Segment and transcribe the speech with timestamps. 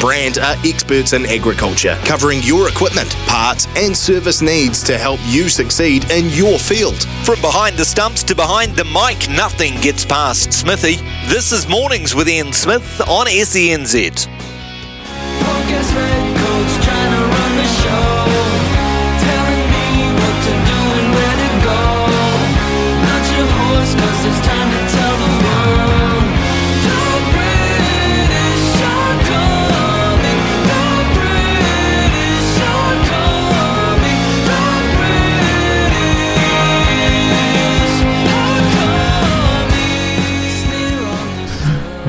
[0.00, 5.50] Brand are experts in agriculture, covering your equipment, parts, and service needs to help you
[5.50, 7.02] succeed in your field.
[7.22, 10.96] From behind the stumps to behind the mic, nothing gets past Smithy.
[11.28, 14.49] This is Mornings with Ian Smith on SENZ.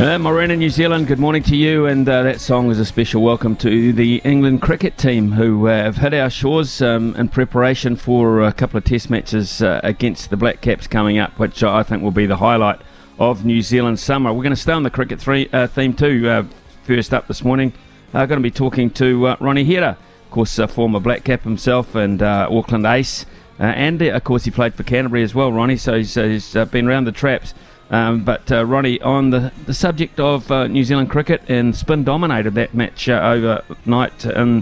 [0.01, 1.85] Uh, Morena, New Zealand, good morning to you.
[1.85, 5.83] And uh, that song is a special welcome to the England cricket team who uh,
[5.83, 10.31] have hit our shores um, in preparation for a couple of test matches uh, against
[10.31, 12.81] the Black Caps coming up, which I think will be the highlight
[13.19, 14.33] of New Zealand summer.
[14.33, 16.27] We're going to stay on the cricket three, uh, theme too.
[16.27, 16.45] Uh,
[16.81, 17.71] first up this morning,
[18.11, 19.89] I'm going to be talking to Ronnie Hira,
[20.25, 23.27] of course, a former Black Cap himself and Auckland ace.
[23.59, 27.03] and of course, he played for Canterbury as well, Ronnie, so he's, he's been around
[27.03, 27.53] the traps.
[27.91, 32.05] Um, but uh, Ronnie, on the, the subject of uh, New Zealand cricket, and Spin
[32.05, 34.61] dominated that match uh, overnight, in,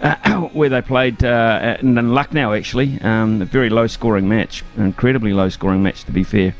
[0.52, 2.52] where they played uh, in, in Lucknow.
[2.52, 6.54] Actually, um, a very low scoring match, an incredibly low scoring match to be fair.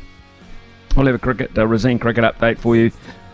[0.97, 2.91] I'll have a cricket uh, Resene cricket update for you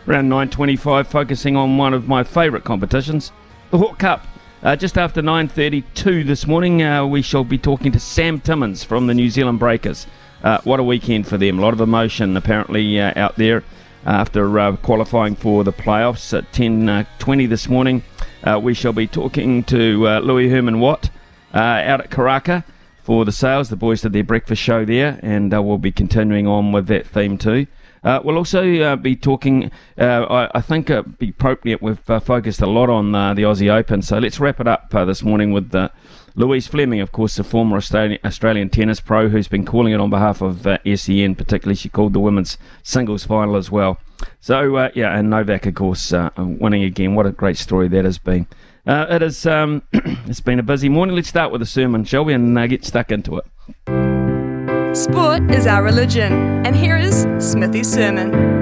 [0.07, 3.31] around 9:25, focusing on one of my favourite competitions,
[3.71, 4.27] the Hawke Cup.
[4.61, 9.15] Uh, just after 9:32 this morning, we shall be talking to Sam Timmins from the
[9.15, 10.05] New Zealand Breakers.
[10.45, 11.57] Uh, what a weekend for them.
[11.57, 13.63] A lot of emotion apparently uh, out there
[14.05, 18.03] after uh, qualifying for the playoffs at 10.20 this morning.
[18.43, 21.09] Uh, we shall be talking to uh, Louis Herman Watt
[21.51, 22.63] uh, out at Karaka
[23.01, 23.69] for the sales.
[23.69, 27.39] The boys did their breakfast show there, and we'll be continuing on with that theme
[27.39, 27.65] too.
[28.03, 33.13] we'll also be talking, I, I, think it'd be appropriate, we've focused a lot on
[33.13, 35.89] the Aussie Open, so let's wrap it up this morning with the
[36.37, 40.41] Louise Fleming, of course, the former Australian, tennis pro who's been calling it on behalf
[40.41, 41.75] of uh, SEN, particularly.
[41.75, 43.97] She called the women's singles final as well.
[44.41, 47.15] So, uh, yeah, and Novak, of course, uh, winning again.
[47.15, 48.47] What a great story that has been.
[48.85, 51.15] Uh, it is, um, it's been a busy morning.
[51.15, 54.95] Let's start with the sermon, shall we, and uh, get stuck into it.
[54.95, 56.33] Sport is our religion,
[56.65, 58.54] and here is Smithy's sermon.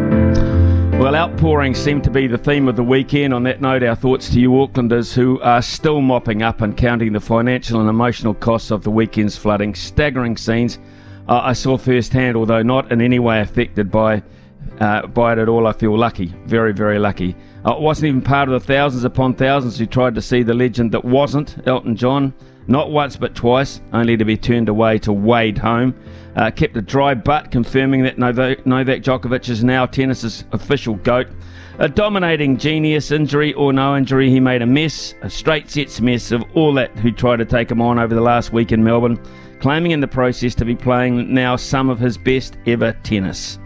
[1.04, 3.34] Well, outpourings seem to be the theme of the weekend.
[3.34, 7.12] On that note, our thoughts to you Aucklanders who are still mopping up and counting
[7.12, 9.76] the financial and emotional costs of the weekend's flooding.
[9.76, 10.80] Staggering scenes
[11.28, 14.24] uh, I saw firsthand, although not in any way affected by
[14.80, 15.68] uh, by it at all.
[15.68, 17.36] I feel lucky, very, very lucky.
[17.66, 20.94] I wasn't even part of the thousands upon thousands who tried to see the legend
[20.94, 22.34] that wasn't Elton John.
[22.68, 25.96] Not once but twice, only to be turned away to wade home.
[26.36, 31.28] Uh, kept a dry butt, confirming that Novak, Djokovic is now tennis's official GOAT.
[31.80, 36.32] A dominating genius, injury or no injury, he made a mess, a straight sets mess
[36.32, 39.20] of all that who tried to take him on over the last week in Melbourne,
[39.60, 43.60] claiming in the process to be playing now some of his best ever tennis.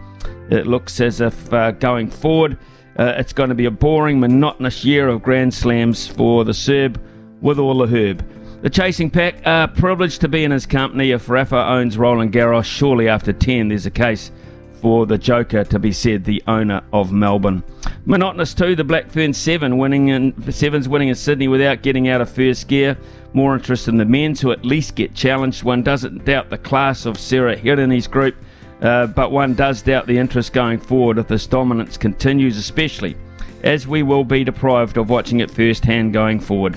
[0.50, 2.58] It looks as if uh, going forward,
[2.98, 7.00] uh, it's going to be a boring, monotonous year of Grand Slams for the Serb
[7.40, 8.24] with all the herb.
[8.60, 11.12] The chasing pack are privileged to be in his company.
[11.12, 14.32] If Rafa owns Roland Garros, surely after 10 there's a case
[14.80, 17.62] for the Joker to be said the owner of Melbourne.
[18.04, 22.30] Monotonous too, the Blackfern Seven winning in Sevens winning in Sydney without getting out of
[22.30, 22.98] first gear.
[23.32, 25.62] More interest in the men to at least get challenged.
[25.62, 28.34] One doesn't doubt the class of Sarah Hirini's group,
[28.82, 33.16] uh, but one does doubt the interest going forward if this dominance continues, especially
[33.62, 36.76] as we will be deprived of watching it firsthand going forward.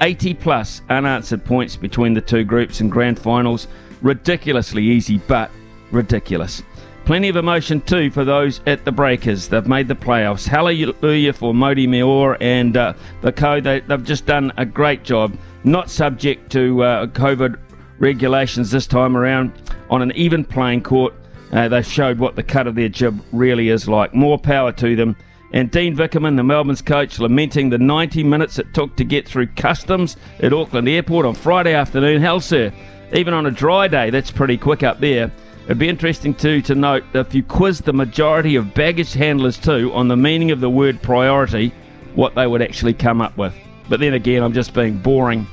[0.00, 3.68] 80 plus unanswered points between the two groups in grand finals.
[4.02, 5.50] Ridiculously easy, but
[5.90, 6.62] ridiculous.
[7.04, 9.48] Plenty of emotion too for those at the Breakers.
[9.48, 10.46] They've made the playoffs.
[10.46, 13.60] Hallelujah for Mody Maor and uh, the co.
[13.60, 15.36] They, have just done a great job.
[15.64, 17.58] Not subject to uh, COVID
[17.98, 19.52] regulations this time around.
[19.90, 21.14] On an even playing court,
[21.52, 24.14] uh, they showed what the cut of their jib really is like.
[24.14, 25.16] More power to them.
[25.52, 29.48] And Dean Vickerman, the Melbourne's coach, lamenting the 90 minutes it took to get through
[29.48, 32.20] customs at Auckland Airport on Friday afternoon.
[32.20, 32.72] Hell, sir,
[33.12, 35.32] even on a dry day, that's pretty quick up there.
[35.64, 39.92] It'd be interesting too to note if you quiz the majority of baggage handlers too
[39.92, 41.72] on the meaning of the word priority,
[42.14, 43.54] what they would actually come up with.
[43.88, 45.46] But then again, I'm just being boring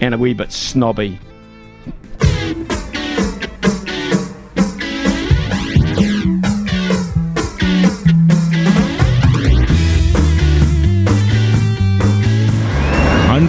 [0.00, 1.18] and a wee bit snobby.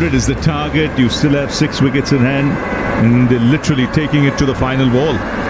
[0.05, 0.99] Hundred is the target.
[0.99, 2.51] You still have six wickets in hand,
[3.03, 5.44] and they're literally taking it to the final ball.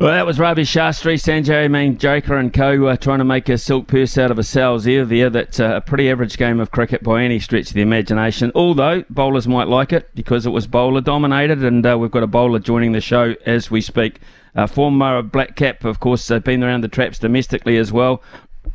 [0.00, 3.86] Well, that was Ravi Shastri, Sanjay Manjrekar and co uh, trying to make a silk
[3.86, 5.28] purse out of a sow's ear there.
[5.28, 8.50] That's uh, a pretty average game of cricket by any stretch of the imagination.
[8.54, 12.26] Although bowlers might like it because it was bowler dominated, and uh, we've got a
[12.26, 14.20] bowler joining the show as we speak.
[14.56, 18.22] Uh, former Black Cap, of course, uh, been around the traps domestically as well.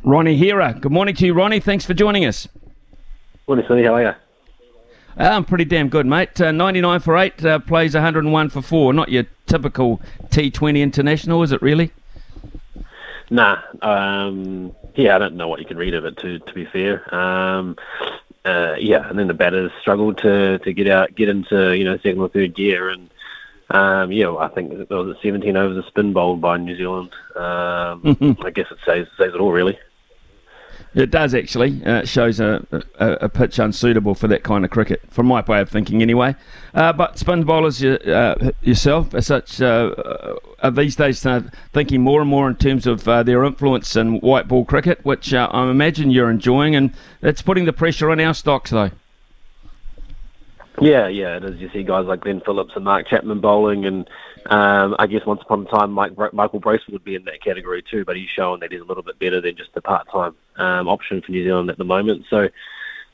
[0.04, 0.78] Ronnie Hira.
[0.80, 1.58] Good morning to you, Ronnie.
[1.58, 2.46] Thanks for joining us.
[3.48, 3.82] Morning, Sonny.
[3.82, 4.25] How are you?
[5.18, 6.38] Uh, I'm pretty damn good, mate.
[6.40, 8.92] Uh, 99 for 8, uh, plays 101 for 4.
[8.92, 11.90] Not your typical T20 international, is it really?
[13.30, 13.58] Nah.
[13.80, 17.14] Um, yeah, I don't know what you can read of it, to, to be fair.
[17.14, 17.76] Um,
[18.44, 21.96] uh, yeah, and then the batters struggled to, to get out, get into, you know,
[21.96, 22.90] second or third gear.
[22.90, 23.10] And,
[23.70, 27.12] um, yeah, well, I think there was 17 overs of spin bowled by New Zealand.
[27.34, 29.78] Um, I guess it says, says it all, really.
[30.96, 31.84] It does actually.
[31.84, 32.66] Uh, it shows a,
[32.98, 36.34] a, a, pitch unsuitable for that kind of cricket, from my way of thinking anyway.
[36.72, 39.94] Uh, but spin bowlers uh, yourself, as such, uh,
[40.62, 41.42] are these days uh,
[41.74, 45.34] thinking more and more in terms of uh, their influence in white ball cricket, which
[45.34, 48.90] I imagine you're enjoying, and it's putting the pressure on our stocks though.
[50.80, 51.60] Yeah, yeah, it is.
[51.60, 54.08] You see guys like Glenn Phillips and Mark Chapman bowling, and
[54.50, 57.82] um, I guess once upon a time, Mike, Michael Bracewell would be in that category
[57.82, 60.88] too, but he's showing that he's a little bit better than just a part-time um,
[60.88, 62.24] option for New Zealand at the moment.
[62.30, 62.48] So,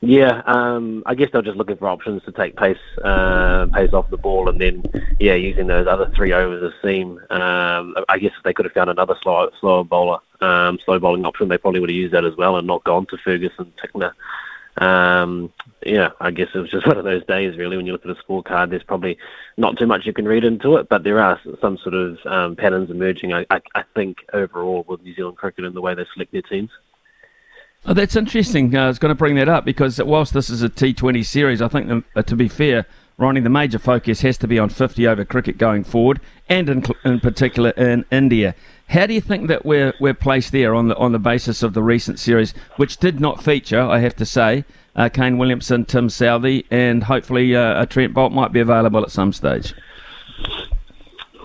[0.01, 4.09] yeah, um, I guess they're just looking for options to take pace, uh, pace off
[4.09, 4.83] the ball, and then
[5.19, 7.19] yeah, using those other three overs as seam.
[7.29, 11.25] Um, I guess if they could have found another slow, slower bowler, um, slow bowling
[11.25, 14.11] option, they probably would have used that as well and not gone to Ferguson, Tickner,
[14.77, 15.51] um,
[15.85, 17.77] yeah, I guess it was just one of those days, really.
[17.77, 19.17] When you look at a scorecard, there's probably
[19.57, 22.55] not too much you can read into it, but there are some sort of um,
[22.55, 23.33] patterns emerging.
[23.33, 26.41] I, I, I, think overall with New Zealand cricket and the way they select their
[26.41, 26.71] teams.
[27.85, 28.75] Oh, that's interesting.
[28.75, 31.61] Uh, I was going to bring that up because whilst this is a T20 series,
[31.61, 32.85] I think uh, to be fair,
[33.17, 36.19] Ronnie, the major focus has to be on 50 over cricket going forward,
[36.49, 38.55] and in, in particular in India.
[38.89, 41.73] How do you think that we're we're placed there on the on the basis of
[41.73, 44.65] the recent series, which did not feature, I have to say,
[44.95, 49.11] uh, Kane Williamson, Tim Southee, and hopefully uh, a Trent Boult might be available at
[49.11, 49.73] some stage.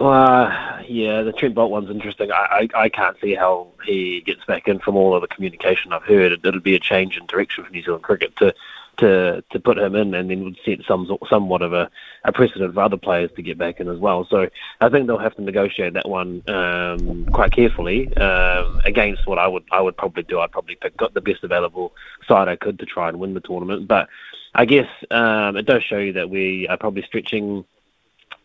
[0.00, 2.30] Uh, yeah, the Trent Boult one's interesting.
[2.30, 5.92] I, I, I can't see how he gets back in from all of the communication
[5.92, 6.32] I've heard.
[6.32, 8.54] It, it'll be a change in direction for New Zealand cricket to
[8.98, 11.90] to to put him in, and then would set some somewhat of a,
[12.24, 14.26] a precedent for other players to get back in as well.
[14.28, 14.48] So
[14.80, 19.46] I think they'll have to negotiate that one um, quite carefully um, against what I
[19.46, 20.40] would I would probably do.
[20.40, 21.92] I'd probably pick the best available
[22.26, 23.88] side I could to try and win the tournament.
[23.88, 24.08] But
[24.54, 27.64] I guess um, it does show you that we are probably stretching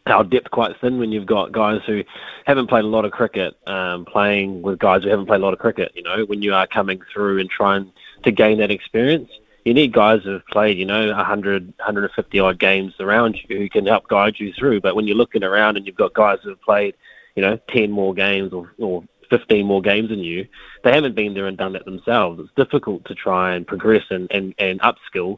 [0.05, 2.03] our depth quite thin when you've got guys who
[2.45, 5.53] haven't played a lot of cricket um, playing with guys who haven't played a lot
[5.53, 5.91] of cricket.
[5.95, 7.91] You know, when you are coming through and trying
[8.23, 9.29] to gain that experience
[9.65, 13.69] you need guys who have played, you know, 100, 150 odd games around you who
[13.69, 14.81] can help guide you through.
[14.81, 16.95] But when you're looking around and you've got guys who have played,
[17.35, 20.47] you know, 10 more games or, or 15 more games than you,
[20.83, 22.41] they haven't been there and done that themselves.
[22.41, 25.37] It's difficult to try and progress and, and, and upskill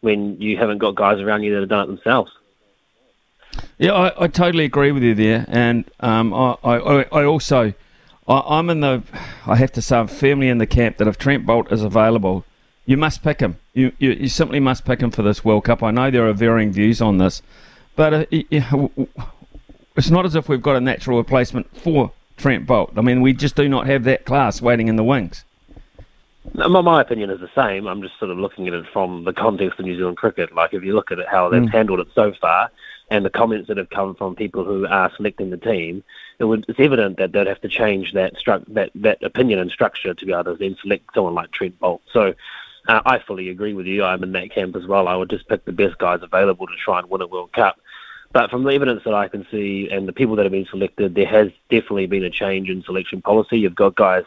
[0.00, 2.30] when you haven't got guys around you that have done it themselves.
[3.78, 5.46] Yeah, I, I totally agree with you there.
[5.48, 7.72] And um, I, I, I also,
[8.28, 9.02] I, am in the,
[9.46, 12.44] I have to say, I'm firmly in the camp that if Trent Boult is available,
[12.86, 13.58] you must pick him.
[13.74, 15.82] You, you, you simply must pick him for this World Cup.
[15.82, 17.42] I know there are varying views on this,
[17.96, 22.96] but uh, it's not as if we've got a natural replacement for Trent Boult.
[22.96, 25.44] I mean, we just do not have that class waiting in the wings.
[26.52, 27.88] My, my opinion is the same.
[27.88, 30.54] I'm just sort of looking at it from the context of New Zealand cricket.
[30.54, 31.72] Like, if you look at it, how they've mm.
[31.72, 32.70] handled it so far,
[33.10, 36.04] and the comments that have come from people who are selecting the team,
[36.38, 39.70] it would, it's evident that they'd have to change that, stru- that that opinion and
[39.70, 42.00] structure to be able to then select someone like Trent Boult.
[42.12, 42.34] So
[42.88, 44.04] uh, I fully agree with you.
[44.04, 45.08] I'm in that camp as well.
[45.08, 47.78] I would just pick the best guys available to try and win a World Cup.
[48.32, 51.14] But from the evidence that I can see and the people that have been selected,
[51.14, 53.60] there has definitely been a change in selection policy.
[53.60, 54.24] You've got guys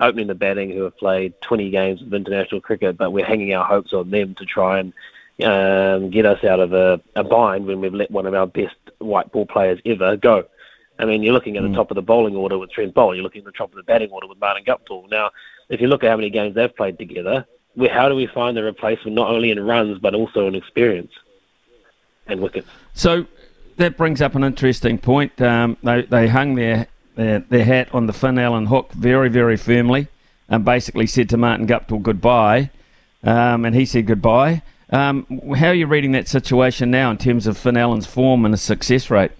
[0.00, 3.64] opening the batting who have played 20 games of international cricket, but we're hanging our
[3.64, 4.92] hopes on them to try and
[5.44, 8.76] um, get us out of a, a bind when we've let one of our best
[8.98, 10.44] white ball players ever go.
[10.98, 11.74] I mean, you're looking at the mm.
[11.74, 13.14] top of the bowling order with Trent Boult.
[13.14, 15.08] You're looking at the top of the batting order with Martin Guptill.
[15.10, 15.30] Now,
[15.68, 17.46] if you look at how many games they've played together,
[17.78, 21.12] we, how do we find the replacement not only in runs but also in experience
[22.26, 22.68] and wickets?
[22.92, 23.26] So
[23.76, 25.40] that brings up an interesting point.
[25.40, 29.56] Um, they, they hung their, their, their hat on the Finn Allen hook very, very
[29.56, 30.08] firmly
[30.48, 32.70] and basically said to Martin Guptill goodbye,
[33.22, 34.62] um, and he said goodbye.
[34.90, 38.54] Um, how are you reading that situation now in terms of Finn Allen's form and
[38.54, 39.30] his success rate?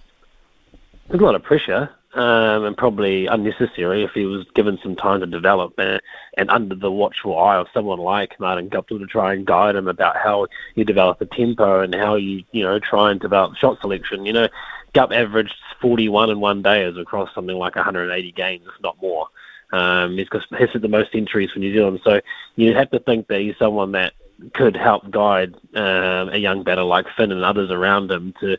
[1.08, 5.20] There's a lot of pressure um, and probably unnecessary if he was given some time
[5.20, 6.00] to develop and,
[6.36, 9.88] and under the watchful eye of someone like Martin Guptill to try and guide him
[9.88, 13.80] about how you develop a tempo and how you, you know, try and develop shot
[13.80, 14.24] selection.
[14.24, 14.48] You know,
[14.94, 19.28] Gup averaged 41 in one day as across something like 180 games, if not more.
[19.70, 22.20] Um, he's, got, he's the most centuries for New Zealand, so
[22.56, 24.14] you have to think that he's someone that
[24.54, 28.56] could help guide um, a young batter like Finn and others around him to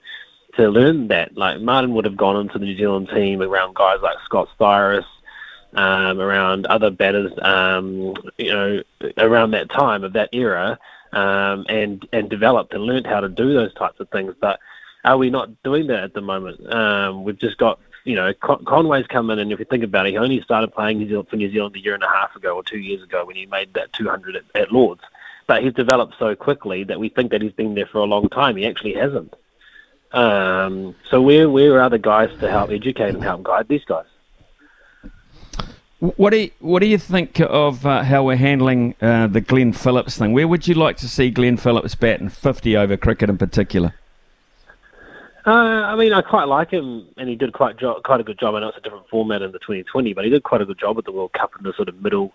[0.55, 1.37] to learn that.
[1.37, 5.05] Like Martin would have gone into the New Zealand team around guys like Scott Styris,
[5.73, 8.81] um, around other batters, um, you know,
[9.17, 10.79] around that time of that era,
[11.13, 14.33] um, and and developed and learned how to do those types of things.
[14.39, 14.59] But
[15.03, 16.71] are we not doing that at the moment?
[16.73, 20.07] Um, we've just got you know, Con- Conway's come in, and if you think about
[20.07, 22.63] it, he only started playing for New Zealand a year and a half ago or
[22.63, 25.01] two years ago when he made that 200 at, at Lords
[25.49, 28.29] but he's developed so quickly that we think that he's been there for a long
[28.29, 28.55] time.
[28.55, 29.33] He actually hasn't.
[30.11, 34.05] Um, so where where are the guys to help educate and help guide these guys?
[35.99, 39.73] What do you, what do you think of uh, how we're handling uh, the Glenn
[39.73, 40.31] Phillips thing?
[40.31, 43.93] Where would you like to see Glenn Phillips batting 50 over cricket in particular?
[45.45, 48.39] Uh, I mean, I quite like him, and he did quite jo- quite a good
[48.39, 48.55] job.
[48.55, 50.79] I know it's a different format in the 2020, but he did quite a good
[50.79, 52.33] job at the World Cup in the sort of middle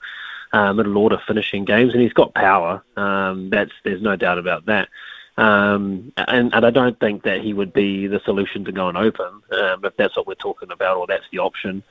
[0.52, 2.82] uh, middle order finishing games, and he's got power.
[2.96, 4.88] Um, that's there's no doubt about that.
[5.36, 8.96] Um, and, and I don't think that he would be the solution to go and
[8.96, 11.82] open um, if that's what we're talking about or that's the option.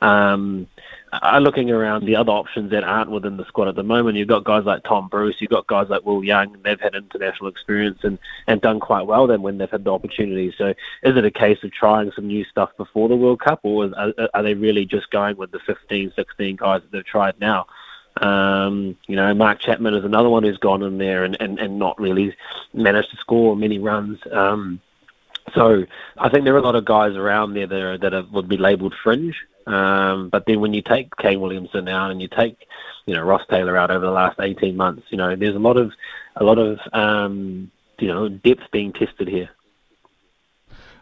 [0.00, 0.68] Um,
[1.12, 4.16] I'm looking around the other options that aren't within the squad at the moment.
[4.16, 7.50] You've got guys like Tom Bruce, you've got guys like Will Young, they've had international
[7.50, 10.54] experience and, and done quite well then when they've had the opportunity.
[10.56, 10.68] So
[11.02, 14.12] is it a case of trying some new stuff before the World Cup or are,
[14.32, 17.66] are they really just going with the 15, 16 guys that they've tried now?
[18.20, 21.78] Um, you know, Mark Chapman is another one who's gone in there and, and, and
[21.78, 22.36] not really
[22.74, 24.18] managed to score many runs.
[24.30, 24.80] Um,
[25.54, 25.84] so
[26.18, 28.48] I think there are a lot of guys around there that, are, that are, would
[28.48, 29.36] be labelled fringe.
[29.66, 32.66] Um, but then when you take Kane Williamson out and you take,
[33.06, 35.76] you know, Ross Taylor out over the last 18 months, you know, there's a lot
[35.76, 35.92] of,
[36.36, 39.50] a lot of, um, you know, depth being tested here.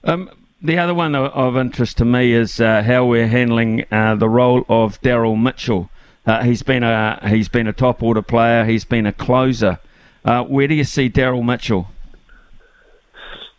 [0.05, 0.31] Um,
[0.63, 4.65] the other one of interest to me is uh, how we're handling uh, the role
[4.69, 5.91] of Daryl Mitchell.
[6.27, 8.65] Uh, he's been a he's been a top order player.
[8.65, 9.79] He's been a closer.
[10.25, 11.89] Uh, where do you see Daryl Mitchell?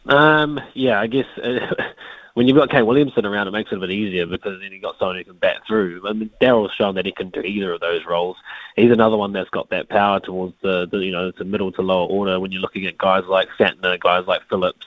[0.06, 1.76] Um, yeah, I guess uh,
[2.34, 4.82] when you've got Kane Williamson around, it makes it a bit easier because then you've
[4.82, 6.08] got someone who can bat through.
[6.08, 8.38] I mean, Daryl's shown that he can do either of those roles.
[8.76, 11.82] He's another one that's got that power towards the, the you know the middle to
[11.82, 12.40] lower order.
[12.40, 14.86] When you're looking at guys like Santner, guys like Phillips,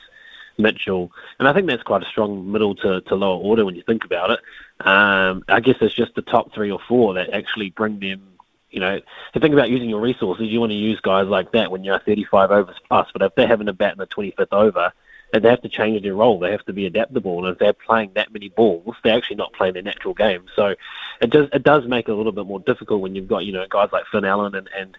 [0.59, 3.83] Mitchell, and I think that's quite a strong middle to, to lower order when you
[3.83, 4.41] think about it.
[4.81, 8.31] Um, I guess it's just the top three or four that actually bring them.
[8.71, 9.01] You know,
[9.35, 12.01] to think about using your resources, you want to use guys like that when you're
[12.01, 13.09] 35 overs plus.
[13.13, 14.93] But if they're having a bat in the 25th over,
[15.35, 16.39] and they have to change their role.
[16.39, 19.53] They have to be adaptable, and if they're playing that many balls, they're actually not
[19.53, 20.45] playing their natural game.
[20.55, 20.77] So
[21.21, 23.53] it does it does make it a little bit more difficult when you've got you
[23.53, 24.97] know guys like Finn Allen and and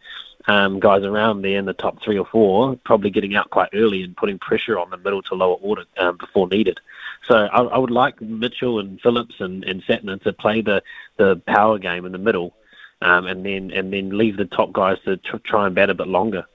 [0.48, 4.04] um, guys around there in the top three or four probably getting out quite early
[4.04, 6.82] and putting pressure on the middle to lower order um, before needed.
[7.28, 10.84] So I, I would like Mitchell and Phillips and, and Santner to play the,
[11.18, 12.54] the power game in the middle,
[13.02, 15.94] um, and then and then leave the top guys to tr- try and bat a
[15.94, 16.46] bit longer.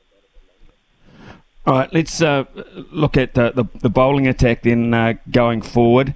[1.67, 2.45] All right, let's uh,
[2.91, 6.15] look at the, the, the bowling attack then uh, going forward.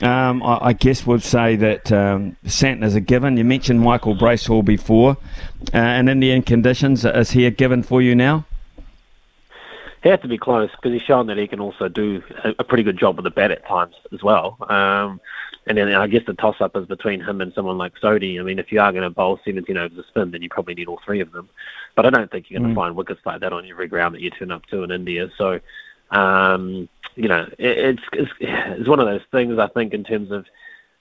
[0.00, 3.36] Um, I, I, guess we'll say that um, Santner's a given.
[3.36, 5.16] You mentioned Michael Bracewell before.
[5.72, 8.44] Uh, and Indian conditions, is he a given for you now?
[10.02, 12.64] He has to be close because he's shown that he can also do a, a
[12.64, 14.56] pretty good job with the bat at times as well.
[14.68, 15.20] Um,
[15.66, 18.38] and then I guess the toss up is between him and someone like Sodhi.
[18.38, 20.74] I mean, if you are going to bowl 17 overs a spin, then you probably
[20.74, 21.48] need all three of them.
[21.96, 22.80] But I don't think you're going to mm.
[22.80, 25.28] find wickets like that on every ground that you turn up to in India.
[25.36, 25.60] So
[26.10, 29.58] um, you know, it, it's, it's it's one of those things.
[29.58, 30.46] I think in terms of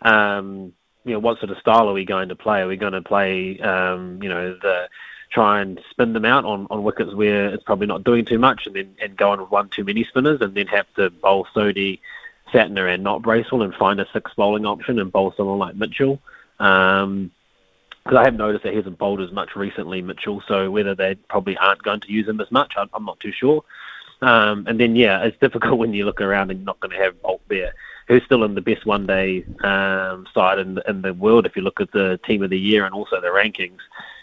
[0.01, 0.73] um,
[1.03, 2.61] you know what sort of style are we going to play?
[2.61, 4.87] Are we going to play um, you know the
[5.35, 8.65] try and spin them out on, on wickets where it's probably not doing too much,
[8.65, 11.45] and then and go on with one too many spinners, and then have to bowl
[11.53, 11.99] Sodhi,
[12.53, 16.21] Santner, and not Bracewell, and find a six bowling option and bowl someone like Mitchell.
[16.59, 17.31] Um,
[18.05, 20.41] because I have noticed that he hasn't bowled as much recently, Mitchell.
[20.47, 23.63] So whether they probably aren't going to use him as much, I'm, not too sure.
[24.21, 27.03] Um, and then yeah, it's difficult when you look around and you're not going to
[27.03, 27.73] have Boult there,
[28.07, 31.47] who's still in the best one-day um, side in, in the world.
[31.47, 33.79] If you look at the team of the year and also the rankings,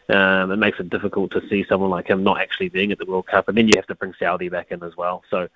[0.08, 3.06] um, it makes it difficult to see someone like him not actually being at the
[3.06, 3.48] World Cup.
[3.48, 5.22] And then you have to bring Saudi back in as well.
[5.30, 5.48] So.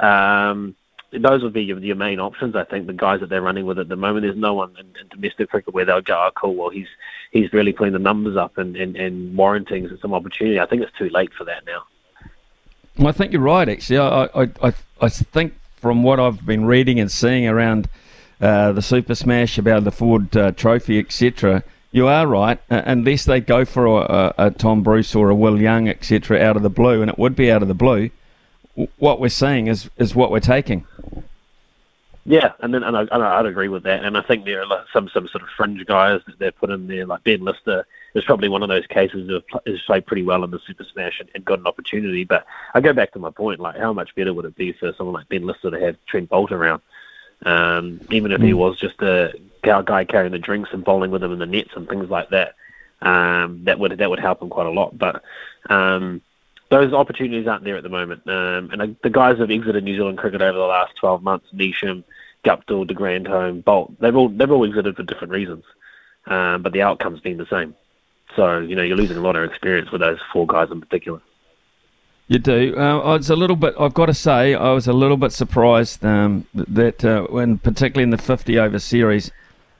[0.00, 0.74] Um,
[1.12, 2.56] those would be your, your main options.
[2.56, 4.86] I think the guys that they're running with at the moment, there's no one in,
[4.98, 6.88] in domestic cricket where they'll go, oh, cool, well, he's
[7.32, 10.58] he's really putting the numbers up and, and, and warranting some opportunity.
[10.58, 11.82] I think it's too late for that now.
[12.98, 13.98] Well, I think you're right, actually.
[13.98, 17.88] I, I, I, I think from what I've been reading and seeing around
[18.40, 23.24] uh, the Super Smash, about the Ford uh, Trophy, etc., you are right, uh, unless
[23.24, 26.70] they go for a, a, Tom Bruce or a Will Young, etc., out of the
[26.70, 28.10] blue, and it would be out of the blue
[28.98, 30.86] what we're seeing is is what we're taking.
[32.24, 34.04] Yeah, and then and I, and I'd agree with that.
[34.04, 36.86] And I think there are some some sort of fringe guys that they've put in
[36.86, 40.44] there, like Ben Lister is probably one of those cases who has played pretty well
[40.44, 42.24] in the Super Smash and, and got an opportunity.
[42.24, 42.44] But
[42.74, 45.14] I go back to my point, like how much better would it be for someone
[45.14, 46.82] like Ben Lister to have Trent Boult around,
[47.44, 48.58] um, even if he hmm.
[48.58, 49.32] was just a
[49.62, 52.54] guy carrying the drinks and bowling with him in the nets and things like that.
[53.00, 54.96] Um, that would that would help him quite a lot.
[54.96, 55.22] But
[55.68, 56.22] um,
[56.70, 58.22] those opportunities aren't there at the moment.
[58.26, 61.46] Um, and the guys who have exited New Zealand cricket over the last 12 months,
[61.52, 62.04] Neesham,
[62.44, 65.64] Guptill, de Grandhomme, Boult, they've all they've all exited for different reasons,
[66.26, 67.74] um, but the outcome's been the same.
[68.36, 71.20] So you know you're losing a lot of experience with those four guys in particular.
[72.28, 72.74] You do.
[72.76, 73.74] Uh, was a little bit.
[73.78, 78.04] I've got to say, I was a little bit surprised um, that uh, when, particularly
[78.04, 79.30] in the 50 over series,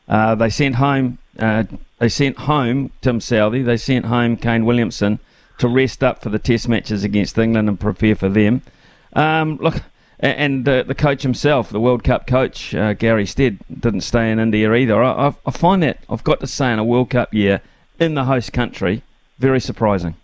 [0.09, 1.19] uh, they sent home.
[1.39, 1.65] Uh,
[1.99, 3.65] they sent home Tim Southee.
[3.65, 5.19] They sent home Kane Williamson
[5.59, 8.63] to rest up for the Test matches against England and prepare for them.
[9.15, 9.83] Um, look,
[10.19, 14.39] and uh, the coach himself, the World Cup coach uh, Gary Stead, didn't stay in
[14.39, 15.03] India either.
[15.03, 17.61] I, I, find that I've got to say in a World Cup year
[17.99, 19.03] in the host country
[19.39, 20.15] very surprising.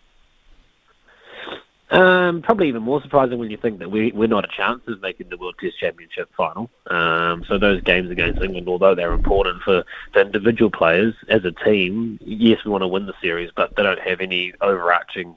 [1.90, 5.00] Um, probably even more surprising when you think that we, we're not a chance of
[5.00, 6.68] making the World Test Championship final.
[6.88, 11.52] Um, so those games against England, although they're important for the individual players as a
[11.52, 15.34] team, yes, we want to win the series, but they don't have any overarching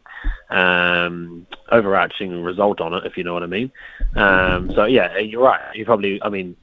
[0.50, 3.72] um, overarching result on it, if you know what I mean.
[4.16, 5.74] Um, so yeah, you're right.
[5.74, 6.58] You probably, I mean,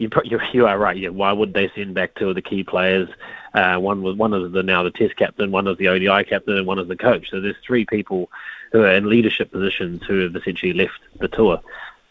[0.00, 0.10] you
[0.52, 0.96] you are right.
[0.96, 3.08] Yeah, why would they send back two of the key players?
[3.52, 6.56] Uh, one was one is the now the Test captain, one is the ODI captain,
[6.56, 7.28] and one is the coach.
[7.30, 8.30] So there's three people
[8.72, 11.60] who are in leadership positions who have essentially left the tour.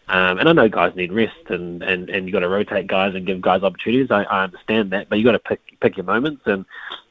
[0.09, 3.13] Um, and I know guys need rest, and, and, and you got to rotate guys
[3.13, 4.09] and give guys opportunities.
[4.09, 6.65] I, I understand that, but you got to pick pick your moments, and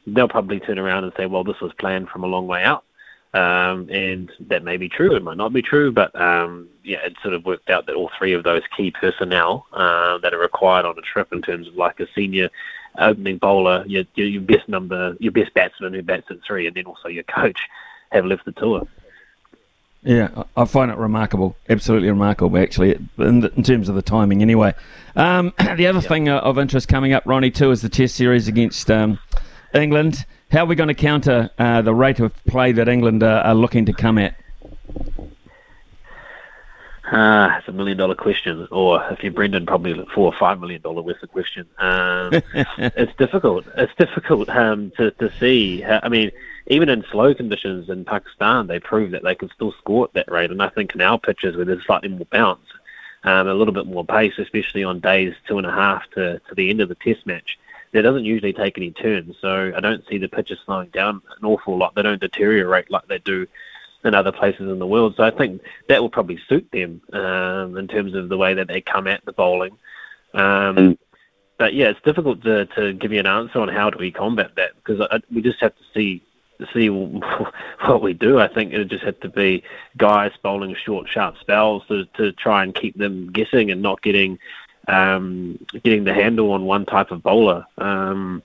[0.05, 2.83] they'll probably turn around and say, "Well, this was planned from a long way out,"
[3.33, 5.15] um, and that may be true.
[5.15, 8.11] It might not be true, but um, yeah, it sort of worked out that all
[8.17, 11.75] three of those key personnel uh, that are required on a trip, in terms of
[11.75, 12.49] like a senior
[12.97, 16.85] opening bowler, your, your best number, your best batsman who bats at three, and then
[16.85, 17.61] also your coach,
[18.11, 18.85] have left the tour.
[20.01, 24.41] Yeah, I find it remarkable, absolutely remarkable, actually, in, the, in terms of the timing.
[24.41, 24.73] Anyway,
[25.15, 26.07] um, the other yep.
[26.07, 29.19] thing uh, of interest coming up, Ronnie, too, is the Test series against um,
[29.73, 30.25] England.
[30.51, 33.53] How are we going to counter uh, the rate of play that England uh, are
[33.55, 34.35] looking to come at?
[37.11, 40.81] Ah, it's a million dollar question, or if you're Brendan, probably four or five million
[40.81, 41.67] dollar worth of question.
[41.79, 42.41] Um,
[42.77, 43.65] it's difficult.
[43.75, 45.83] It's difficult um, to to see.
[45.83, 46.31] I mean,
[46.69, 50.31] even in slow conditions in Pakistan, they proved that they could still score at that
[50.31, 50.51] rate.
[50.51, 52.65] And I think in our pitches where there's slightly more bounce,
[53.23, 56.55] um, a little bit more pace, especially on days two and a half to, to
[56.55, 57.57] the end of the test match,
[57.91, 59.35] there doesn't usually take any turns.
[59.41, 61.95] So I don't see the pitches slowing down an awful lot.
[61.95, 63.47] They don't deteriorate like they do
[64.03, 65.15] in other places in the world.
[65.17, 68.67] So I think that will probably suit them um, in terms of the way that
[68.67, 69.77] they come at the bowling.
[70.35, 70.97] Um,
[71.57, 74.51] but yeah, it's difficult to, to give you an answer on how do we combat
[74.55, 76.23] that because I, we just have to see
[76.73, 78.39] see what we do.
[78.39, 79.63] I think it just had to be
[79.97, 84.39] guys bowling short, sharp spells to, to try and keep them guessing and not getting
[84.87, 87.65] um, getting the handle on one type of bowler.
[87.77, 88.41] Um,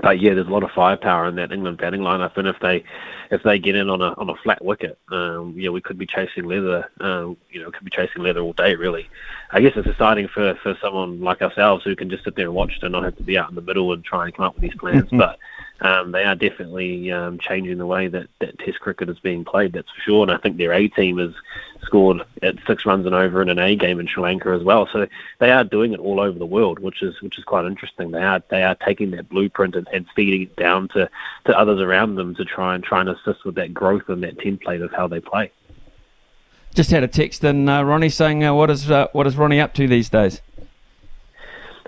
[0.00, 2.84] but yeah, there's a lot of firepower in that England batting lineup, and if they
[3.30, 6.06] if they get in on a on a flat wicket, um, yeah, we could be
[6.06, 6.90] chasing leather.
[7.00, 8.74] Uh, you know, could be chasing leather all day.
[8.74, 9.08] Really,
[9.50, 12.54] I guess it's exciting for for someone like ourselves who can just sit there and
[12.54, 14.46] watch it and not have to be out in the middle and try and come
[14.46, 15.08] up with these plans.
[15.12, 15.38] but
[15.84, 19.74] um, they are definitely um, changing the way that, that Test cricket is being played.
[19.74, 20.22] That's for sure.
[20.22, 21.34] And I think their A team has
[21.82, 24.88] scored at six runs and over in an A game in Sri Lanka as well.
[24.90, 25.06] So
[25.40, 28.12] they are doing it all over the world, which is which is quite interesting.
[28.12, 31.10] They are they are taking that blueprint and, and feeding it down to,
[31.44, 34.38] to others around them to try and try and assist with that growth and that
[34.38, 35.52] template of how they play.
[36.74, 39.60] Just had a text in uh, Ronnie saying, uh, "What is uh, what is Ronnie
[39.60, 40.40] up to these days?"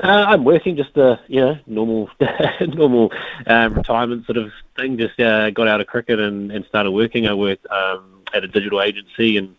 [0.02, 2.10] Uh, I'm working just a you know normal
[2.60, 3.12] normal
[3.46, 4.98] um, retirement sort of thing.
[4.98, 7.26] Just uh, got out of cricket and, and started working.
[7.26, 9.56] I worked um, at a digital agency and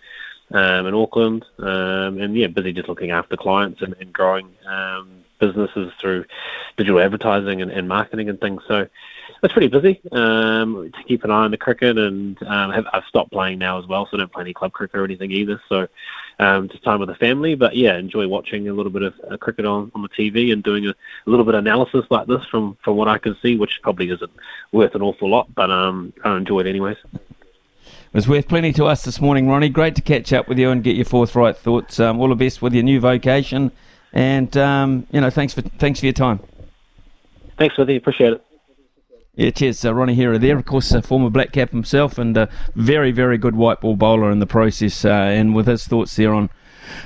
[0.52, 5.23] um, in Auckland, um, and yeah, busy just looking after clients and, and growing um,
[5.39, 6.26] businesses through
[6.78, 8.62] digital advertising and, and marketing and things.
[8.67, 8.88] So
[9.43, 13.04] it's pretty busy um, to keep an eye on the cricket, and um, have, I've
[13.06, 15.62] stopped playing now as well, so I don't play any club cricket or anything either.
[15.67, 15.88] So
[16.39, 19.38] um, just time with the family, but yeah, enjoy watching a little bit of uh,
[19.38, 22.45] cricket on, on the TV and doing a, a little bit of analysis like this
[22.45, 24.32] from, from what I can see, which probably isn't
[24.71, 26.97] worth an awful lot, but um, I enjoy it anyways.
[27.13, 29.69] It was worth plenty to us this morning, Ronnie.
[29.69, 32.00] Great to catch up with you and get your forthright thoughts.
[32.00, 33.71] Um, all the best with your new vocation,
[34.13, 36.39] and um, you know, thanks for thanks for your time.
[37.58, 37.97] Thanks, Smithy.
[37.97, 38.46] Appreciate it.
[39.38, 39.86] Yeah, cheers.
[39.86, 43.38] Uh, Ronnie Hira there, of course, a former black cap himself and a very, very
[43.38, 45.06] good white ball bowler in the process.
[45.06, 46.50] Uh, and with his thoughts there on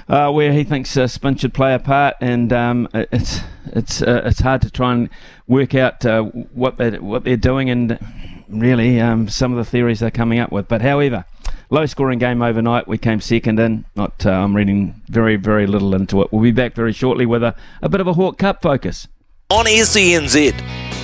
[0.08, 4.22] uh, where he thinks uh, spin should play a part, and um, it's it's uh,
[4.26, 5.10] it's hard to try and
[5.48, 8.00] work out uh, what they what they're doing and
[8.48, 10.68] really um, some of the theories they're coming up with.
[10.68, 11.26] But however,
[11.70, 12.88] low scoring game overnight.
[12.88, 13.86] We came second in.
[13.96, 16.32] Not uh, I'm reading very very little into it.
[16.32, 19.08] We'll be back very shortly with a, a bit of a Hawke Cup focus
[19.50, 21.01] on SENZ.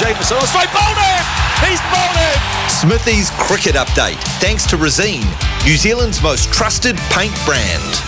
[0.00, 1.24] Jamieson, straight bowled it!
[1.64, 2.70] He's bowled it!
[2.70, 5.24] Smithy's cricket update, thanks to Resene,
[5.64, 8.02] New Zealand's most trusted paint brand.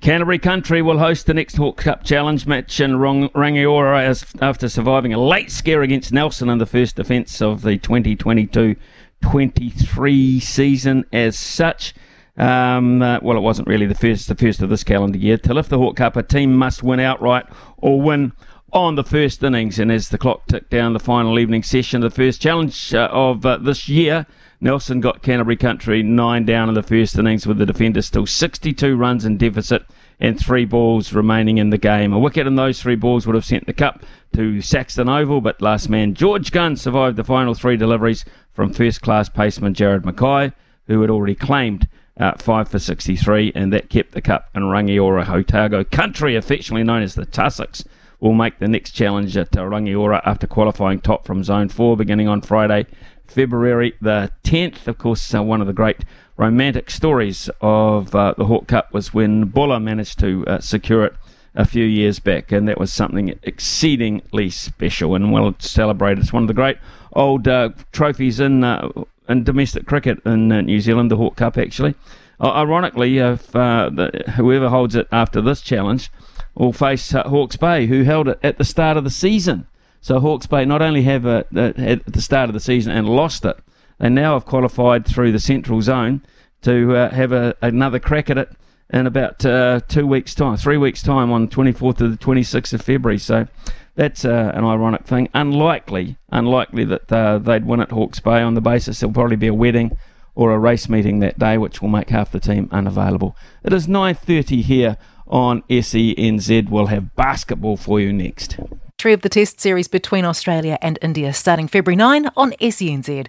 [0.00, 5.12] Canterbury Country will host the next Hawke Cup Challenge match in Rangiora as, after surviving
[5.12, 11.04] a late scare against Nelson in the first defence of the 2022-23 season.
[11.12, 11.92] As such,
[12.38, 15.36] um, uh, well, it wasn't really the first the first of this calendar year.
[15.36, 17.44] To lift the Hawke Cup, a team must win outright
[17.76, 18.32] or win
[18.72, 19.78] on the first innings.
[19.78, 23.44] And as the clock ticked down the final evening session, the first challenge uh, of
[23.44, 24.26] uh, this year,
[24.60, 28.96] Nelson got Canterbury Country nine down in the first innings with the defenders still 62
[28.96, 29.84] runs in deficit
[30.20, 32.12] and three balls remaining in the game.
[32.12, 34.04] A wicket in those three balls would have sent the cup
[34.34, 39.00] to Saxton Oval, but last man George Gunn survived the final three deliveries from first
[39.00, 40.52] class paceman Jared Mackay,
[40.86, 45.26] who had already claimed uh, 5 for 63, and that kept the cup in Rangiora
[45.26, 47.82] Otago country, affectionately known as the Tussocks
[48.20, 52.42] will make the next challenge at Rangiora after qualifying top from Zone 4 beginning on
[52.42, 52.86] Friday,
[53.26, 54.86] February the 10th.
[54.86, 56.04] Of course, uh, one of the great
[56.36, 61.14] romantic stories of uh, the Hawke Cup was when Buller managed to uh, secure it
[61.54, 66.22] a few years back, and that was something exceedingly special and well celebrated.
[66.22, 66.78] It's one of the great
[67.12, 68.88] old uh, trophies in uh,
[69.28, 71.94] in domestic cricket in uh, New Zealand, the Hawke Cup actually.
[72.40, 76.10] ironically, if the, whoever holds it after this challenge
[76.54, 79.66] will face uh, Hawke's Bay, who held it at the start of the season.
[80.00, 83.44] So Hawke's Bay not only have a, at the start of the season and lost
[83.44, 83.56] it,
[83.98, 86.22] they now have qualified through the Central Zone
[86.62, 88.50] to uh, have a, another crack at it
[88.92, 92.82] in about uh, two weeks' time, three weeks' time on 24th to the 26th of
[92.82, 93.18] February.
[93.18, 93.46] So
[93.94, 95.28] that's uh, an ironic thing.
[95.34, 99.48] Unlikely, unlikely that uh, they'd win at Hawke's Bay on the basis there'll probably be
[99.48, 99.96] a wedding
[100.34, 103.36] or a race meeting that day, which will make half the team unavailable.
[103.62, 104.96] It is 9:30 here
[105.30, 106.68] on SENZ.
[106.68, 108.58] We'll have basketball for you next.
[108.98, 113.28] Three of the test series between Australia and India starting February 9 on SENZ.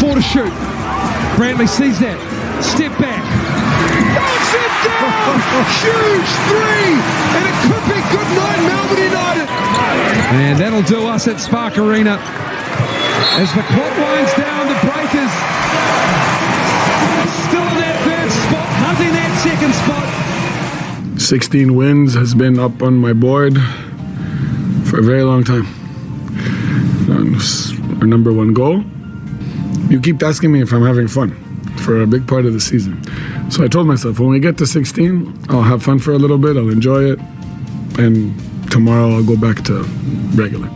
[0.00, 0.52] Four to shoot.
[1.36, 2.18] Brantley sees that.
[2.62, 3.24] Step back.
[4.16, 5.40] Knocks it down!
[5.80, 6.96] Huge three!
[7.36, 9.19] And it could be good night, Melbourne United.
[10.32, 12.18] And that'll do us at Spark Arena.
[13.34, 15.32] As the clock winds down, the Breakers
[17.46, 21.20] still in that third spot, hunting that second spot.
[21.20, 23.54] 16 wins has been up on my board
[24.86, 25.66] for a very long time.
[28.00, 28.84] Our number one goal.
[29.90, 31.32] You keep asking me if I'm having fun
[31.78, 33.02] for a big part of the season.
[33.50, 36.38] So I told myself when we get to 16, I'll have fun for a little
[36.38, 37.18] bit, I'll enjoy it,
[37.98, 38.34] and
[38.70, 39.82] tomorrow I'll go back to
[40.34, 40.70] regular.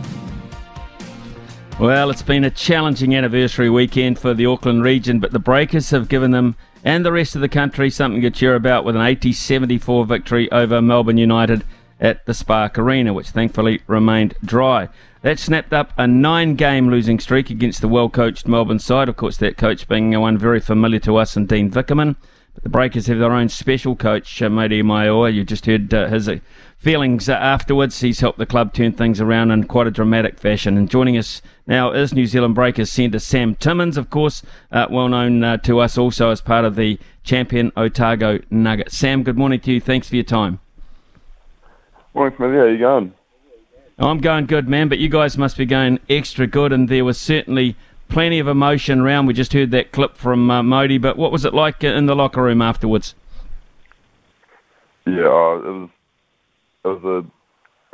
[1.79, 6.07] Well, it's been a challenging anniversary weekend for the Auckland region, but the Breakers have
[6.07, 6.55] given them
[6.85, 10.51] and the rest of the country something to cheer about with an 80 74 victory
[10.51, 11.65] over Melbourne United
[11.99, 14.89] at the Spark Arena, which thankfully remained dry.
[15.23, 19.09] That snapped up a nine game losing streak against the well coached Melbourne side.
[19.09, 22.15] Of course, that coach being one very familiar to us and Dean Vickerman.
[22.53, 25.33] But the Breakers have their own special coach, uh, Mody Maor.
[25.33, 26.37] You just heard uh, his uh,
[26.77, 27.99] feelings uh, afterwards.
[28.01, 30.77] He's helped the club turn things around in quite a dramatic fashion.
[30.77, 35.07] And joining us now is New Zealand Breakers centre Sam Timmins, of course, uh, well
[35.07, 38.91] known uh, to us also as part of the champion Otago Nugget.
[38.91, 39.81] Sam, good morning to you.
[39.81, 40.59] Thanks for your time.
[42.13, 42.57] Morning, Smithy.
[42.57, 43.13] How you going?
[43.97, 47.19] I'm going good, man, but you guys must be going extra good, and there was
[47.19, 47.75] certainly
[48.09, 49.25] plenty of emotion around.
[49.25, 52.15] We just heard that clip from uh, Mody, but what was it like in the
[52.15, 53.15] locker room afterwards?
[55.05, 55.89] Yeah, it was
[56.85, 57.25] it was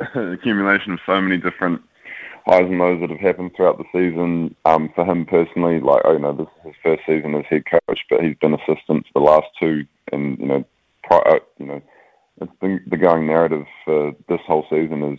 [0.00, 1.82] a, an accumulation of so many different
[2.46, 4.54] highs and lows that have happened throughout the season.
[4.64, 7.64] Um, for him personally, like oh, you know, this is his first season as head
[7.66, 10.64] coach, but he's been assistant for the last two, and you know,
[11.04, 11.82] prior, you know,
[12.40, 15.18] it's the, the going narrative for this whole season is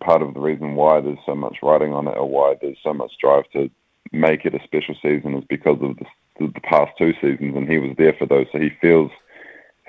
[0.00, 2.94] part of the reason why there's so much writing on it, or why there's so
[2.94, 3.70] much drive to
[4.10, 6.06] make it a special season, is because of the,
[6.38, 9.10] the past two seasons, and he was there for those, so he feels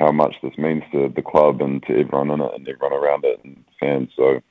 [0.03, 3.23] how much this means to the club and to everyone in it and everyone around
[3.23, 4.09] it and fans.
[4.15, 4.41] So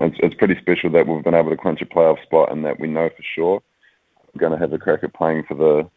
[0.00, 2.78] it's, it's pretty special that we've been able to clinch a playoff spot and that
[2.78, 3.62] we know for sure
[4.32, 5.88] we're going to have a crack at playing for the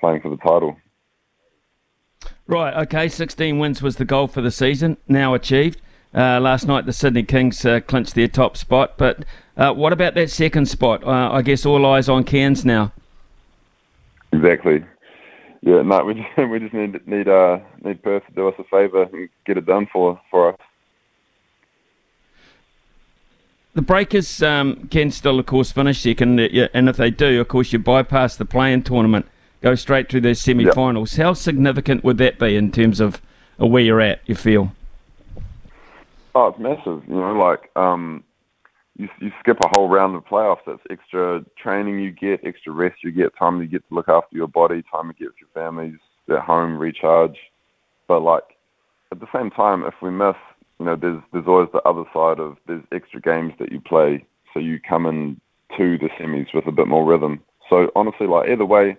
[0.00, 0.76] playing for the title.
[2.46, 2.74] Right.
[2.74, 3.08] Okay.
[3.08, 4.96] 16 wins was the goal for the season.
[5.06, 5.80] Now achieved.
[6.12, 8.98] Uh, last night, the Sydney Kings uh, clinched their top spot.
[8.98, 9.24] But
[9.56, 11.04] uh, what about that second spot?
[11.04, 12.92] Uh, I guess all eyes on Cairns now.
[14.32, 14.84] Exactly.
[15.64, 18.64] Yeah, no, we just, we just need need uh, need Perth to do us a
[18.64, 20.60] favour and get it done for for us.
[23.72, 27.48] The Breakers um, can still, of course, finish second, uh, and if they do, of
[27.48, 29.26] course, you bypass the play-in tournament,
[29.62, 31.18] go straight to the semi-finals.
[31.18, 31.24] Yep.
[31.24, 33.20] How significant would that be in terms of
[33.56, 34.20] where you're at?
[34.26, 34.70] You feel?
[36.36, 37.02] Oh, it's massive.
[37.08, 38.22] You know, like um,
[38.96, 40.60] you you skip a whole round of playoffs.
[40.66, 44.36] That's extra training you get, extra rest you get, time you get to look after
[44.36, 45.98] your body, time you get with your families
[46.30, 47.36] at home, recharge.
[48.06, 48.44] But like
[49.12, 50.36] at the same time, if we miss,
[50.78, 54.24] you know, there's there's always the other side of there's extra games that you play,
[54.52, 55.40] so you come in
[55.76, 57.40] to the semis with a bit more rhythm.
[57.68, 58.96] So honestly, like either way,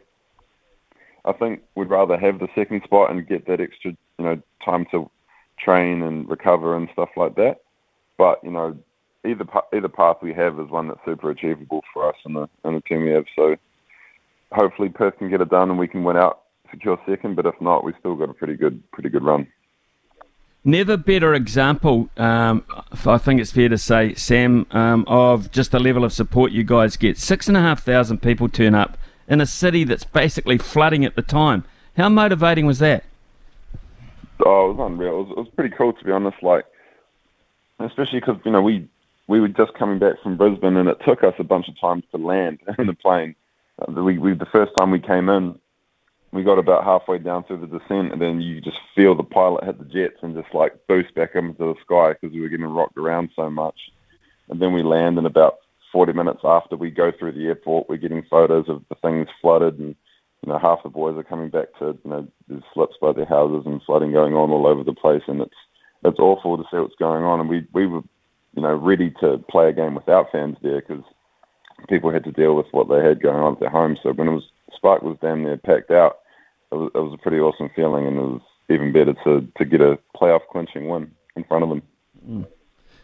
[1.24, 4.86] I think we'd rather have the second spot and get that extra, you know, time
[4.92, 5.10] to
[5.58, 7.62] train and recover and stuff like that.
[8.18, 8.78] But you know,
[9.26, 12.78] either either path we have is one that's super achievable for us and the and
[12.78, 13.26] the team we have.
[13.36, 13.56] So
[14.52, 17.36] hopefully Perth can get it done and we can win out, secure second.
[17.36, 19.48] But if not, we've still got a pretty good pretty good run.
[20.68, 22.66] Never better example, um,
[23.06, 26.64] I think it's fair to say, Sam, um, of just the level of support you
[26.64, 27.20] guys get.
[27.20, 31.16] Six and a half thousand people turn up in a city that's basically flooding at
[31.16, 31.66] the time.
[31.98, 33.04] How motivating was that?
[34.44, 35.20] Oh, it was unreal.
[35.20, 36.42] It was, it was pretty cool to be honest.
[36.42, 36.66] Like,
[37.80, 38.88] especially because you know we
[39.28, 42.04] we were just coming back from Brisbane, and it took us a bunch of time
[42.12, 43.36] to land in the plane.
[43.80, 45.60] Uh, we, we the first time we came in,
[46.32, 49.64] we got about halfway down through the descent, and then you just feel the pilot
[49.64, 52.66] hit the jets and just like boost back into the sky because we were getting
[52.66, 53.76] rocked around so much.
[54.50, 55.60] And then we land, and about
[55.92, 59.80] 40 minutes after we go through the airport, we're getting photos of the things flooded,
[59.80, 59.96] and
[60.44, 63.26] you know half the boys are coming back to you know there's slips by their
[63.26, 65.56] houses and flooding going on all over the place, and it's
[66.04, 67.40] it's awful to see what's going on.
[67.40, 68.02] And we we were
[68.56, 71.04] you know, ready to play a game without fans there because
[71.89, 73.98] people had to deal with what they had going on at their home.
[74.02, 76.20] So when it was Spark was damn near packed out,
[76.72, 79.65] it was, it was a pretty awesome feeling, and it was even better to to
[79.65, 81.82] get a playoff clinching win in front of them.
[82.28, 82.48] Mm.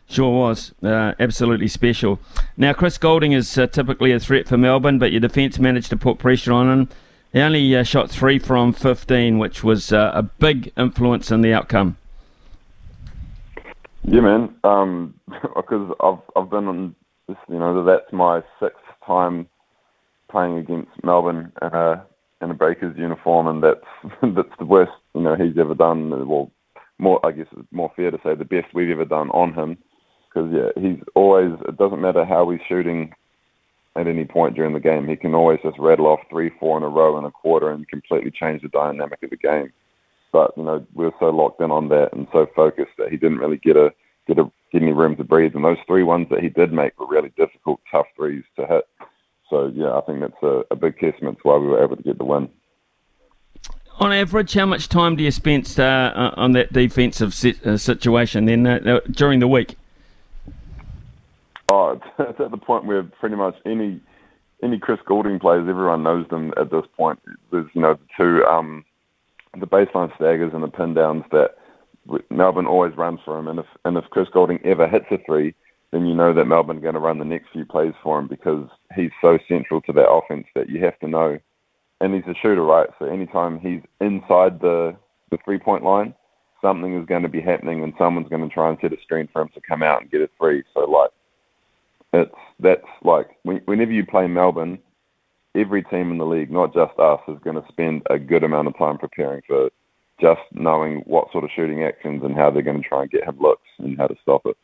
[0.08, 0.74] Sure was.
[0.84, 2.20] Uh, absolutely special.
[2.58, 5.96] Now, Chris Goulding is uh, typically a threat for Melbourne, but your defence managed to
[5.96, 6.90] put pressure on him.
[7.32, 11.54] He only uh, shot three from 15, which was uh, a big influence in the
[11.54, 11.96] outcome.
[14.04, 14.56] Yeah, man.
[14.64, 15.14] Um,
[15.56, 16.96] because I've I've been on
[17.28, 17.38] this.
[17.48, 19.48] You know, that's my sixth time
[20.30, 22.06] playing against Melbourne in a
[22.42, 23.86] in a Breakers uniform, and that's
[24.36, 26.10] that's the worst you know he's ever done.
[26.28, 26.52] Well,
[26.98, 29.78] more I guess it's more fair to say the best we've ever done on him,
[30.28, 31.52] because yeah, he's always.
[31.68, 33.14] It doesn't matter how he's shooting
[33.96, 35.08] at any point during the game.
[35.08, 37.88] He can always just rattle off three, four in a row in a quarter and
[37.88, 39.72] completely change the dynamic of the game.
[40.32, 43.18] But you know, we were so locked in on that and so focused that he
[43.18, 43.94] didn't really get a
[44.28, 45.56] get a get any room to breathe.
[45.56, 48.88] And those three ones that he did make were really difficult, tough threes to hit.
[49.50, 52.04] So yeah, I think that's a, a big testament to why we were able to
[52.04, 52.50] get the win.
[54.00, 58.46] On average, how much time do you spend uh, on that defensive sit, uh, situation
[58.46, 59.76] then uh, during the week?
[61.72, 64.00] Oh, it's, at the point where pretty much any
[64.64, 67.20] any Chris Goulding players, everyone knows them at this point.
[67.52, 68.86] There's you know the two um,
[69.60, 71.56] the baseline staggers and the pin downs that
[72.30, 73.48] Melbourne always runs for him.
[73.48, 75.54] And if and if Chris Goulding ever hits a three,
[75.92, 78.28] then you know that Melbourne are going to run the next few plays for him
[78.28, 81.38] because he's so central to that offense that you have to know.
[82.00, 82.90] And he's a shooter, right?
[82.98, 84.96] So anytime he's inside the
[85.30, 86.14] the three point line,
[86.62, 89.28] something is going to be happening, and someone's going to try and set a screen
[89.32, 90.64] for him to come out and get a three.
[90.74, 91.12] So like,
[92.14, 94.80] it's that's like whenever you play Melbourne,
[95.56, 98.68] every team in the league, not just us, is going to spend a good amount
[98.68, 99.70] of time preparing for
[100.20, 103.24] just knowing what sort of shooting actions and how they're going to try and get
[103.24, 104.58] him looks and how to stop it.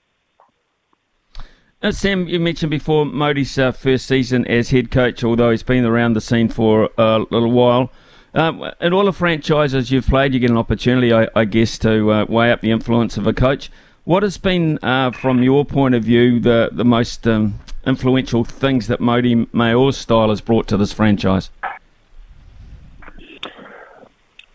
[1.82, 5.86] Uh, Sam, you mentioned before Mody's uh, first season as head coach, although he's been
[5.86, 7.91] around the scene for a little while.
[8.34, 12.12] Um, in all the franchises you've played, you get an opportunity, I, I guess, to
[12.12, 13.71] uh, weigh up the influence of a coach.
[14.06, 18.88] What has been, uh, from your point of view, the the most um, influential things
[18.88, 21.50] that Mody Maor's style has brought to this franchise?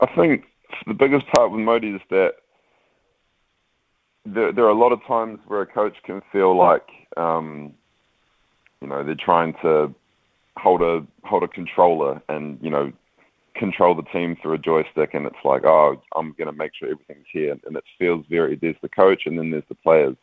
[0.01, 0.45] I think
[0.87, 2.35] the biggest part with Modi is that
[4.25, 7.73] there, there are a lot of times where a coach can feel like, um,
[8.81, 9.95] you know, they're trying to
[10.57, 12.93] hold a hold a controller and you know
[13.55, 16.91] control the team through a joystick, and it's like, oh, I'm going to make sure
[16.91, 18.57] everything's here, and it feels very.
[18.57, 20.17] There's the coach, and then there's the players,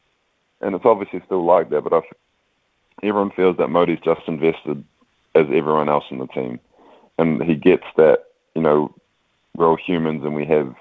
[0.61, 1.83] and it's obviously still like that.
[1.83, 2.01] But I,
[3.03, 4.83] everyone feels that Mody's just invested
[5.35, 6.59] as everyone else in the team,
[7.17, 8.25] and he gets that.
[8.55, 8.93] You know,
[9.55, 10.75] we're all humans, and we have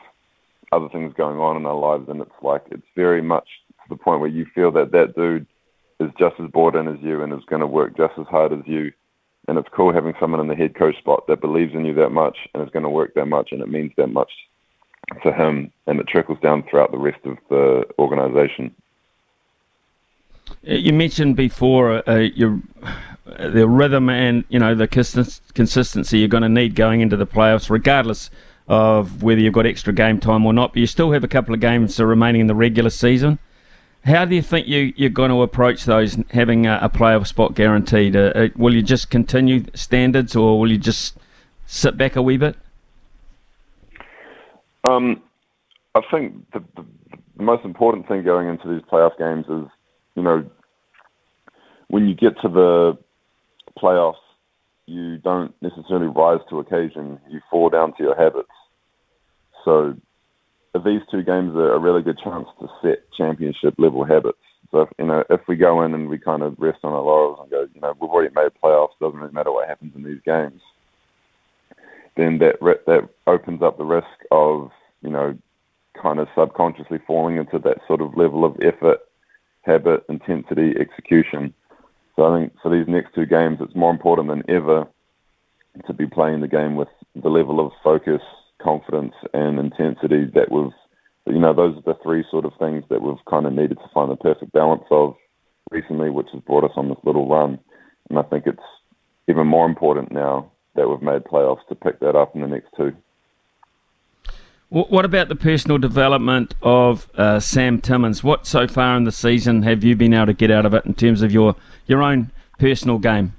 [0.72, 3.96] other things going on in our lives, and it's like it's very much to the
[3.96, 5.46] point where you feel that that dude
[6.00, 8.52] is just as bought in as you and is going to work just as hard
[8.52, 8.92] as you
[9.48, 12.10] and it's cool having someone in the head coach spot that believes in you that
[12.10, 14.30] much and is going to work that much and it means that much
[15.22, 18.72] to him and it trickles down throughout the rest of the organization.
[20.68, 22.60] Uh, you mentioned before uh, your
[23.38, 27.70] the rhythm and you know the consistency you're going to need going into the playoffs,
[27.70, 28.30] regardless
[28.66, 30.72] of whether you've got extra game time or not.
[30.72, 33.38] But you still have a couple of games remaining in the regular season.
[34.04, 37.54] How do you think you, you're going to approach those having a, a playoff spot
[37.54, 38.16] guaranteed?
[38.16, 41.16] Uh, uh, will you just continue standards or will you just
[41.66, 42.56] sit back a wee bit?
[44.88, 45.22] Um,
[45.94, 49.70] I think the, the most important thing going into these playoff games is,
[50.14, 50.48] you know,
[51.88, 52.98] when you get to the
[53.78, 54.16] playoffs,
[54.86, 57.20] you don't necessarily rise to occasion.
[57.28, 58.48] You fall down to your habits.
[59.64, 59.94] So
[60.84, 64.38] these two games are a really good chance to set championship level habits.
[64.70, 67.00] So if, you know, if we go in and we kind of rest on our
[67.02, 70.04] laurels and go, you know, we've already made playoffs, doesn't really matter what happens in
[70.04, 70.60] these games,
[72.16, 74.70] then that that opens up the risk of
[75.02, 75.36] you know,
[76.00, 79.00] kind of subconsciously falling into that sort of level of effort,
[79.68, 81.52] habit, intensity, execution.
[82.16, 84.86] So I think for these next two games, it's more important than ever
[85.86, 88.22] to be playing the game with the level of focus,
[88.60, 90.72] confidence and intensity that we've,
[91.26, 93.90] you know, those are the three sort of things that we've kind of needed to
[93.94, 95.14] find the perfect balance of
[95.70, 97.58] recently, which has brought us on this little run.
[98.08, 98.58] And I think it's
[99.28, 102.68] even more important now that we've made playoffs to pick that up in the next
[102.76, 102.96] two.
[104.70, 108.22] What about the personal development of uh, Sam Timmins?
[108.22, 110.84] What so far in the season have you been able to get out of it
[110.84, 113.32] in terms of your, your own personal game?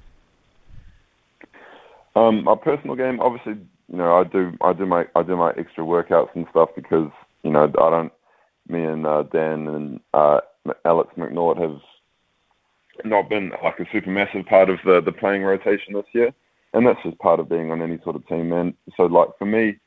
[2.16, 3.54] Um, our personal game, obviously,
[3.92, 7.12] you know, I do I do my I do my extra workouts and stuff because
[7.44, 8.14] you know I don't.
[8.68, 10.40] Me and uh, Dan and uh,
[10.86, 11.80] Alex McNaught have
[13.04, 16.34] not been like a super massive part of the the playing rotation this year,
[16.74, 18.52] and that's just part of being on any sort of team.
[18.52, 19.80] And so, like for me,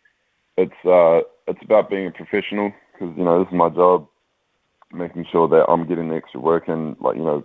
[0.56, 4.06] it's uh, it's about being a professional because you know this is my job,
[4.92, 6.96] making sure that I'm getting the extra work in.
[7.00, 7.44] Like you know,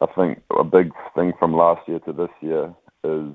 [0.00, 3.34] I think a big thing from last year to this year is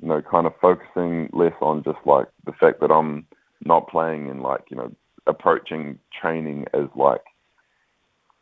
[0.00, 3.26] you know, kind of focusing less on just like the fact that I'm
[3.64, 4.92] not playing and like, you know,
[5.26, 7.22] approaching training as like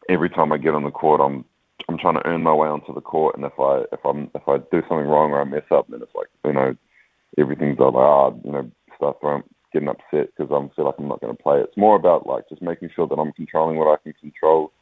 [0.09, 1.45] every time I get on the court I'm
[1.89, 4.43] I'm trying to earn my way onto the court and if I if I'm if
[4.49, 6.75] I do something wrong or I mess up then it's like, you know,
[7.39, 11.09] everything's like, ah, oh, you know, start throwing getting upset because I feel like I'm
[11.09, 11.61] not going to play.
[11.61, 14.73] It's more about like just making sure that I'm controlling what I can control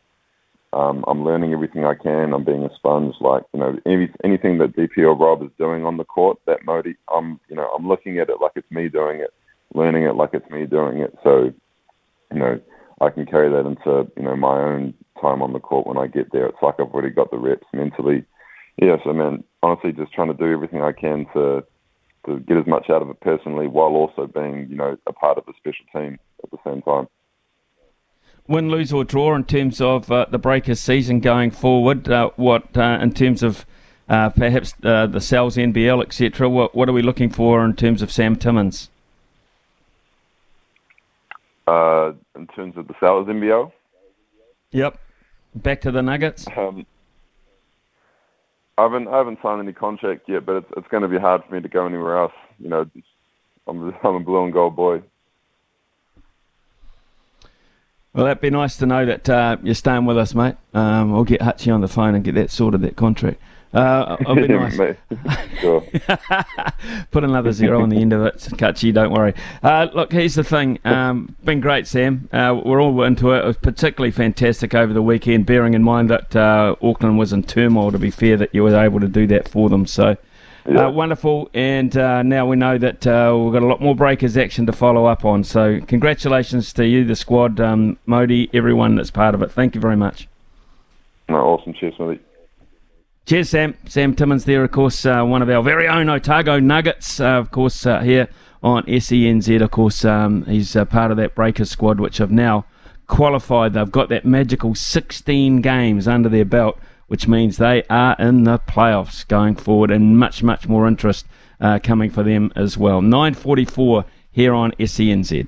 [0.72, 2.32] um, I'm learning everything I can.
[2.32, 3.14] I'm being a sponge.
[3.20, 6.64] Like you know, any, anything that DP or Rob is doing on the court, that
[6.64, 9.34] Mody, I'm you know, I'm looking at it like it's me doing it,
[9.74, 11.16] learning it like it's me doing it.
[11.24, 11.52] So,
[12.32, 12.60] you know,
[13.00, 16.06] I can carry that into you know my own time on the court when I
[16.06, 16.46] get there.
[16.46, 18.24] It's like I've already got the reps mentally.
[18.80, 21.64] Yeah, so man, honestly, just trying to do everything I can to
[22.26, 25.38] to get as much out of it personally, while also being you know a part
[25.38, 27.06] of the special team at the same time
[28.50, 32.08] win, lose or draw in terms of uh, the Breakers season going forward?
[32.08, 33.64] Uh, what uh, in terms of
[34.08, 36.48] uh, perhaps uh, the Sal's NBL, etc.
[36.48, 38.90] What what are we looking for in terms of Sam Timmins?
[41.66, 43.70] Uh, in terms of the Sal's NBL.
[44.72, 44.98] Yep.
[45.54, 46.46] Back to the Nuggets.
[46.56, 46.86] Um,
[48.78, 51.42] I haven't I haven't signed any contract yet, but it's it's going to be hard
[51.44, 52.32] for me to go anywhere else.
[52.58, 52.90] You know,
[53.66, 55.02] I'm I'm a blue and gold boy.
[58.12, 60.56] Well, that'd be nice to know that uh, you're staying with us, mate.
[60.74, 63.40] Um, I'll get Hutchie on the phone and get that sorted, that contract.
[63.72, 64.76] Uh, it'll be nice.
[65.60, 65.80] sure.
[67.10, 69.32] Put another zero on the end of it, Hutchie, don't worry.
[69.62, 70.78] Uh, look, here's the thing.
[70.84, 72.28] Um, been great, Sam.
[72.32, 73.38] Uh, we're all into it.
[73.38, 77.42] It was particularly fantastic over the weekend, bearing in mind that uh, Auckland was in
[77.44, 79.86] turmoil, to be fair, that you were able to do that for them.
[79.86, 80.16] So
[80.68, 80.86] Yeah.
[80.86, 81.48] uh, wonderful.
[81.54, 84.72] And uh, now we know that uh, we've got a lot more breakers action to
[84.72, 85.44] follow up on.
[85.44, 89.52] So congratulations to you, the squad, um, Mody, everyone that's part of it.
[89.52, 90.26] Thank you very much.
[91.28, 91.72] No, awesome.
[91.72, 92.20] Cheers, Smithy.
[93.30, 93.76] Cheers, Sam.
[93.86, 97.52] Sam Timmins there, of course, uh, one of our very own Otago Nuggets, uh, of
[97.52, 98.26] course, uh, here
[98.60, 99.62] on SENZ.
[99.62, 102.64] Of course, um, he's uh, part of that Breakers squad, which have now
[103.06, 103.74] qualified.
[103.74, 108.58] They've got that magical 16 games under their belt, which means they are in the
[108.58, 111.24] playoffs going forward, and much, much more interest
[111.60, 113.00] uh, coming for them as well.
[113.00, 115.46] 9:44 here on SENZ.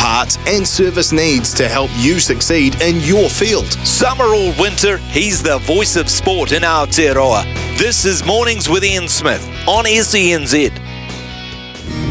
[0.00, 3.70] Parts and service needs to help you succeed in your field.
[3.86, 7.44] Summer or winter, he's the voice of sport in Aotearoa.
[7.76, 10.72] This is Mornings with Ian Smith on SENZ.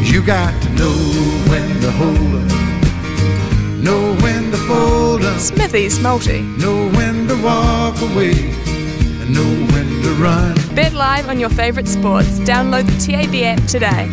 [0.07, 0.93] You got to know
[1.49, 6.41] when to hold up, know when to fold up, Smithy's multi.
[6.41, 8.33] know when to walk away,
[9.19, 10.55] and know when to run.
[10.75, 12.37] Bet live on your favourite sports.
[12.41, 14.07] Download the TAB app today.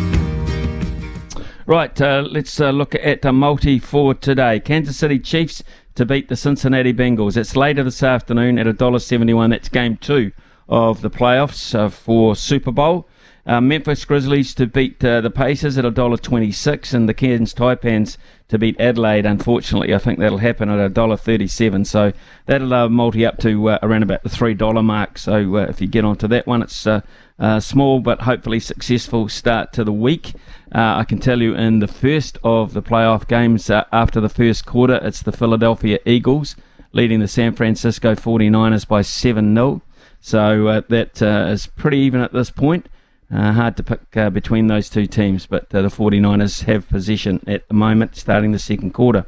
[1.67, 4.61] Right, uh, let's uh, look at a multi for today.
[4.61, 5.61] Kansas City Chiefs
[5.95, 7.35] to beat the Cincinnati Bengals.
[7.35, 9.49] It's later this afternoon at $1.71.
[9.49, 10.31] That's game two
[10.69, 13.05] of the playoffs uh, for Super Bowl.
[13.45, 18.15] Uh, Memphis Grizzlies to beat uh, the Pacers at $1.26 and the Cairns Taipans
[18.47, 19.25] to beat Adelaide.
[19.25, 21.85] Unfortunately, I think that'll happen at $1.37.
[21.85, 22.13] So
[22.45, 25.17] that'll uh, multi up to uh, around about the $3 mark.
[25.17, 27.01] So uh, if you get onto that one, it's uh,
[27.39, 30.33] uh, small but hopefully successful start to the week.
[30.73, 34.29] Uh, I can tell you in the first of the playoff games uh, after the
[34.29, 36.55] first quarter, it's the Philadelphia Eagles
[36.91, 39.81] leading the San Francisco 49ers by 7 0.
[40.19, 42.89] So uh, that uh, is pretty even at this point.
[43.31, 47.67] Uh, hard to pick uh, between those two teams, but the 49ers have possession at
[47.67, 49.25] the moment, starting the second quarter.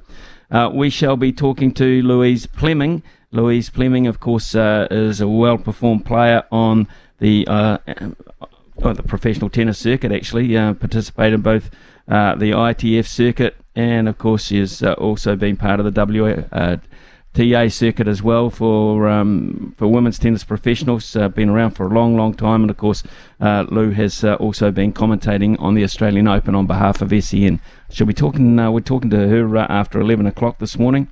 [0.73, 3.03] We shall be talking to Louise Fleming.
[3.31, 6.87] Louise Fleming, of course, is a well performed player on
[7.19, 7.45] the
[8.85, 11.69] uh, uh, the professional tennis circuit, actually, uh, participated in both
[12.07, 15.91] uh, the ITF circuit and, of course, she has uh, also been part of the
[15.91, 16.45] W.
[16.51, 16.77] Uh,
[17.33, 21.15] TA circuit as well for um, for women's tennis professionals.
[21.15, 23.03] Uh, been around for a long, long time, and of course,
[23.39, 27.61] uh, Lou has also been commentating on the Australian Open on behalf of SEN.
[27.91, 28.55] She'll be talking.
[28.55, 31.07] We're talking to her after eleven o'clock this morning.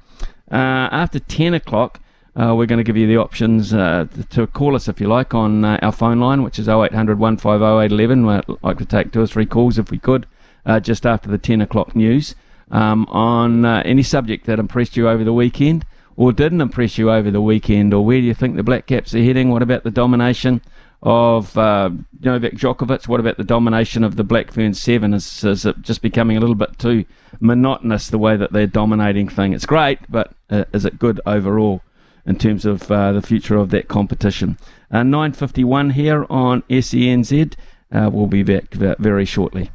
[0.50, 2.02] After ten o'clock.
[2.38, 5.34] Uh, we're going to give you the options uh, to call us if you like
[5.34, 8.26] on uh, our phone line, which is 0800 150 811.
[8.28, 10.28] We'd like to take two or three calls if we could,
[10.64, 12.36] uh, just after the 10 o'clock news,
[12.70, 15.84] um, on uh, any subject that impressed you over the weekend
[16.16, 19.16] or didn't impress you over the weekend, or where do you think the Black Caps
[19.16, 19.50] are heading?
[19.50, 20.62] What about the domination
[21.02, 21.90] of uh,
[22.22, 23.08] Novak Djokovic?
[23.08, 25.14] What about the domination of the Black Fern Seven?
[25.16, 27.06] Is, is it just becoming a little bit too
[27.40, 29.54] monotonous the way that they're dominating thing?
[29.54, 31.82] It's great, but is it good overall
[32.28, 34.58] in terms of uh, the future of that competition?
[34.92, 37.56] Uh, 9.51 here on SENZ.
[37.92, 39.72] Uh, we'll be back very shortly.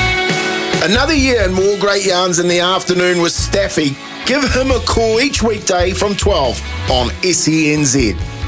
[0.00, 3.96] Another year and more great yarns in the afternoon with Staffy.
[4.26, 8.41] Give him a call each weekday from 12 on SENZ.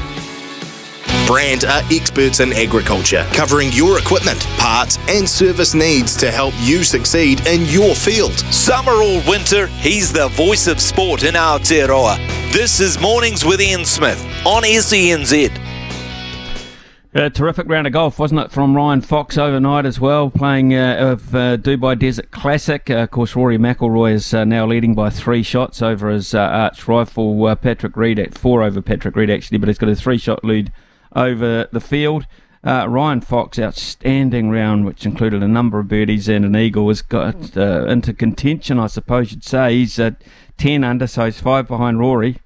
[1.25, 6.83] Brandt are experts in agriculture, covering your equipment, parts, and service needs to help you
[6.83, 8.37] succeed in your field.
[8.53, 12.17] Summer or winter, he's the voice of sport in Aotearoa.
[12.53, 15.49] This is Mornings with Ian Smith on SENZ.
[17.15, 20.97] A terrific round of golf, wasn't it, from Ryan Fox overnight as well, playing uh,
[20.99, 22.87] of uh, Dubai Desert Classic.
[22.87, 26.39] Uh, of course, Rory McIlroy is uh, now leading by three shots over his uh,
[26.39, 29.95] arch rival uh, Patrick Reed at four over Patrick Reed actually, but he's got a
[29.95, 30.71] three-shot lead
[31.15, 32.25] over the field.
[32.63, 37.03] Uh, Ryan Fox, outstanding round, which included a number of birdies and an eagle, has
[37.03, 39.75] got uh, into contention, I suppose you'd say.
[39.75, 40.11] He's uh,
[40.57, 42.39] 10 under, so he's five behind Rory,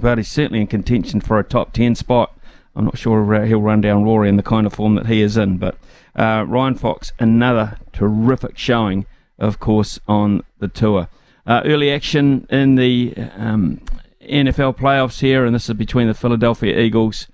[0.00, 2.36] but he's certainly in contention for a top 10 spot.
[2.74, 5.22] I'm not sure uh, he'll run down Rory in the kind of form that he
[5.22, 5.76] is in, but
[6.16, 9.06] uh, Ryan Fox, another terrific showing,
[9.38, 11.08] of course, on the tour.
[11.46, 13.80] Uh, early action in the um,
[14.22, 17.28] NFL playoffs here, and this is between the Philadelphia Eagles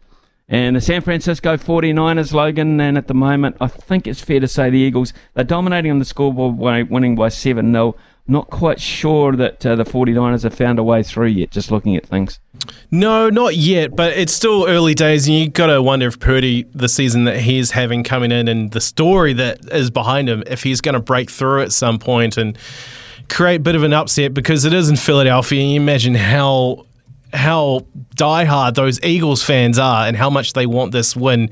[0.48, 2.80] and the San Francisco 49ers, Logan.
[2.80, 5.98] And at the moment, I think it's fair to say the Eagles, they're dominating on
[5.98, 7.94] the scoreboard, by winning by 7 0.
[8.30, 11.96] Not quite sure that uh, the 49ers have found a way through yet, just looking
[11.96, 12.40] at things.
[12.90, 16.64] No, not yet, but it's still early days, and you've got to wonder if Purdy,
[16.74, 20.62] the season that he's having coming in, and the story that is behind him, if
[20.62, 22.58] he's going to break through at some point and
[23.30, 25.60] create a bit of an upset because it is in Philadelphia.
[25.60, 26.86] And you imagine how
[27.32, 31.50] how diehard those Eagles fans are and how much they want this win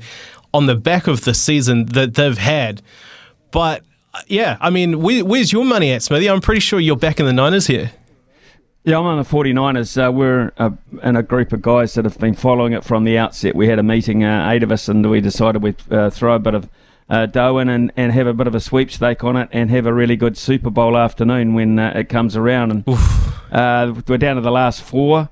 [0.53, 2.81] on the back of the season that they've had.
[3.51, 3.83] But
[4.27, 6.29] yeah, I mean, where, where's your money at, Smithy?
[6.29, 7.91] I'm pretty sure you're back in the Niners here.
[8.83, 10.07] Yeah, I'm on the 49ers.
[10.07, 10.69] Uh, we're uh,
[11.03, 13.53] in a group of guys that have been following it from the outset.
[13.53, 16.39] We had a meeting, uh, eight of us, and we decided we'd uh, throw a
[16.39, 16.69] bit of
[17.09, 19.85] uh, dough in and, and have a bit of a sweepstake on it and have
[19.85, 22.71] a really good Super Bowl afternoon when uh, it comes around.
[22.71, 22.85] And
[24.07, 25.29] we're down to the last four.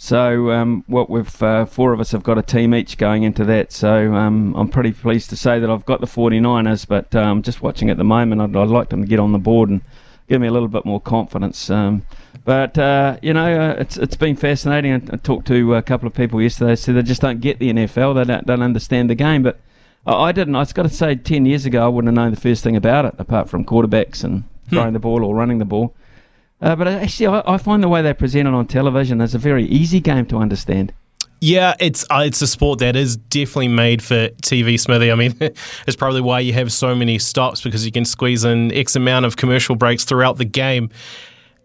[0.00, 3.44] So um, what we've uh, four of us have got a team each going into
[3.46, 3.72] that.
[3.72, 7.62] So um, I'm pretty pleased to say that I've got the 49ers, but um, just
[7.62, 9.80] watching at the moment, I'd, I'd, like them to get on the board and
[10.28, 11.68] give me a little bit more confidence.
[11.68, 12.06] Um,
[12.44, 14.92] but uh, you know, uh, it's it's been fascinating.
[14.92, 16.76] I, I, talked to a couple of people yesterday.
[16.76, 18.14] Said they just don't get the NFL.
[18.14, 19.42] They don't, don't understand the game.
[19.42, 19.58] But
[20.06, 20.54] I, I didn't.
[20.54, 22.76] I have got to say, ten years ago, I wouldn't have known the first thing
[22.76, 24.76] about it, apart from quarterbacks and hmm.
[24.76, 25.92] throwing the ball or running the ball.
[26.60, 29.38] Uh, but actually, I, I, find the way they present it on television is a
[29.38, 30.92] very easy game to understand.
[31.40, 35.12] Yeah, it's uh, it's a sport that is definitely made for TV, Smithy.
[35.12, 38.72] I mean, it's probably why you have so many stops because you can squeeze in
[38.72, 40.90] X amount of commercial breaks throughout the game.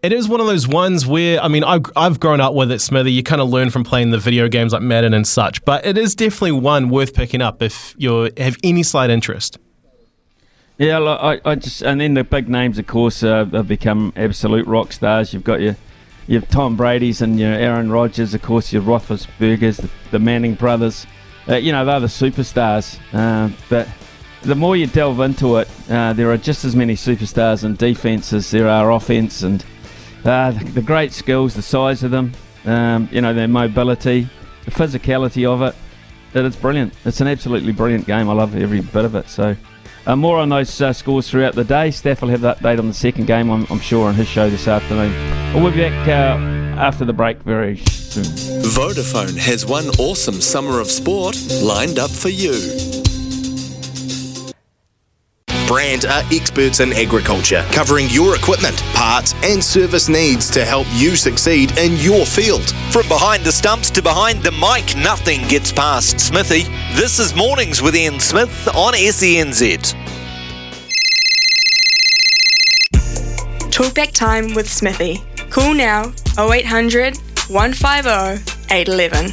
[0.04, 2.80] It is one of those ones where, I mean, I've, I've grown up with it,
[2.80, 3.14] Smithy.
[3.14, 5.98] You kind of learn from playing the video games like Madden and such, but it
[5.98, 9.58] is definitely one worth picking up if you have any slight interest.
[10.78, 14.66] Yeah, I, I just and then the big names, of course, uh, have become absolute
[14.66, 15.32] rock stars.
[15.32, 15.76] You've got your
[16.26, 21.06] your Tom Brady's and your Aaron Rodgers, of course, your Roethlisberger's, the, the Manning brothers.
[21.48, 22.98] Uh, you know, they're the superstars.
[23.14, 23.88] Uh, but
[24.42, 28.34] the more you delve into it, uh, there are just as many superstars in defense
[28.34, 29.64] as there are offense, and
[30.26, 32.32] uh, the, the, great skills, the size of them,
[32.66, 34.28] um, you know, their mobility,
[34.66, 35.76] the physicality of it.
[36.32, 36.94] That it's brilliant.
[37.06, 38.28] It's an absolutely brilliant game.
[38.28, 39.30] I love every bit of it.
[39.30, 39.56] So.
[40.06, 41.90] Uh, more on those uh, scores throughout the day.
[41.92, 44.50] Steph will have that update on the second game, I'm, I'm sure, on his show
[44.50, 45.14] this afternoon.
[45.54, 48.26] We'll be back uh, after the break very soon.
[48.64, 53.03] Vodafone has one awesome summer of sport lined up for you.
[55.74, 61.16] Brandt are experts in agriculture, covering your equipment, parts, and service needs to help you
[61.16, 62.70] succeed in your field.
[62.92, 66.66] From behind the stumps to behind the mic, nothing gets past Smithy.
[66.94, 69.96] This is Mornings with Ian Smith on SENZ.
[73.72, 75.24] Talkback time with Smithy.
[75.50, 77.18] Call now 0800
[77.50, 79.32] 150 811.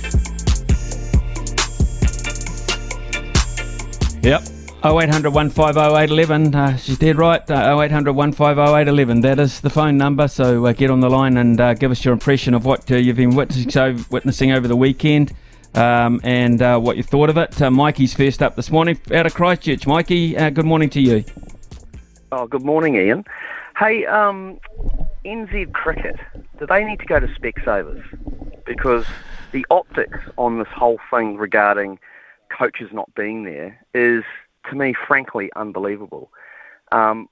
[4.22, 4.59] Yep.
[4.82, 6.54] 0800 150 811.
[6.54, 7.42] Uh, she's dead right.
[7.50, 9.20] Uh, 0800 150 811.
[9.20, 10.26] That is the phone number.
[10.26, 12.96] So uh, get on the line and uh, give us your impression of what uh,
[12.96, 15.34] you've been witnessing, over the weekend
[15.74, 17.60] um, and uh, what you thought of it.
[17.60, 19.86] Mikey's first up this morning out of Christchurch.
[19.86, 21.24] Mikey, good morning to you.
[22.32, 23.26] Oh, good morning, Ian.
[23.78, 24.60] Hey, um,
[25.26, 26.16] NZ Cricket,
[26.58, 28.02] do they need to go to Specsavers?
[28.64, 29.04] Because
[29.52, 31.98] the optics on this whole thing regarding
[32.50, 34.24] coaches not being there is
[34.68, 36.30] to me, frankly, unbelievable.
[36.92, 37.28] Um,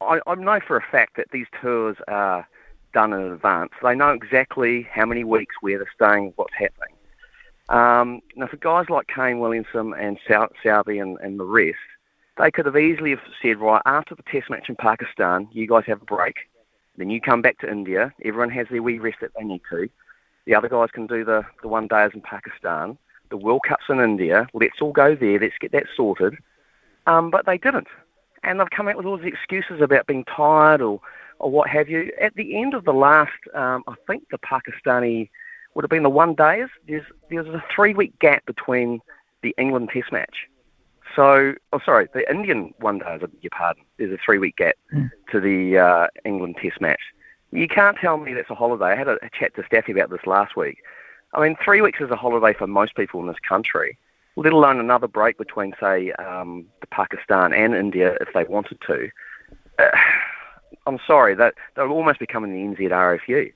[0.00, 2.46] I, I know for a fact that these tours are
[2.92, 3.72] done in advance.
[3.82, 6.94] They know exactly how many weeks where they're staying, what's happening.
[7.68, 11.78] Um, now, for guys like Kane Williamson and Southey and, and the rest,
[12.36, 15.84] they could have easily have said, right, after the test match in Pakistan, you guys
[15.86, 16.36] have a break.
[16.96, 18.12] Then you come back to India.
[18.24, 19.88] Everyone has their wee rest that they need to.
[20.46, 22.98] The other guys can do the, the one days in Pakistan
[23.34, 24.46] the World Cup's in India.
[24.54, 25.40] Let's all go there.
[25.40, 26.36] Let's get that sorted.
[27.08, 27.88] Um, but they didn't.
[28.44, 31.00] And they've come out with all these excuses about being tired or,
[31.40, 32.12] or what have you.
[32.20, 35.30] At the end of the last, um, I think the Pakistani
[35.74, 39.00] would have been the one days, there's, there's a three week gap between
[39.42, 40.46] the England Test match.
[41.16, 43.82] So, oh, sorry, the Indian one days, I beg your pardon.
[43.98, 45.10] There's a three week gap mm.
[45.32, 47.00] to the uh, England Test match.
[47.50, 48.92] You can't tell me that's a holiday.
[48.92, 50.78] I had a, a chat to Staffy about this last week.
[51.34, 53.98] I mean, three weeks is a holiday for most people in this country,
[54.36, 59.10] let alone another break between, say, um, Pakistan and India if they wanted to.
[59.78, 59.84] Uh,
[60.86, 63.52] I'm sorry, that they're almost becoming the NZ RFU.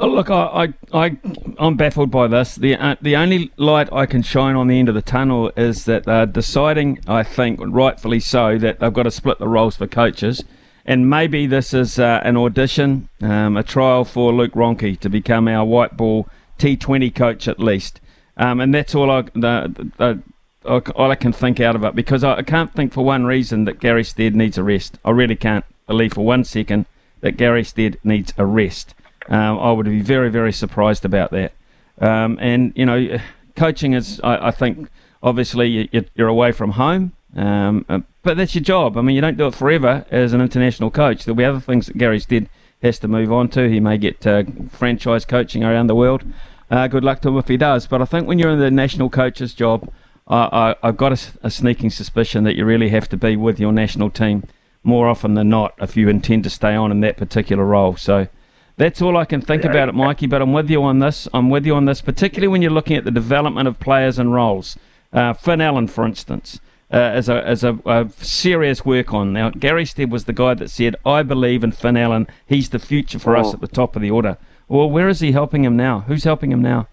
[0.00, 1.18] Oh, look, I, I, I,
[1.58, 2.54] am baffled by this.
[2.54, 5.86] The uh, the only light I can shine on the end of the tunnel is
[5.86, 9.88] that they're deciding, I think, rightfully so, that they've got to split the roles for
[9.88, 10.44] coaches
[10.88, 15.46] and maybe this is uh, an audition, um, a trial for Luke Ronchi to become
[15.46, 16.26] our white ball
[16.58, 18.00] T20 coach at least.
[18.38, 20.22] Um, and that's all I, the, the,
[20.64, 23.66] all I can think out of it because I, I can't think for one reason
[23.66, 24.98] that Gary Stead needs a rest.
[25.04, 26.86] I really can't believe for one second
[27.20, 28.94] that Gary Stead needs a rest.
[29.28, 31.52] Um, I would be very, very surprised about that.
[32.00, 33.18] Um, and, you know,
[33.56, 34.88] coaching is, I, I think,
[35.22, 37.12] obviously you're away from home.
[37.36, 38.96] Um, uh, but that's your job.
[38.96, 41.24] I mean, you don't do it forever as an international coach.
[41.24, 42.48] There'll be other things that Gary Stead
[42.82, 43.68] has to move on to.
[43.68, 46.24] He may get uh, franchise coaching around the world.
[46.70, 47.86] Uh, good luck to him if he does.
[47.86, 49.90] But I think when you're in the national coach's job,
[50.26, 53.58] I, I, have got a, a, sneaking suspicion that you really have to be with
[53.58, 54.44] your national team
[54.82, 57.96] more often than not if you intend to stay on in that particular role.
[57.96, 58.28] So
[58.76, 60.26] that's all I can think yeah, about it, Mikey.
[60.26, 61.26] But I'm with you on this.
[61.32, 64.34] I'm with you on this, particularly when you're looking at the development of players and
[64.34, 64.76] roles.
[65.12, 66.60] Uh, Finn Allen, for instance,
[66.92, 69.32] uh, as a as a, a, serious work on.
[69.32, 72.26] Now, Gary Stead was the guy that said, "I believe in Finn Allen.
[72.46, 75.32] He's the future for us at the top of the order." Well, where is he
[75.32, 76.00] helping him now?
[76.00, 76.88] Who's helping him now?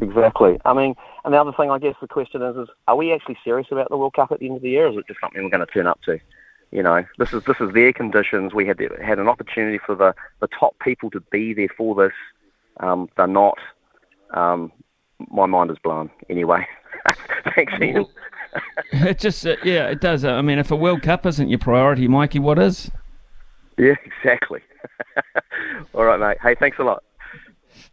[0.00, 0.60] Exactly.
[0.64, 3.38] I mean, and the other thing, I guess, the question is, is are we actually
[3.42, 5.20] serious about the World Cup at the end of the year, or is it just
[5.20, 6.18] something we're going to turn up to?
[6.70, 8.52] You know, this is this is their conditions.
[8.52, 12.12] We had had an opportunity for the, the top people to be there for this.
[12.80, 13.58] Um, they're not.
[14.30, 14.70] Um,
[15.30, 16.10] my mind is blown.
[16.28, 16.66] Anyway,
[17.54, 18.06] thanks, Ian.
[18.92, 20.24] it just uh, yeah, it does.
[20.24, 22.90] I mean, if a World Cup isn't your priority, Mikey, what is?
[23.76, 24.60] Yeah, exactly.
[25.94, 26.38] All right, mate.
[26.42, 27.02] Hey, thanks a lot.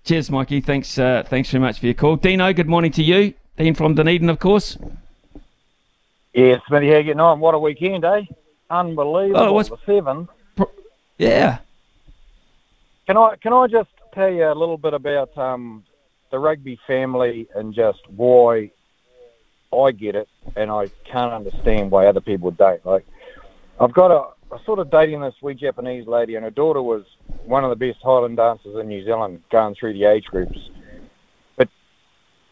[0.03, 0.61] Cheers, Mikey.
[0.61, 2.15] Thanks, uh, thanks very much for your call.
[2.15, 3.33] Dino, good morning to you.
[3.57, 4.77] Dean from Dunedin, of course.
[6.33, 7.39] Yeah, Smitty, how you getting on?
[7.39, 8.23] What a weekend, eh?
[8.69, 9.41] Unbelievable.
[9.41, 9.69] Oh, what's...
[9.69, 10.27] The seven.
[11.17, 11.59] Yeah.
[13.07, 15.83] Can I can I just tell you a little bit about um,
[16.31, 18.71] the rugby family and just why
[19.83, 22.85] I get it and I can't understand why other people don't.
[22.85, 23.05] Like,
[23.79, 27.03] I've got a sort of dating this wee Japanese lady, and her daughter was
[27.45, 30.57] one of the best Highland dancers in New Zealand, going through the age groups.
[31.57, 31.69] But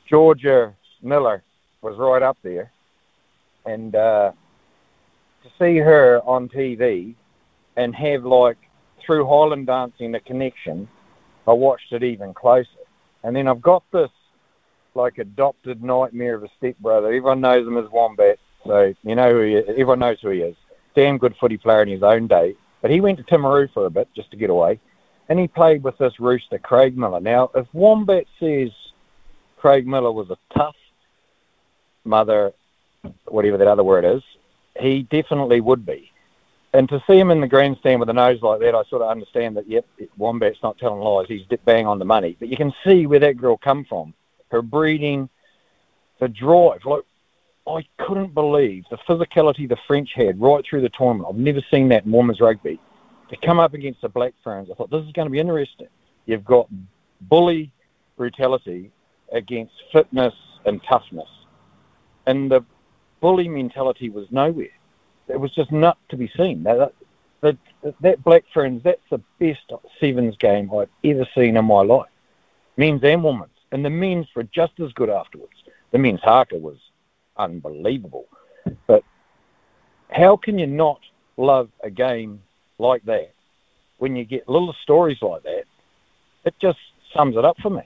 [0.10, 1.44] Georgia Miller
[1.82, 2.72] was right up there,
[3.66, 4.32] and uh,
[5.44, 7.16] to see her on TV
[7.76, 8.58] and have like
[9.06, 10.88] through Highland dancing a connection,
[11.48, 12.68] I watched it even closer.
[13.24, 14.10] And then I've got this
[14.96, 17.08] like adopted nightmare of a stepbrother.
[17.08, 19.66] Everyone knows him as Wombat, so you know who he is.
[19.70, 20.56] Everyone knows who he is
[20.96, 22.56] damn good footy player in his own day.
[22.82, 24.80] But he went to Timaru for a bit just to get away,
[25.30, 27.20] and he played with this rooster, Craig Miller.
[27.20, 28.70] Now, if Wombat says
[29.58, 30.76] Craig Miller was a tough
[32.04, 32.54] mother,
[33.26, 34.22] whatever that other word is,
[34.80, 36.12] he definitely would be.
[36.74, 39.10] And to see him in the grandstand with a nose like that, I sort of
[39.10, 39.86] understand that, yep,
[40.18, 41.28] Wombat's not telling lies.
[41.28, 42.36] He's bang on the money.
[42.40, 44.14] But you can see where that girl come from.
[44.54, 45.30] Her breeding,
[46.20, 46.86] the drive.
[46.86, 47.02] Like,
[47.68, 51.28] I couldn't believe the physicality the French had right through the tournament.
[51.28, 52.80] I've never seen that in women's rugby.
[53.32, 55.88] To come up against the Black Ferns, I thought this is going to be interesting.
[56.28, 56.70] You've got
[57.22, 57.72] bully
[58.16, 58.92] brutality
[59.32, 60.36] against fitness
[60.66, 61.30] and toughness.
[62.28, 62.64] And the
[63.22, 64.68] bully mentality was nowhere.
[65.30, 66.62] It was just not to be seen.
[66.62, 66.94] That,
[67.42, 67.58] that,
[68.02, 72.12] that Black Ferns, that's the best Sevens game I've ever seen in my life,
[72.78, 73.50] men's and women's.
[73.74, 75.56] And the men's were just as good afterwards.
[75.92, 76.78] The men's haka was
[77.38, 78.28] unbelievable.
[78.86, 79.04] But
[80.10, 81.00] how can you not
[81.38, 82.44] love a game
[82.78, 83.32] like that
[83.98, 85.64] when you get little stories like that?
[86.46, 86.78] It just
[87.16, 87.82] sums it up for me.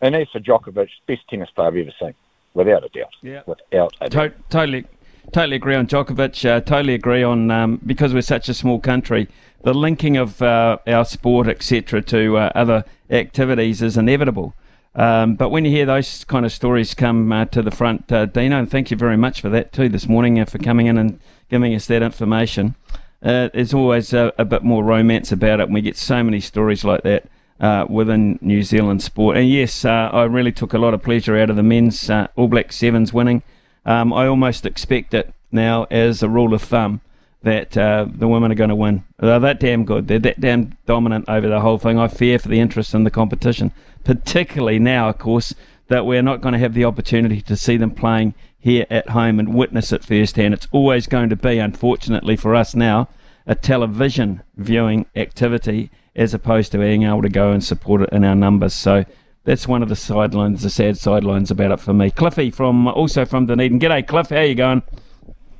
[0.00, 2.14] And as for Djokovic, best tennis player I've ever seen,
[2.54, 3.12] without a doubt.
[3.20, 3.42] Yeah.
[3.46, 4.34] Without a to- doubt.
[4.48, 4.86] Totally.
[5.32, 6.48] Totally agree on Djokovic.
[6.48, 9.26] Uh, totally agree on um, because we're such a small country,
[9.64, 14.54] the linking of uh, our sport, etc., to uh, other activities is inevitable.
[14.96, 18.24] Um, but when you hear those kind of stories come uh, to the front, uh,
[18.24, 20.96] Dino, and thank you very much for that too this morning uh, for coming in
[20.96, 21.20] and
[21.50, 22.74] giving us that information.
[23.22, 26.40] Uh, there's always a, a, bit more romance about it, and we get so many
[26.40, 27.28] stories like that
[27.60, 29.36] uh, within New Zealand sport.
[29.36, 32.72] And yes, I really took a lot of pleasure out of the men's All Black
[32.72, 33.42] Sevens winning.
[33.84, 37.00] Um, I almost expect it now as a rule of thumb
[37.46, 39.02] that uh, the women are going to win.
[39.18, 40.06] They're that damn good.
[40.06, 41.98] They're that damn dominant over the whole thing.
[41.98, 43.72] I fear for the interest in the competition
[44.06, 45.52] particularly now, of course,
[45.88, 49.40] that we're not going to have the opportunity to see them playing here at home
[49.40, 50.54] and witness it firsthand.
[50.54, 53.08] It's always going to be, unfortunately for us now,
[53.46, 58.24] a television viewing activity as opposed to being able to go and support it in
[58.24, 58.74] our numbers.
[58.74, 59.04] So
[59.42, 62.12] that's one of the sidelines, the sad sidelines about it for me.
[62.12, 63.80] Cliffy from also from Dunedin.
[63.80, 64.28] G'day, Cliff.
[64.30, 64.84] How you going?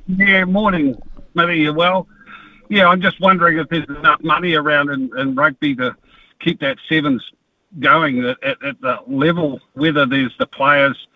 [0.07, 1.01] Yeah, morning,
[1.37, 2.07] You well?
[2.69, 5.95] Yeah, I'm just wondering if there's enough money around in, in rugby to
[6.39, 7.23] keep that sevens
[7.79, 11.07] going at, at, at, the level, whether there's the players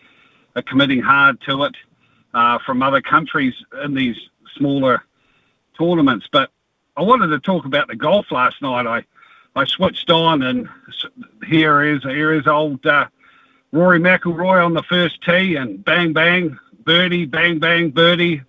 [0.56, 1.76] are committing hard to it
[2.34, 3.54] uh, from other countries
[3.84, 4.16] in these
[4.56, 5.04] smaller
[5.78, 6.28] tournaments.
[6.32, 6.52] But
[6.96, 8.86] I wanted to talk about the golf last night.
[8.86, 9.04] I,
[9.60, 10.70] I switched on and
[11.46, 13.08] here is here is old uh,
[13.72, 18.42] Rory McIlroy on the first tee and bang bang birdie bang bang birdie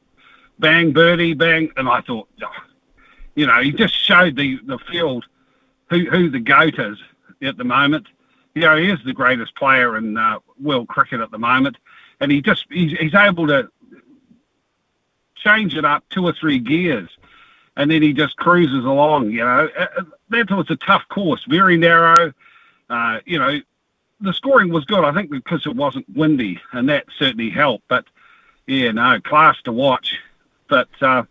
[0.63, 2.63] bang birdie bang and I thought, oh,
[3.35, 5.27] you know, he just showed the the field
[5.91, 6.99] who who the goat is
[7.43, 8.07] at the moment.
[8.55, 11.77] You know, he is the greatest player in uh, world cricket at the moment,
[12.21, 13.69] and he just he's, he's able to
[15.35, 17.09] change it up two or three gears,
[17.77, 19.31] and then he just cruises along.
[19.31, 22.33] You know, Uh, uh, that was a tough course, very narrow.
[22.89, 23.59] Uh, you know,
[24.21, 25.05] the scoring was good.
[25.05, 27.89] I think because it wasn't windy, and that certainly helped.
[27.89, 28.05] But
[28.67, 30.19] yeah, no, class to watch.
[30.73, 31.25] But uh,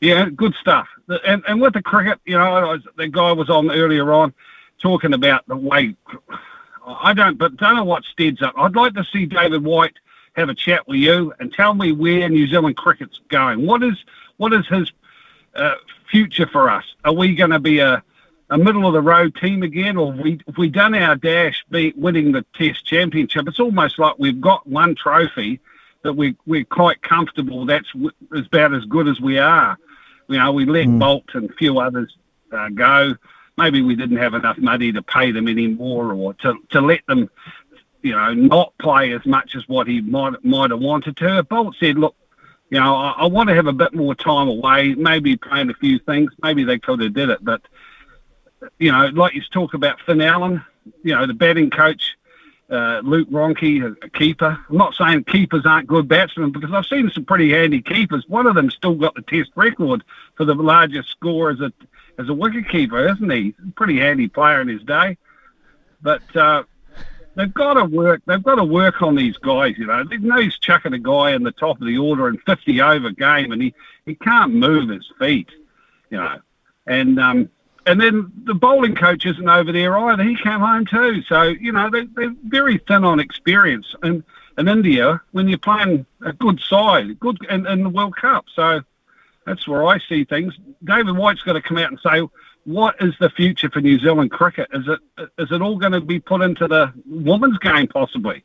[0.00, 0.88] yeah, good stuff.
[1.24, 4.34] And and with the cricket, you know, was- the guy was on earlier on
[4.82, 5.94] talking about the way.
[6.84, 8.54] I don't, but don't know what Stead's up.
[8.56, 9.94] I'd like to see David White
[10.32, 13.64] have a chat with you and tell me where New Zealand cricket's going.
[13.64, 13.96] What is
[14.38, 14.90] what is his
[15.54, 15.76] uh,
[16.10, 16.84] future for us?
[17.04, 18.02] Are we going to be a
[18.50, 21.64] a middle of the road team again, or have we have we done our dash,
[21.70, 23.46] be winning the Test Championship?
[23.46, 25.60] It's almost like we've got one trophy
[26.02, 27.66] that we we're quite comfortable.
[27.66, 29.78] That's w- about as good as we are.
[30.28, 32.16] You know, we let Boult and a few others
[32.52, 33.14] uh, go.
[33.56, 37.28] Maybe we didn't have enough money to pay them anymore, or to to let them,
[38.02, 41.42] you know, not play as much as what he might might have wanted to.
[41.44, 42.14] Boult said, "Look,
[42.70, 44.94] you know, I, I want to have a bit more time away.
[44.94, 46.30] Maybe playing a few things.
[46.42, 47.62] Maybe they could have did it, but."
[48.78, 50.64] you know, like you talk about Finn Allen,
[51.02, 52.16] you know, the batting coach,
[52.70, 54.58] uh, Luke Ronchi, a, keeper.
[54.68, 58.24] I'm not saying keepers aren't good batsmen because I've seen some pretty handy keepers.
[58.28, 60.04] One of them still got the Test record
[60.36, 61.72] for the largest score as a
[62.18, 63.54] as a wicket keeper, isn't he?
[63.76, 65.16] Pretty handy player in his day.
[66.02, 66.64] But uh,
[67.36, 68.22] they've got to work.
[68.26, 69.78] They've got to work on these guys.
[69.78, 72.38] You know, there's no use chucking a guy in the top of the order in
[72.38, 75.48] 50 over game, and he he can't move his feet.
[76.10, 76.40] You know,
[76.86, 77.50] and um,
[77.86, 80.22] and then the bowling coach isn't over there either.
[80.22, 81.22] He came home too.
[81.22, 83.86] So, you know, they, they're very thin on experience.
[84.02, 84.22] And
[84.58, 88.46] in India, when you're playing a good side, good in, in the World Cup.
[88.54, 88.82] So
[89.46, 90.54] that's where I see things.
[90.84, 92.20] David White's got to come out and say,
[92.64, 94.68] what is the future for New Zealand cricket?
[94.74, 95.00] Is it
[95.38, 98.44] is it all going to be put into the women's game possibly?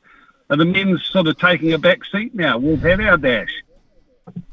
[0.49, 2.57] Are the men's sort of taking a back seat now?
[2.57, 3.63] We've had our dash.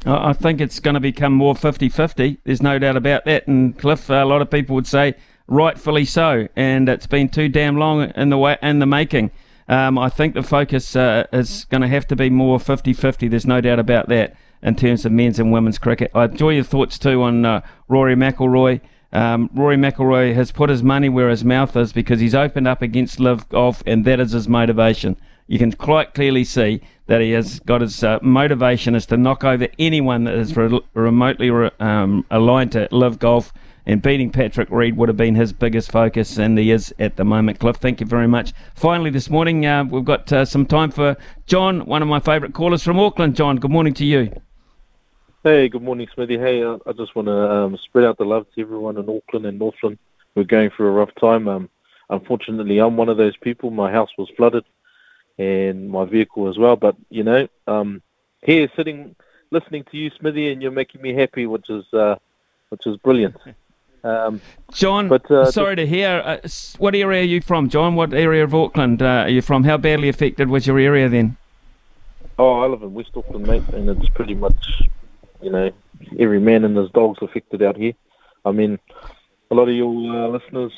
[0.07, 2.39] I think it's going to become more 50 50.
[2.45, 3.47] There's no doubt about that.
[3.47, 5.15] And Cliff, a lot of people would say
[5.47, 6.49] rightfully so.
[6.57, 9.31] And it's been too damn long in the way in the making.
[9.69, 13.29] Um, I think the focus uh, is going to have to be more 50 50.
[13.29, 16.11] There's no doubt about that in terms of men's and women's cricket.
[16.15, 18.81] I enjoy your thoughts too on uh, Rory McIlroy.
[19.13, 22.81] Um, Rory McIlroy has put his money where his mouth is because he's opened up
[22.83, 25.17] against Live Golf, and that is his motivation.
[25.47, 26.81] You can quite clearly see
[27.11, 30.81] that he has got his uh, motivation is to knock over anyone that is re-
[30.95, 33.53] remotely re- um, aligned to Live Golf.
[33.85, 37.25] And beating Patrick Reed would have been his biggest focus, and he is at the
[37.25, 37.59] moment.
[37.59, 38.53] Cliff, thank you very much.
[38.77, 42.55] Finally, this morning uh, we've got uh, some time for John, one of my favourite
[42.55, 43.35] callers from Auckland.
[43.35, 44.33] John, good morning to you.
[45.43, 46.39] Hey, good morning, Smithy.
[46.39, 49.59] Hey, I just want to um, spread out the love to everyone in Auckland and
[49.59, 49.99] Northland.
[50.37, 51.49] We're going through a rough time.
[51.49, 51.71] Um,
[52.09, 53.73] unfortunately, I'm one of those people.
[53.73, 54.63] My house was flooded,
[55.41, 56.77] and my vehicle as well.
[56.77, 58.03] But you know, um,
[58.43, 59.17] here sitting,
[59.51, 62.17] listening to you, Smithy, and you're making me happy, which is uh,
[62.69, 63.37] which is brilliant.
[64.03, 64.41] Um,
[64.73, 66.23] John, but, uh, sorry to hear.
[66.25, 67.97] Uh, what area are you from, John?
[67.97, 69.65] What area of Auckland uh, are you from?
[69.65, 71.37] How badly affected was your area then?
[72.39, 74.57] Oh, I live in West Auckland, mate, and it's pretty much,
[75.43, 75.71] you know,
[76.19, 77.93] every man and his dog's affected out here.
[78.47, 78.79] I mean,
[79.51, 80.73] a lot of your uh, listeners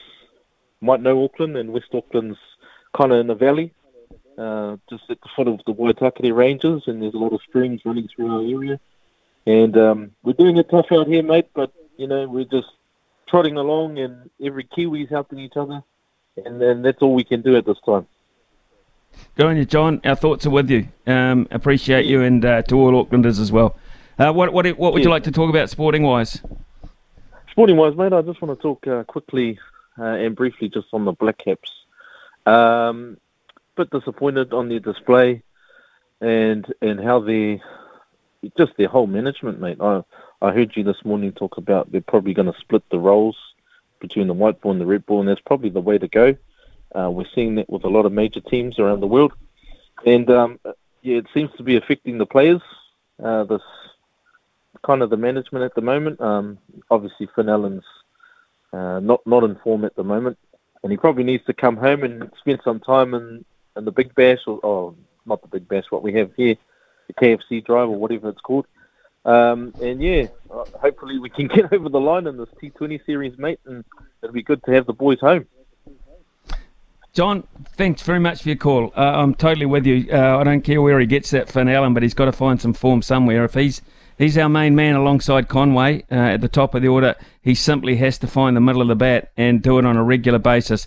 [0.80, 2.40] might know Auckland, and West Auckland's
[2.92, 3.72] kind of in the valley,
[4.42, 7.80] uh, just at the foot of the Waitakere Ranges, and there's a lot of streams
[7.84, 8.80] running through our area.
[9.46, 12.68] And um, we're doing it tough out here, mate, but, you know, we're just
[13.28, 15.82] trotting along, and every Kiwi's helping each other,
[16.44, 18.06] and, and that's all we can do at this time.
[19.36, 20.00] Good on you, John.
[20.04, 20.88] Our thoughts are with you.
[21.06, 23.76] Um, appreciate you, and uh, to all Aucklanders as well.
[24.18, 26.42] Uh, what what what would you like to talk about sporting wise?
[27.50, 29.58] Sporting wise, mate, I just want to talk uh, quickly
[29.98, 31.70] uh, and briefly just on the Black Caps.
[32.46, 33.18] Um,
[33.76, 35.42] bit disappointed on their display
[36.20, 37.60] and and how they
[38.56, 39.78] just their whole management, mate.
[39.80, 40.02] I
[40.40, 43.36] I heard you this morning talk about they're probably going to split the roles
[44.00, 46.36] between the white ball and the red ball, and that's probably the way to go.
[46.94, 49.32] Uh, we're seeing that with a lot of major teams around the world,
[50.04, 50.58] and um,
[51.02, 52.60] yeah, it seems to be affecting the players.
[53.22, 53.62] Uh, this
[54.84, 56.20] kind of the management at the moment.
[56.20, 56.58] Um,
[56.90, 57.84] obviously, Finn Allen's
[58.72, 60.38] uh, not not in form at the moment,
[60.82, 63.44] and he probably needs to come home and spend some time in,
[63.76, 64.96] in the Big Bash, or oh,
[65.26, 66.56] not the Big Bash, what we have here,
[67.06, 68.66] the KFC Drive or whatever it's called.
[69.24, 73.38] Um, and yeah, uh, hopefully we can get over the line in this T20 series,
[73.38, 73.84] mate, and
[74.22, 75.46] it'll be good to have the boys home.
[77.12, 77.46] John,
[77.76, 78.90] thanks very much for your call.
[78.96, 80.10] Uh, I'm totally with you.
[80.10, 82.58] Uh, I don't care where he gets that Finn Allen, but he's got to find
[82.58, 83.44] some form somewhere.
[83.44, 83.82] If he's
[84.16, 87.96] he's our main man alongside Conway uh, at the top of the order, he simply
[87.96, 90.86] has to find the middle of the bat and do it on a regular basis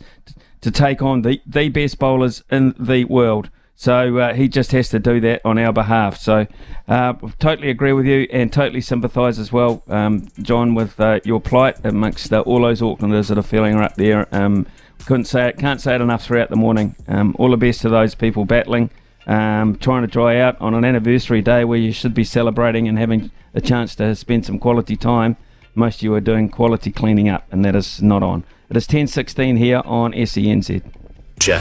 [0.65, 3.51] to take on the, the best bowlers in the world.
[3.75, 6.17] So uh, he just has to do that on our behalf.
[6.17, 6.47] So
[6.87, 11.39] uh, totally agree with you and totally sympathise as well, um, John, with uh, your
[11.39, 14.27] plight amongst uh, all those Aucklanders that are feeling right there.
[14.31, 14.65] Um,
[15.05, 16.95] couldn't say it, can't say it enough throughout the morning.
[17.07, 18.89] Um, all the best to those people battling,
[19.27, 22.97] um, trying to dry out on an anniversary day where you should be celebrating and
[22.97, 25.37] having a chance to spend some quality time.
[25.75, 28.45] Most of you are doing quality cleaning up, and that is not on.
[28.69, 30.81] It is 10:16 here on SENZ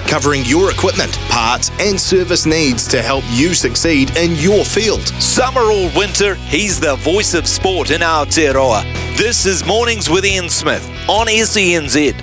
[0.08, 5.06] covering your equipment, parts, and service needs to help you succeed in your field.
[5.20, 8.82] Summer or winter, he's the voice of sport in Aotearoa.
[9.18, 12.16] This is Mornings with Ian Smith on SENZ.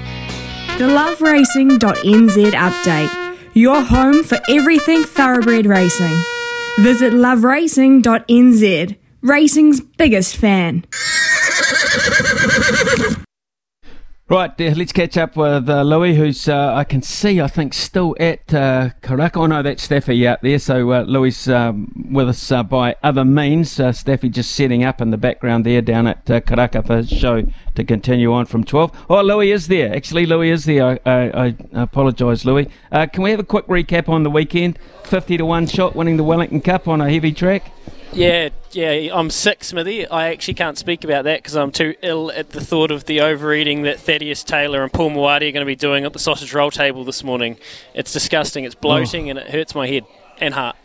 [0.80, 6.20] The loveracing.nz update, your home for everything thoroughbred racing.
[6.80, 10.86] Visit loveracing.nz, racing's biggest fan.
[14.32, 17.74] Right, uh, let's catch up with uh, Louis, who's uh, I can see, I think,
[17.74, 19.36] still at uh, Karaka.
[19.36, 20.58] Oh no, that's Staffy out there.
[20.58, 23.78] So uh, Louis um, with us uh, by other means.
[23.78, 27.44] Uh, Staffy just setting up in the background there down at Karaka for his show
[27.76, 29.08] to continue on from 12.
[29.10, 29.94] Oh, Louis is there.
[29.94, 30.98] Actually, Louis is there.
[31.06, 32.70] I, I, I apologise, Louis.
[32.90, 34.80] can we have a quick recap on the weekend?
[35.04, 37.70] 50 to 1 shot winning the Wellington Cup on a heavy track?
[38.14, 40.05] Yeah, yeah, I'm sick, Smithy.
[40.05, 43.22] I actually can't speak about that because I'm too ill at the thought of the
[43.22, 46.53] overeating that Thaddeus Taylor and Paul Moati are going to be doing at the sausage
[46.53, 47.57] roll table this morning.
[47.93, 48.66] It's disgusting.
[48.66, 49.32] It's bloating oh.
[49.32, 50.03] and it hurts my head
[50.39, 50.76] and heart.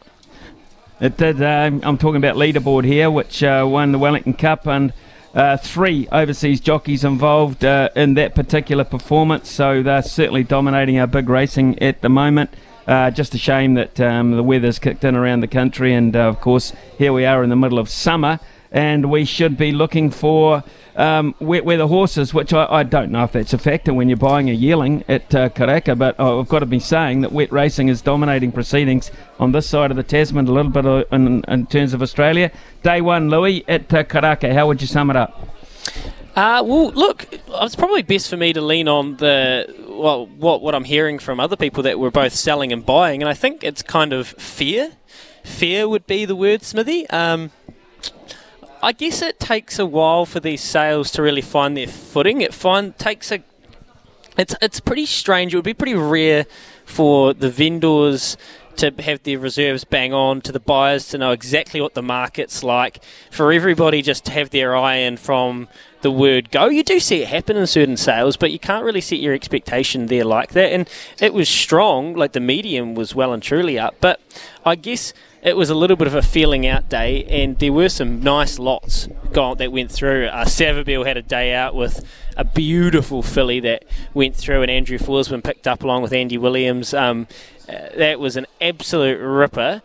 [1.00, 1.42] It did.
[1.42, 4.92] Uh, I'm talking about leaderboard here, which uh, won the Wellington Cup and.
[5.34, 11.06] Uh, three overseas jockeys involved uh, in that particular performance, so they're certainly dominating our
[11.06, 12.48] big racing at the moment.
[12.86, 16.20] Uh, just a shame that um, the weather's kicked in around the country, and uh,
[16.20, 18.38] of course, here we are in the middle of summer,
[18.70, 20.62] and we should be looking for
[20.94, 24.16] um, wet weather horses, which I, I, don't know if that's a factor when you're
[24.16, 27.88] buying a yearling at uh, Karaka, but I've got to be saying that wet racing
[27.88, 31.92] is dominating proceedings on this side of the Tasman, a little bit in, in, terms
[31.92, 32.50] of Australia.
[32.82, 35.55] Day one, Louis, at uh, Karaka, how would you sum it up?
[36.36, 40.74] Uh, well, look, it's probably best for me to lean on the well, what what
[40.74, 43.82] I'm hearing from other people that were both selling and buying, and I think it's
[43.82, 44.92] kind of fear.
[45.44, 47.08] Fear would be the word, Smithy.
[47.08, 47.52] Um,
[48.82, 52.42] I guess it takes a while for these sales to really find their footing.
[52.42, 53.42] It find takes a
[54.36, 55.54] it's it's pretty strange.
[55.54, 56.44] It would be pretty rare
[56.84, 58.36] for the vendors
[58.76, 62.62] to have their reserves bang on, to the buyers to know exactly what the market's
[62.62, 65.68] like, for everybody just to have their eye in from
[66.06, 66.68] the word go.
[66.68, 70.06] You do see it happen in certain sales, but you can't really set your expectation
[70.06, 70.72] there like that.
[70.72, 70.88] And
[71.20, 74.20] it was strong, like the medium was well and truly up, but
[74.64, 77.88] I guess it was a little bit of a feeling out day, and there were
[77.88, 80.26] some nice lots that went through.
[80.26, 82.04] Uh, had a day out with
[82.36, 83.84] a beautiful filly that
[84.14, 86.94] went through, and Andrew Forsman picked up along with Andy Williams.
[86.94, 87.26] Um,
[87.68, 89.82] uh, that was an absolute ripper.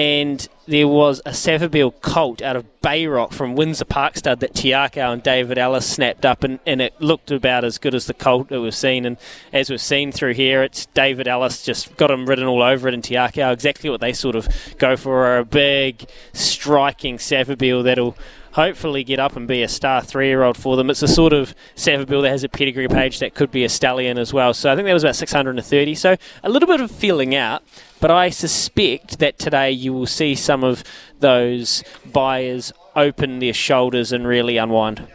[0.00, 4.70] And there was a Savabeel colt out of Bayrock from Windsor Park Stud that Te
[4.70, 8.14] Akau and David Ellis snapped up, and, and it looked about as good as the
[8.14, 9.04] colt that we've seen.
[9.04, 9.18] And
[9.52, 12.94] as we've seen through here, it's David Ellis just got him written all over it
[12.94, 14.48] and Te Akau exactly what they sort of
[14.78, 18.16] go for a big, striking Savabeel that'll
[18.52, 20.88] hopefully get up and be a star three year old for them.
[20.88, 24.16] It's a sort of Savabeel that has a pedigree page that could be a stallion
[24.16, 24.54] as well.
[24.54, 25.94] So I think that was about 630.
[25.94, 27.62] So a little bit of feeling out,
[28.00, 30.82] but I suspect that today you will see some of
[31.20, 35.06] those buyers open their shoulders and really unwind.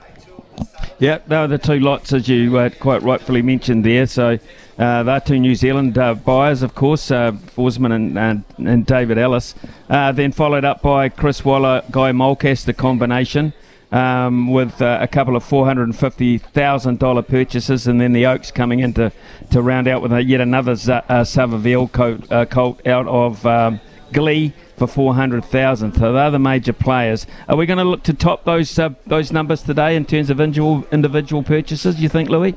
[0.99, 4.07] Yeah, they were the two lots, as you uh, quite rightfully mentioned there.
[4.07, 4.39] So
[4.77, 9.17] uh, they're two New Zealand uh, buyers, of course, uh, Forsman and, and, and, David
[9.17, 9.55] Ellis.
[9.89, 13.51] Uh, then followed up by Chris Waller, Guy Mulcaster combination.
[13.95, 19.13] Um, with uh, a couple of $450,000 purchases, and then the Oaks coming in to,
[19.51, 23.79] to round out with a, yet another Z- uh, uh, colt out of um,
[24.11, 25.93] Glee for 400,000.
[25.93, 27.25] So they're the major players.
[27.47, 30.39] Are we going to look to top those uh, those numbers today in terms of
[30.39, 32.01] individual individual purchases?
[32.01, 32.55] You think, Louis?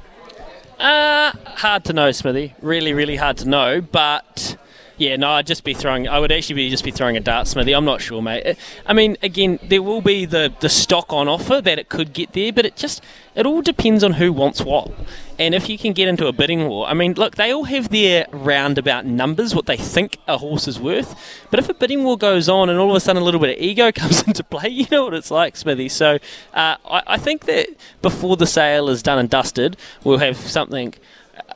[0.79, 2.55] Uh, hard to know, Smithy.
[2.61, 3.81] Really, really hard to know.
[3.81, 4.57] But
[4.99, 6.09] yeah, no, I'd just be throwing.
[6.09, 7.73] I would actually be just be throwing a dart, Smithy.
[7.73, 8.57] I'm not sure, mate.
[8.85, 12.33] I mean, again, there will be the the stock on offer that it could get
[12.33, 13.03] there, but it just
[13.37, 14.91] it all depends on who wants what.
[15.39, 17.91] And if you can get into a bidding war, I mean, look, they all have
[17.91, 21.15] their roundabout numbers, what they think a horse is worth.
[21.49, 23.57] But if a bidding war goes on and all of a sudden a little bit
[23.57, 25.89] of ego comes into play, you know what it's like, Smithy.
[25.89, 26.19] So
[26.55, 27.69] uh, I, I think that
[28.03, 30.95] before the sale is done and dusted, we'll have something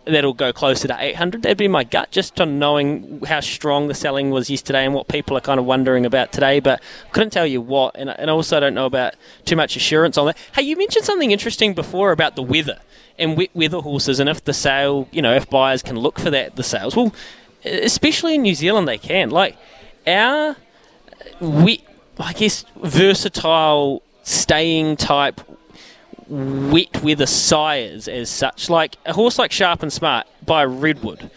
[0.05, 1.43] that'll go closer to 800.
[1.43, 5.09] That'd be my gut, just on knowing how strong the selling was yesterday and what
[5.09, 6.61] people are kind of wondering about today.
[6.61, 6.83] But
[7.13, 10.27] couldn't tell you what, and, and also I don't know about too much assurance on
[10.27, 10.37] that.
[10.55, 12.81] Hey, you mentioned something interesting before about the weather
[13.19, 16.31] and wet weather horses, and if the sale, you know, if buyers can look for
[16.31, 16.97] that, the sales.
[16.97, 17.15] Well,
[17.65, 19.31] especially in New Zealand, they can.
[19.31, 19.57] Like
[20.07, 20.57] our
[21.41, 21.85] we,
[22.19, 25.41] I guess, versatile staying type
[26.33, 28.71] wet weather sires as such.
[28.71, 31.31] Like a horse like Sharp and Smart by Redwood.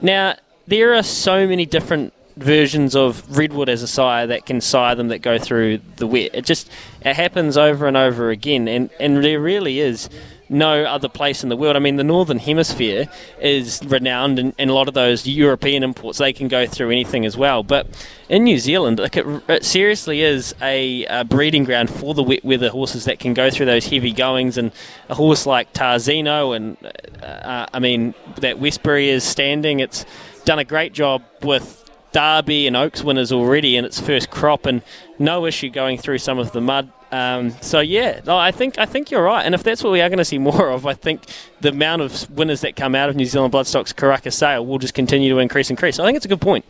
[0.00, 4.94] Now there are so many different versions of redwood as a sire that can sire
[4.94, 6.30] them that go through the wet.
[6.34, 6.70] It just
[7.02, 10.08] it happens over and over again, and and there really is
[10.54, 11.76] no other place in the world.
[11.76, 13.08] I mean, the northern hemisphere
[13.40, 17.26] is renowned, and, and a lot of those European imports they can go through anything
[17.26, 17.62] as well.
[17.62, 17.88] But
[18.28, 22.44] in New Zealand, like it, it seriously is a, a, breeding ground for the wet
[22.44, 24.56] weather horses that can go through those heavy goings.
[24.56, 24.70] And
[25.08, 26.76] a horse like Tarzino, and
[27.22, 29.80] uh, I mean that Westbury is standing.
[29.80, 30.06] It's
[30.44, 31.80] done a great job with
[32.12, 34.82] Derby and Oaks winners already in its first crop, and
[35.18, 36.92] no issue going through some of the mud.
[37.14, 40.00] Um, so yeah, no, I think I think you're right, and if that's what we
[40.00, 41.22] are going to see more of, I think
[41.60, 44.94] the amount of winners that come out of New Zealand Bloodstock's Karaka sale will just
[44.94, 46.00] continue to increase, increase.
[46.00, 46.64] I think it's a good point.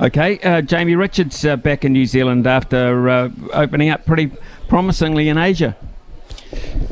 [0.00, 4.32] Okay, uh, Jamie Richards uh, back in New Zealand after uh, opening up pretty
[4.68, 5.76] promisingly in Asia.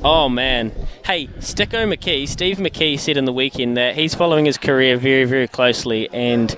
[0.05, 0.70] Oh man.
[1.07, 5.24] Hey, Sticko McKee, Steve McKee said in the weekend that he's following his career very,
[5.24, 6.55] very closely and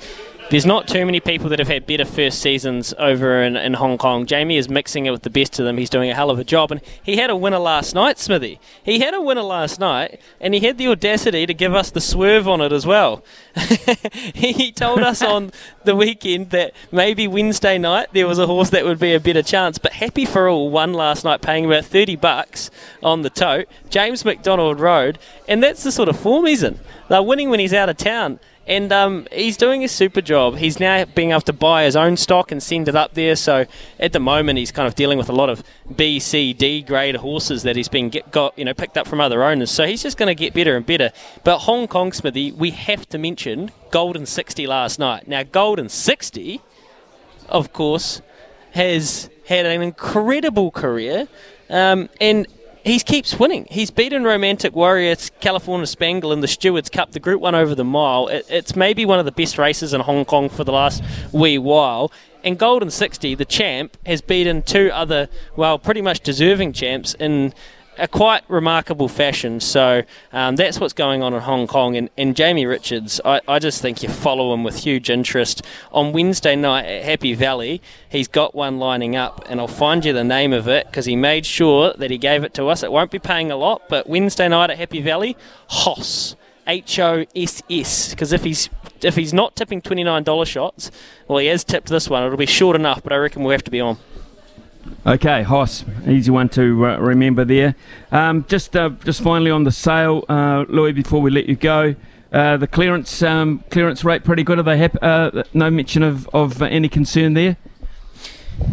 [0.50, 3.96] there's not too many people that have had better first seasons over in, in Hong
[3.96, 4.26] Kong.
[4.26, 5.78] Jamie is mixing it with the best of them.
[5.78, 6.72] He's doing a hell of a job.
[6.72, 8.58] And he had a winner last night, Smithy.
[8.82, 12.00] He had a winner last night, and he had the audacity to give us the
[12.00, 13.24] swerve on it as well.
[14.34, 15.52] he told us on
[15.84, 19.44] the weekend that maybe Wednesday night there was a horse that would be a better
[19.44, 19.78] chance.
[19.78, 22.72] But Happy for All won last night, paying about 30 bucks
[23.04, 23.68] on the tote.
[23.88, 26.80] James McDonald rode, and that's the sort of form he's in.
[27.08, 30.56] They're winning when he's out of town and um, he's doing a super job.
[30.56, 33.34] He's now being able to buy his own stock and send it up there.
[33.34, 33.66] So
[33.98, 35.64] at the moment, he's kind of dealing with a lot of
[35.96, 39.20] B, C, D grade horses that he's been get, got you know picked up from
[39.20, 39.70] other owners.
[39.70, 41.10] So he's just going to get better and better.
[41.42, 45.26] But Hong Kong Smithy, we have to mention Golden 60 last night.
[45.26, 46.60] Now Golden 60,
[47.48, 48.22] of course,
[48.72, 51.26] has had an incredible career.
[51.68, 52.46] Um, and
[52.84, 53.66] he keeps winning.
[53.70, 57.84] He's beaten Romantic Warrior, California Spangle in the Stewards Cup, the Group 1 over the
[57.84, 58.28] mile.
[58.28, 61.02] It, it's maybe one of the best races in Hong Kong for the last
[61.32, 62.10] wee while.
[62.42, 67.52] And Golden 60, the champ, has beaten two other, well, pretty much deserving champs in
[68.00, 69.60] a quite remarkable fashion.
[69.60, 71.96] So um, that's what's going on in Hong Kong.
[71.96, 75.62] And, and Jamie Richards, I, I, just think you follow him with huge interest.
[75.92, 80.12] On Wednesday night at Happy Valley, he's got one lining up, and I'll find you
[80.12, 82.82] the name of it because he made sure that he gave it to us.
[82.82, 85.36] It won't be paying a lot, but Wednesday night at Happy Valley,
[85.68, 86.36] Hoss.
[86.66, 88.10] H O S S.
[88.10, 88.68] Because if he's
[89.02, 90.90] if he's not tipping twenty nine dollar shots,
[91.26, 92.22] well, he has tipped this one.
[92.22, 93.98] It'll be short enough, but I reckon we'll have to be on.
[95.06, 97.74] Okay, Hoss, easy one to uh, remember there.
[98.12, 100.92] Um, just, uh, just finally on the sale, uh, Louis.
[100.92, 101.94] Before we let you go,
[102.32, 104.58] uh, the clearance um, clearance rate pretty good.
[104.58, 104.98] Are they happy?
[105.00, 107.56] Uh, no mention of of any concern there.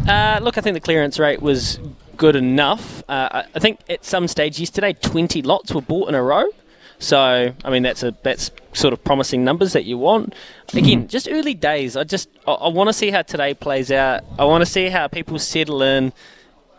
[0.08, 1.80] Uh, look, I think the clearance rate was
[2.18, 3.04] good enough.
[3.08, 6.46] I think at some stage yesterday, twenty lots were bought in a row.
[7.00, 10.34] So I mean that's a that's sort of promising numbers that you want.
[10.74, 11.08] Again, mm.
[11.08, 11.96] just early days.
[11.96, 14.24] I just I, I want to see how today plays out.
[14.40, 16.14] I want to see how people settle in.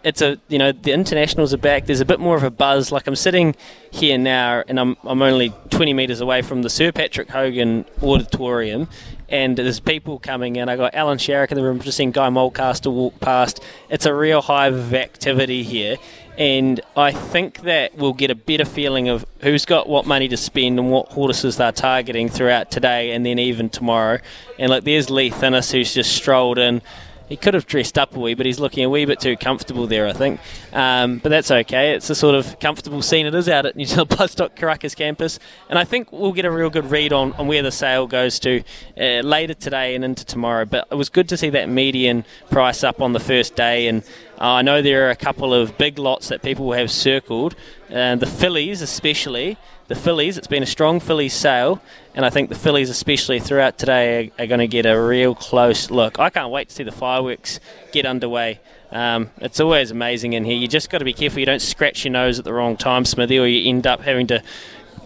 [0.05, 1.87] It's a you know the internationals are back.
[1.87, 2.91] There's a bit more of a buzz.
[2.91, 3.55] Like I'm sitting
[3.91, 8.89] here now, and I'm I'm only 20 meters away from the Sir Patrick Hogan Auditorium,
[9.29, 10.69] and there's people coming in.
[10.69, 13.61] I got Alan Sharrock in the room, just seeing Guy Mulcaster walk past.
[13.89, 15.97] It's a real hive of activity here,
[16.39, 20.36] and I think that we'll get a better feeling of who's got what money to
[20.36, 24.20] spend and what horses they're targeting throughout today and then even tomorrow.
[24.57, 26.80] And like, there's Lee Thinnis who's just strolled in
[27.29, 29.87] he could have dressed up a wee, but he's looking a wee bit too comfortable
[29.87, 30.41] there, I think.
[30.72, 31.93] Um, but that's okay.
[31.93, 35.39] It's the sort of comfortable scene it is out at New Zealand Bloodstock Karaka campus.
[35.68, 38.39] And I think we'll get a real good read on, on where the sale goes
[38.41, 38.62] to
[38.99, 40.64] uh, later today and into tomorrow.
[40.64, 43.89] But it was good to see that median price up on the first day.
[43.89, 44.03] And
[44.41, 47.55] uh, I know there are a couple of big lots that people have circled,
[47.91, 49.59] uh, the fillies especially
[49.89, 50.39] the fillies.
[50.39, 51.82] It's been a strong fillies sale,
[52.14, 55.34] and I think the fillies, especially throughout today, are, are going to get a real
[55.34, 56.18] close look.
[56.18, 57.59] I can't wait to see the fireworks
[57.91, 58.61] get underway.
[58.91, 60.57] Um, it's always amazing in here.
[60.57, 63.05] You just got to be careful you don't scratch your nose at the wrong time,
[63.05, 64.43] Smithy, or you end up having to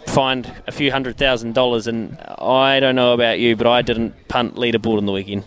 [0.06, 1.86] find a few hundred thousand dollars.
[1.86, 5.44] And I don't know about you, but I didn't punt leaderboard on the weekend.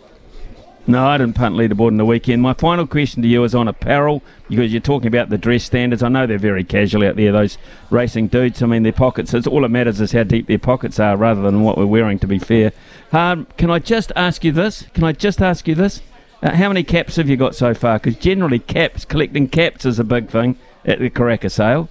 [0.88, 2.44] No, I didn't punt leaderboard in the weekend.
[2.44, 6.04] My final question to you is on apparel because you're talking about the dress standards.
[6.04, 7.58] I know they're very casual out there, those
[7.90, 8.62] racing dudes.
[8.62, 11.42] I mean, their pockets, it's, all that matters is how deep their pockets are rather
[11.42, 12.72] than what we're wearing, to be fair.
[13.12, 14.84] Um, can I just ask you this?
[14.94, 16.04] Can I just ask you this?
[16.44, 17.98] Uh, how many caps have you got so far?
[17.98, 20.56] Because generally, caps, collecting caps is a big thing
[20.86, 21.90] at the Karaka sale.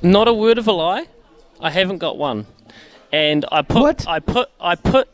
[0.00, 1.08] Not a word of a lie.
[1.60, 2.46] I haven't got one.
[3.12, 4.08] And I put, what?
[4.08, 5.10] I put, I put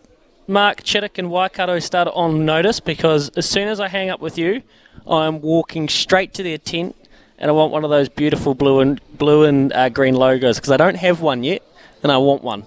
[0.46, 4.38] Mark Chittick and Waikato Stud on notice because as soon as I hang up with
[4.38, 4.62] you,
[5.06, 6.96] I'm walking straight to their tent
[7.38, 10.70] and I want one of those beautiful blue and blue and uh, green logos because
[10.70, 11.62] I don't have one yet
[12.02, 12.64] and I want one.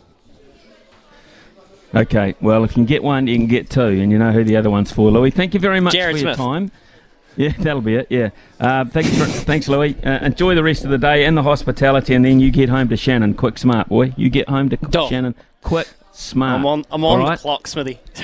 [1.95, 4.43] Okay, well, if you can get one, you can get two, and you know who
[4.43, 5.32] the other one's for, Louis.
[5.32, 6.38] Thank you very much Jared for your Smith.
[6.38, 6.71] time.
[7.38, 8.07] Yeah, that'll be it.
[8.09, 9.95] Yeah, uh, thanks, for, thanks, Louis.
[10.03, 12.89] Uh, enjoy the rest of the day and the hospitality, and then you get home
[12.89, 14.13] to Shannon, quick, smart boy.
[14.17, 15.88] You get home to Shannon, quick,
[16.18, 16.59] smart.
[16.59, 16.86] I'm on.
[16.91, 17.38] I'm on right?
[17.38, 17.99] the clock, Smithy.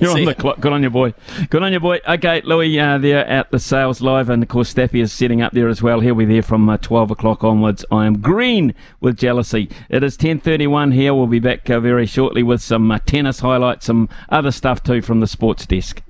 [0.00, 0.60] You're on the clock.
[0.60, 1.14] Good on you, boy.
[1.50, 2.00] Good on you, boy.
[2.06, 5.52] Okay, Louis, uh, they're at the sales live, and of course, Staffy is setting up
[5.52, 6.00] there as well.
[6.00, 7.84] He'll be there from uh, 12 o'clock onwards.
[7.90, 9.70] I am green with jealousy.
[9.88, 11.14] It is 10.31 here.
[11.14, 15.02] We'll be back uh, very shortly with some uh, tennis highlights, some other stuff too
[15.02, 16.03] from the sports desk.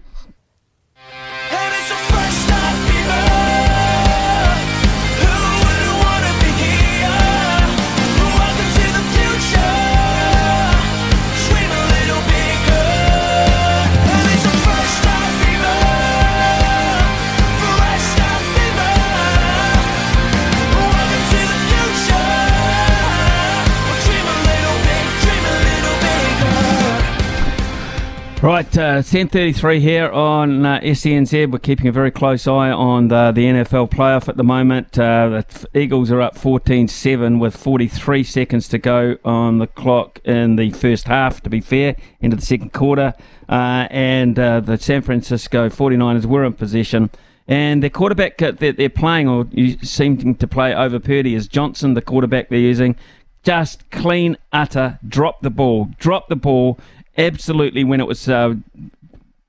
[28.45, 31.51] Right, uh, 10.33 here on uh, SENZ.
[31.51, 34.99] We're keeping a very close eye on the, the NFL playoff at the moment.
[34.99, 40.57] Uh, the Eagles are up 14-7 with 43 seconds to go on the clock in
[40.57, 43.15] the first half, to be fair, into the second quarter.
[43.49, 47.09] Uh, and uh, the San Francisco 49ers were in possession.
[47.49, 49.47] And the quarterback that they're, they're playing, or
[49.83, 52.97] seeming to play over Purdy, is Johnson, the quarterback they're using.
[53.43, 56.79] Just clean, utter, drop the ball, drop the ball.
[57.17, 58.55] Absolutely, when it was uh,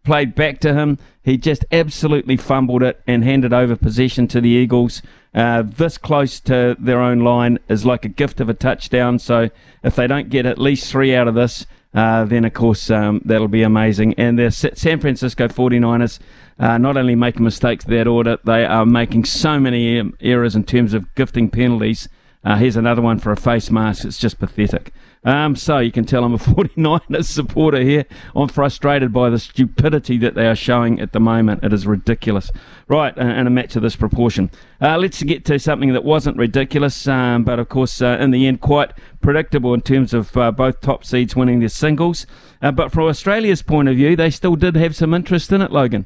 [0.03, 4.49] played back to him, he just absolutely fumbled it and handed over possession to the
[4.49, 5.01] Eagles.
[5.33, 9.19] Uh, this close to their own line is like a gift of a touchdown.
[9.19, 9.49] So
[9.83, 13.21] if they don't get at least three out of this, uh, then of course um,
[13.25, 14.13] that'll be amazing.
[14.13, 16.19] And the San Francisco 49ers
[16.57, 20.63] uh, not only making mistakes that order, they are making so many um, errors in
[20.63, 22.07] terms of gifting penalties.
[22.43, 24.05] Uh, here's another one for a face mask.
[24.05, 24.93] It's just pathetic.
[25.25, 28.05] Um, so you can tell I'm a 49ers supporter here.
[28.35, 31.63] I'm frustrated by the stupidity that they are showing at the moment.
[31.63, 32.51] It is ridiculous.
[32.87, 34.51] Right, and a match of this proportion.
[34.79, 38.45] Uh, let's get to something that wasn't ridiculous, um, but of course, uh, in the
[38.45, 42.27] end, quite predictable in terms of uh, both top seeds winning their singles.
[42.61, 45.71] Uh, but from Australia's point of view, they still did have some interest in it,
[45.71, 46.05] Logan.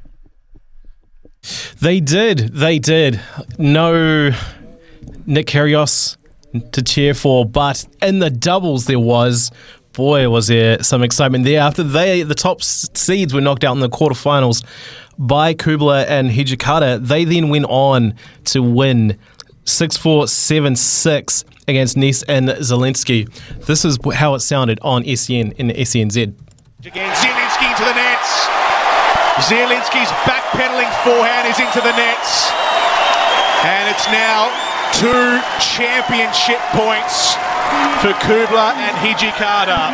[1.82, 2.40] They did.
[2.54, 3.20] They did.
[3.58, 4.32] No
[5.26, 6.18] Nick Kyrgios
[6.72, 9.52] to cheer for, but in the doubles there was.
[9.94, 13.80] Boy, was there some excitement there after they the top seeds were knocked out in
[13.80, 14.64] the quarterfinals
[15.18, 17.06] by Kubler and Hijikata.
[17.06, 18.14] They then went on
[18.46, 19.18] to win
[19.66, 23.30] 6-4, 7-6 against Nys and Zielinski.
[23.66, 26.34] This is how it sounded on SEN in SENZ.
[26.86, 28.48] Again, Zielinski into the nets.
[29.50, 32.52] Zielinski's backpedaling forehand is into the nets.
[33.66, 37.36] And it's now two championship points
[38.02, 39.92] for Kubler and Hijikata.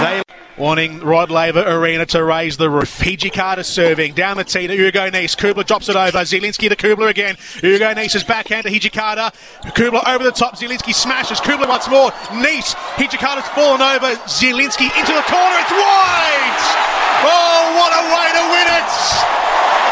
[0.00, 0.22] They
[0.56, 3.00] wanting Rod Laver Arena to raise the roof.
[3.00, 5.36] Hijikata serving down the tee to Hugo Nys.
[5.36, 6.18] Kubler drops it over.
[6.18, 7.36] Zielinski to Kubler again.
[7.60, 9.32] Hugo Nys's backhand to Hijikata.
[9.74, 10.56] Kubler over the top.
[10.56, 11.40] Zielinski smashes.
[11.40, 12.12] Kubler once more.
[12.34, 12.74] Nice.
[12.94, 14.14] Hijikata's fallen over.
[14.26, 15.58] Zielinski into the corner.
[15.58, 17.02] It's wide.
[17.22, 18.90] Oh, what a way to win it!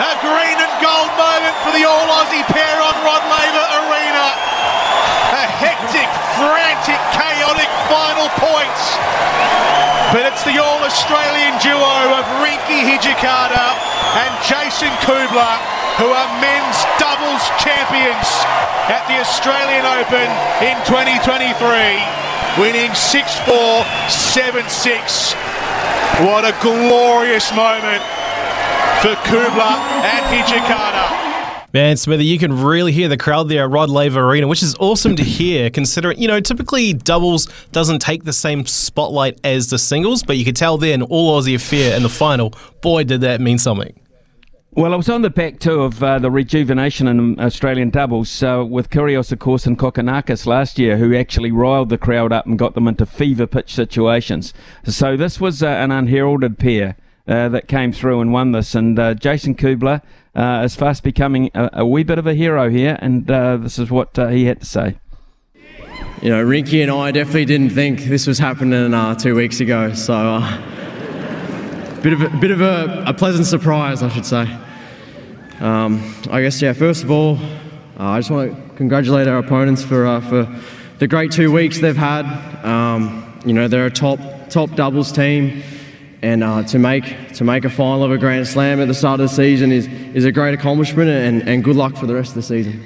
[0.03, 3.80] A green and gold moment for the All Aussie pair on Rod Laver
[6.41, 8.83] frantic, chaotic final points.
[10.11, 13.77] But it's the All Australian duo of Rinky Hijikata
[14.25, 15.55] and Jason Kubler,
[16.01, 18.29] who are men's doubles champions
[18.89, 20.27] at the Australian Open
[20.65, 21.55] in 2023,
[22.59, 25.33] winning 6 4, 7 6.
[26.27, 28.03] What a glorious moment
[29.05, 31.30] for Kubler and Hijikata.
[31.73, 34.75] Man, Smithy, you can really hear the crowd there at Rod Laver Arena, which is
[34.81, 39.79] awesome to hear considering, you know, typically doubles doesn't take the same spotlight as the
[39.79, 43.41] singles, but you could tell then all Aussie affair in the final, boy, did that
[43.41, 43.95] mean something.
[44.73, 48.65] Well, I was on the back two of uh, the rejuvenation in Australian doubles uh,
[48.69, 52.59] with Kyrgios, of course, and Kokkinakis last year, who actually riled the crowd up and
[52.59, 54.53] got them into fever pitch situations.
[54.85, 58.75] So this was uh, an unheralded pair uh, that came through and won this.
[58.75, 60.03] And uh, Jason Kubler
[60.35, 63.79] uh, is fast becoming a, a wee bit of a hero here, and uh, this
[63.79, 64.99] is what uh, he had to say.
[66.23, 69.93] you know, Rinky and I definitely didn't think this was happening two weeks ago.
[69.95, 74.49] So, uh, bit of a, bit of a, a pleasant surprise, I should say.
[75.61, 76.73] Um, I guess, yeah.
[76.73, 77.39] First of all,
[77.99, 80.49] I just want to congratulate our opponents for for
[81.01, 82.25] the great two weeks they've had.
[82.65, 84.21] Um, you know, they're a top
[84.51, 85.63] top doubles team,
[86.23, 89.21] and uh, to make to make a final of a Grand Slam at the start
[89.21, 92.31] of the season is is a great accomplishment, and, and good luck for the rest
[92.31, 92.85] of the season.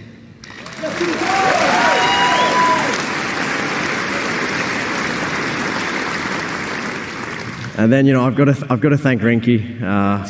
[7.76, 9.82] And then you know I've got to I've got to thank Rinky.
[9.82, 10.24] Uh,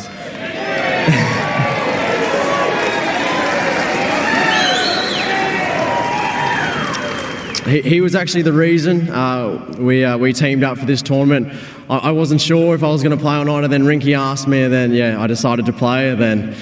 [7.69, 11.53] he, he was actually the reason uh, we uh, we teamed up for this tournament.
[11.89, 14.17] I, I wasn't sure if I was going to play or not, and then Rinky
[14.17, 16.11] asked me, and then yeah, I decided to play.
[16.11, 16.57] And then,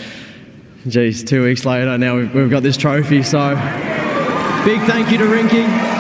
[0.89, 3.23] geez, two weeks later, now we've, we've got this trophy.
[3.23, 3.55] So,
[4.65, 5.92] big thank you to Rinky.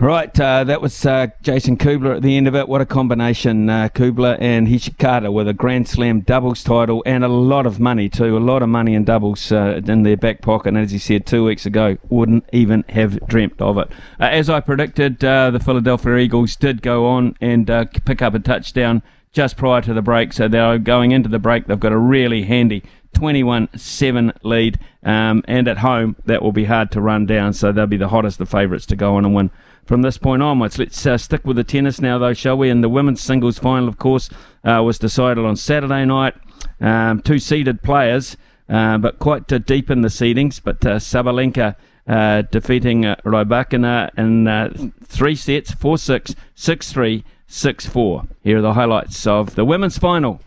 [0.00, 2.68] Right, uh, that was uh, Jason Kubler at the end of it.
[2.68, 7.28] What a combination, uh, Kubler and Hijikata with a Grand Slam doubles title and a
[7.28, 8.36] lot of money too.
[8.36, 10.68] A lot of money in doubles uh, in their back pocket.
[10.68, 13.88] And as he said two weeks ago, wouldn't even have dreamt of it.
[14.20, 17.66] Uh, as I predicted, uh, the Philadelphia Eagles did go on and
[18.04, 19.02] pick up a touchdown
[19.32, 20.32] just prior to the break.
[20.32, 21.66] So they're going into the break.
[21.66, 22.84] They've got a really handy
[23.14, 24.78] 21 7 lead.
[25.08, 27.54] Um, and at home, that will be hard to run down.
[27.54, 29.50] So they'll be the hottest of favourites to go on and win
[29.86, 30.78] from this point onwards.
[30.78, 32.68] Let's uh, stick with the tennis now, though, shall we?
[32.68, 34.28] And the women's singles final, of course,
[34.64, 36.34] uh, was decided on Saturday night.
[36.78, 38.36] Um, two seeded players,
[38.68, 40.60] uh, but quite uh, deep in the seedings.
[40.62, 41.76] But uh, Sabalenka
[42.06, 48.22] uh, defeating uh, Rybakina in three sets 4 6, 6 3, 6 4.
[48.42, 50.42] Here are the highlights of the women's final.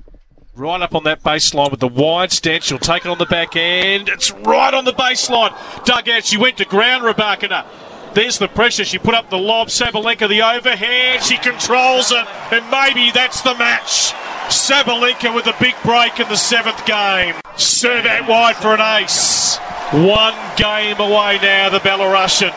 [0.54, 2.66] Right up on that baseline with the wide stance.
[2.66, 4.10] She'll take it on the back end.
[4.10, 5.56] It's right on the baseline.
[5.86, 6.26] Dug out.
[6.26, 7.66] She went to ground, Rybakina.
[8.14, 8.84] There's the pressure.
[8.84, 9.70] She put up the lob.
[9.70, 11.24] Sabalenka the overhand.
[11.24, 12.28] She controls it.
[12.52, 14.12] And maybe that's the match.
[14.50, 17.36] Sabalenka with a big break in the seventh game.
[17.56, 19.58] Serve out wide for an ace.
[19.94, 22.54] One game away now, the Belarusian.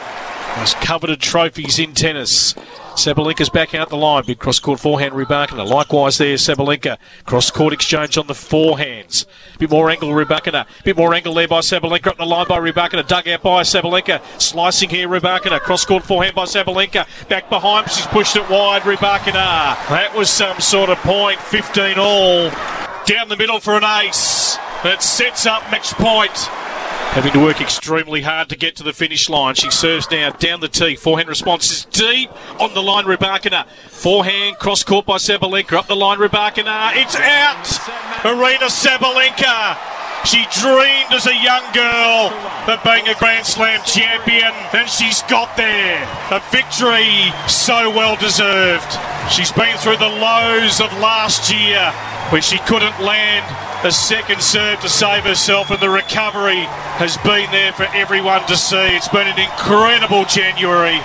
[0.59, 2.57] Most coveted trophies in tennis.
[2.95, 4.25] Sabalenka's back out the line.
[4.25, 5.69] Big cross court forehand Rybakina.
[5.69, 6.97] Likewise there, Sabalenka.
[7.25, 9.27] Cross court exchange on the forehands.
[9.59, 10.65] Bit more angle Rybakina.
[10.85, 12.07] Bit more angle there by Sabalenka.
[12.07, 13.07] Up the line by Rybakina.
[13.07, 14.23] Dug out by Sabalenka.
[14.41, 15.59] Slicing here Rybakina.
[15.59, 17.07] Cross court forehand by Sabalenka.
[17.29, 17.91] Back behind.
[17.91, 18.83] She's pushed it wide.
[18.83, 19.33] Rybakina.
[19.89, 21.41] That was some sort of point.
[21.41, 22.51] 15 all.
[23.07, 24.57] Down the middle for an ace.
[24.85, 26.49] That sets up match point
[27.15, 29.55] having to work extremely hard to get to the finish line.
[29.55, 30.97] She serves now down the tee.
[30.97, 32.28] Forehand response is deep
[32.61, 33.05] on the line.
[33.05, 33.69] Rybakina.
[33.89, 35.74] Forehand cross court by Sabalenka.
[35.74, 36.19] Up the line.
[36.19, 36.91] Rybakina.
[36.97, 37.65] It's out.
[38.24, 40.04] Aryna Sabalenka.
[40.25, 42.33] She dreamed as a young girl
[42.67, 46.01] of being a Grand Slam champion, and she's got there.
[46.31, 48.89] A victory so well deserved.
[49.31, 51.93] She's been through the lows of last year
[52.33, 53.45] when she couldn't land
[53.85, 56.65] a second serve to save herself, and the recovery
[56.97, 58.97] has been there for everyone to see.
[58.97, 61.01] It's been an incredible January.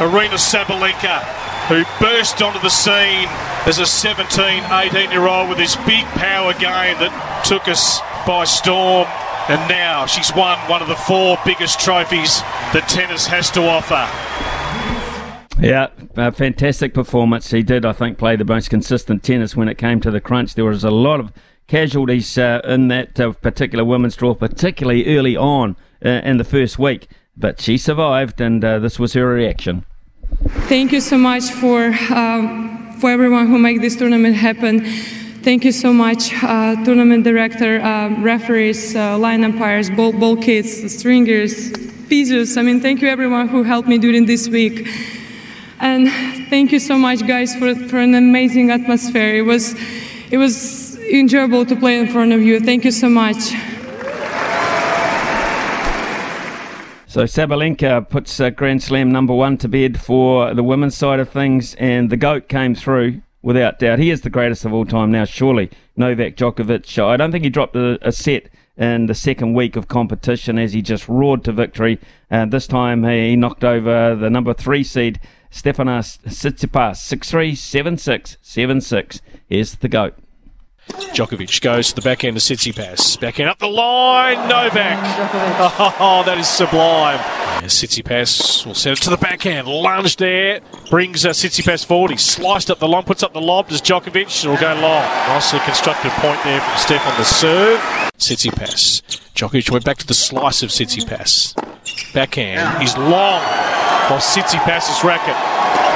[0.00, 1.20] Aryna Sabalenka,
[1.68, 3.28] who burst onto the scene
[3.68, 8.44] as a 17, 18 year old with this big power game that took us by
[8.44, 9.06] storm.
[9.48, 12.40] And now she's won one of the four biggest trophies
[12.72, 14.08] that tennis has to offer.
[15.60, 17.50] Yeah, a fantastic performance.
[17.50, 20.54] He did, I think, play the most consistent tennis when it came to the crunch.
[20.54, 21.32] There was a lot of
[21.66, 26.78] casualties uh, in that uh, particular women's draw, particularly early on uh, in the first
[26.78, 27.08] week.
[27.36, 29.84] But she survived, and uh, this was her reaction.
[30.68, 34.86] Thank you so much for um, for everyone who made this tournament happen.
[35.42, 41.72] Thank you so much, uh, tournament director, uh, referees, line umpires, ball, ball kids, stringers,
[42.08, 42.56] physios.
[42.56, 44.86] I mean, thank you everyone who helped me during this week.
[45.80, 46.08] And
[46.48, 49.34] thank you so much, guys, for, for an amazing atmosphere.
[49.34, 49.74] It was,
[50.30, 52.60] it was enjoyable to play in front of you.
[52.60, 53.50] Thank you so much.
[57.08, 61.28] So Sabalenka puts uh, Grand Slam number one to bed for the women's side of
[61.28, 63.98] things, and the GOAT came through without doubt.
[63.98, 65.70] He is the greatest of all time now, surely.
[65.96, 67.04] Novak Djokovic.
[67.04, 70.72] I don't think he dropped a, a set in the second week of competition as
[70.72, 71.98] he just roared to victory.
[72.30, 75.20] And this time he knocked over the number three seed
[75.50, 79.20] Stefanos Tsitsipas, 6-3, 7-6, 7-6.
[79.46, 80.21] Here's the GOAT.
[80.88, 83.20] Djokovic goes to the back end of Tsitsipas.
[83.20, 84.98] Back end up the line, Novak.
[86.00, 87.18] Oh, that is sublime.
[87.62, 89.68] Tsitsipas will send it to the backhand.
[89.68, 90.60] Lunge there.
[90.90, 92.10] Brings uh, Tsitsipas forward.
[92.10, 93.68] He sliced up the line, puts up the lob.
[93.68, 94.44] Does Djokovic?
[94.44, 95.04] It'll go long.
[95.28, 97.78] Nicely constructed point there from Steph on the serve.
[98.18, 99.02] Tsitsipas.
[99.34, 101.54] Djokovic went back to the slice of Tsitsipas.
[102.12, 102.80] Backhand.
[102.80, 103.42] He's long.
[104.10, 105.36] While Tsitsipas' racket.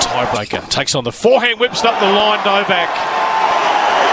[0.02, 0.68] Tiebreaker.
[0.70, 3.25] Takes on the forehand, whips up the line, Novak.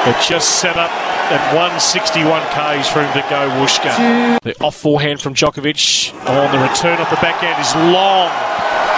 [0.05, 0.91] It just set up
[1.31, 4.39] at 161 Ks for him to go Wooshka.
[4.41, 8.29] The off forehand from Djokovic on the return off the backhand is long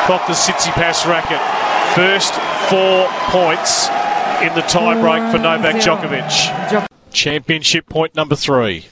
[0.10, 1.40] off the Tsitsipas racket.
[1.96, 2.34] First
[2.70, 3.86] four points
[4.42, 6.88] in the tiebreak for Novak Djokovic.
[7.12, 8.88] Championship point number three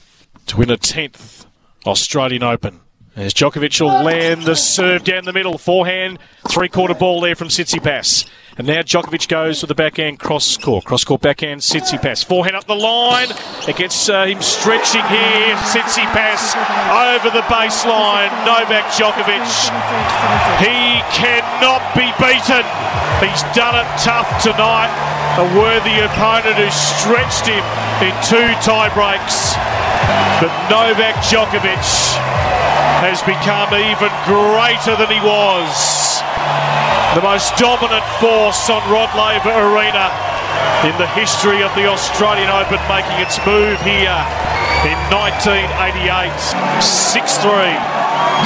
[0.46, 1.46] to win a 10th
[1.84, 2.80] Australian Open.
[3.16, 6.18] As Djokovic will land the serve down the middle, forehand,
[6.48, 8.28] three quarter ball there from Tsitsipas.
[8.56, 10.84] And now Djokovic goes for the backhand cross court.
[10.84, 12.24] Cross court backhand Tsitsipas.
[12.24, 13.26] Forehand up the line.
[13.66, 15.56] It gets uh, him stretching here.
[15.74, 16.54] Tsitsipas
[16.94, 18.30] over the baseline.
[18.46, 19.42] Novak Djokovic.
[20.62, 22.62] He cannot be beaten.
[23.18, 24.92] He's done it tough tonight.
[25.34, 27.64] A worthy opponent who stretched him
[28.06, 29.58] in two tie breaks.
[30.38, 32.14] But Novak Djokovic
[33.04, 35.68] has become even greater than he was.
[37.12, 40.08] The most dominant force on Rod Laver Arena
[40.88, 44.20] in the history of the Australian Open, making its move here
[44.88, 46.32] in 1988.
[46.80, 47.76] 6 3,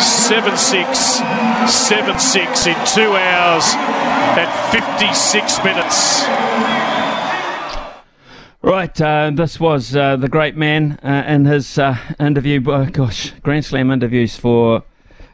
[0.03, 1.23] 7 6,
[1.71, 3.67] 7 6 in two hours
[4.35, 6.27] and 56 minutes.
[8.61, 12.61] Right, uh, this was uh, the great man uh, in his uh, interview.
[12.67, 14.83] Oh, gosh, Grand Slam interviews for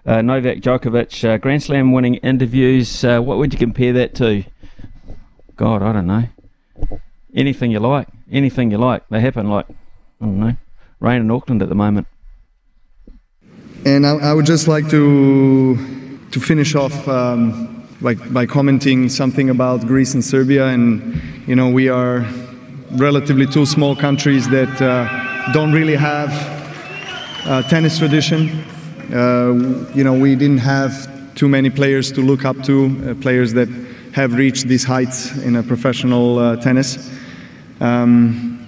[0.05, 1.27] uh, Novak Djokovic.
[1.27, 3.03] Uh, Grand Slam winning interviews.
[3.03, 4.45] what would you compare that to?
[5.57, 6.25] God, I don't know.
[7.35, 8.09] Anything you like.
[8.31, 9.09] Anything you like.
[9.09, 9.71] They happen like,
[10.21, 10.57] I don't know,
[11.01, 12.07] rain in Auckland at the moment.
[13.87, 19.87] And I, I would just like to to finish off um, by commenting something about
[19.87, 20.67] Greece and Serbia.
[20.67, 22.27] And you know, we are
[22.93, 26.31] relatively two small countries that uh, don't really have
[27.47, 28.65] a tennis tradition.
[29.12, 33.52] Uh, you know, we didn't have too many players to look up to, uh, players
[33.52, 33.69] that
[34.12, 37.11] have reached these heights in a professional uh, tennis.
[37.81, 38.66] Um,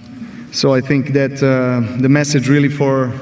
[0.51, 3.13] so I think that uh, the message really for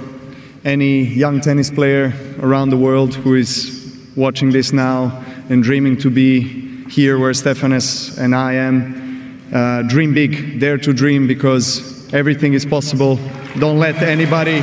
[0.64, 6.10] any young tennis player around the world who is watching this now and dreaming to
[6.10, 9.05] be here where Stefanos and I am,
[9.54, 13.18] uh, dream big, dare to dream because everything is possible.
[13.60, 14.62] Don't let anybody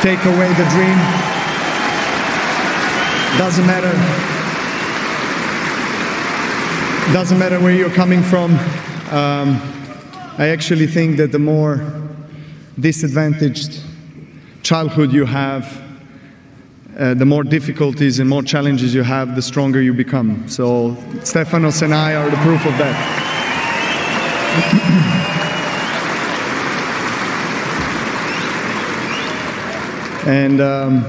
[0.00, 0.98] take away the dream.
[3.38, 3.92] Doesn't matter.
[7.12, 8.52] Doesn't matter where you're coming from.
[9.10, 9.60] Um,
[10.38, 11.80] I actually think that the more
[12.78, 13.80] disadvantaged
[14.62, 15.82] childhood you have,
[16.98, 20.48] uh, the more difficulties and more challenges you have, the stronger you become.
[20.48, 20.92] So,
[21.22, 23.33] Stefanos and I are the proof of that.
[30.26, 31.04] And um,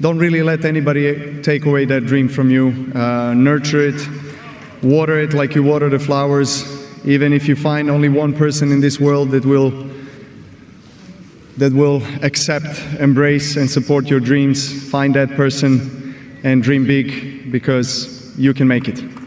[0.00, 2.92] don't really let anybody take away that dream from you.
[2.94, 4.08] Uh, nurture it,
[4.82, 6.64] water it like you water the flowers.
[7.06, 9.90] Even if you find only one person in this world that will
[11.56, 18.36] that will accept, embrace, and support your dreams, find that person and dream big because
[18.36, 19.23] you can make it.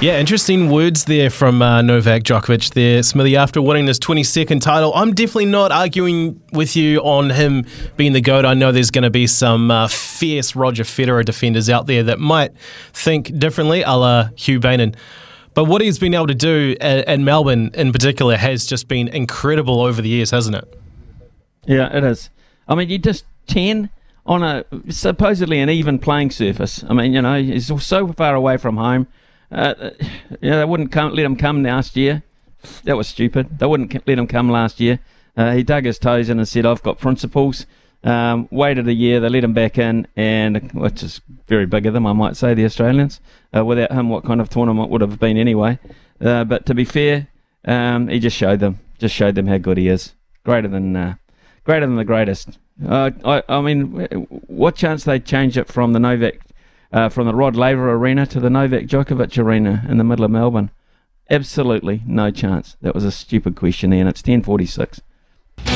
[0.00, 4.94] Yeah, interesting words there from uh, Novak Djokovic there, Smithy, after winning this 22nd title.
[4.94, 7.66] I'm definitely not arguing with you on him
[7.98, 8.46] being the GOAT.
[8.46, 12.18] I know there's going to be some uh, fierce Roger Federer defenders out there that
[12.18, 12.56] might
[12.94, 14.94] think differently, a la Hugh Baynon.
[15.52, 19.06] But what he's been able to do at, at Melbourne in particular has just been
[19.08, 20.80] incredible over the years, hasn't it?
[21.66, 22.30] Yeah, it is.
[22.66, 23.90] I mean, you just 10
[24.24, 26.82] on a supposedly an even playing surface.
[26.88, 29.06] I mean, you know, he's so far away from home.
[29.50, 29.90] Uh,
[30.40, 32.22] yeah, they wouldn't come, let him come last year.
[32.84, 33.58] That was stupid.
[33.58, 35.00] They wouldn't let him come last year.
[35.36, 37.66] Uh, he dug his toes in and said, "I've got principles."
[38.02, 41.92] Um, waited a year, they let him back in, and which is very big of
[41.92, 43.20] them, I might say, the Australians.
[43.54, 45.78] Uh, without him, what kind of tournament would have been anyway?
[46.20, 47.28] Uh, but to be fair,
[47.66, 50.14] um, he just showed them, just showed them how good he is,
[50.44, 51.14] greater than, uh,
[51.64, 52.58] greater than the greatest.
[52.86, 54.06] Uh, I, I mean,
[54.46, 56.40] what chance they change it from the Novak
[56.92, 60.30] uh, from the Rod Laver Arena to the Novak Djokovic Arena in the middle of
[60.30, 60.70] Melbourne?
[61.28, 62.76] Absolutely no chance.
[62.82, 65.00] That was a stupid question, there, and it's 1046.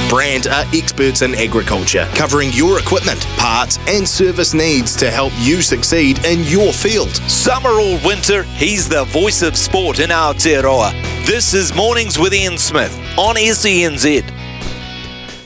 [0.09, 5.61] Brand are experts in agriculture, covering your equipment, parts, and service needs to help you
[5.61, 7.15] succeed in your field.
[7.29, 10.93] Summer or winter, he's the voice of sport in Aotearoa.
[11.27, 14.44] This is Mornings with Ian Smith on SENZ.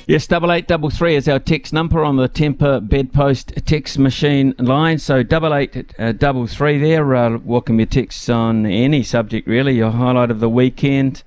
[0.08, 4.54] Yes, double eight double three is our text number on the Temper bedpost text machine
[4.56, 4.96] line.
[4.96, 7.14] So double eight uh, double three there.
[7.14, 9.76] Uh, welcome your texts on any subject really.
[9.76, 11.24] Your highlight of the weekend,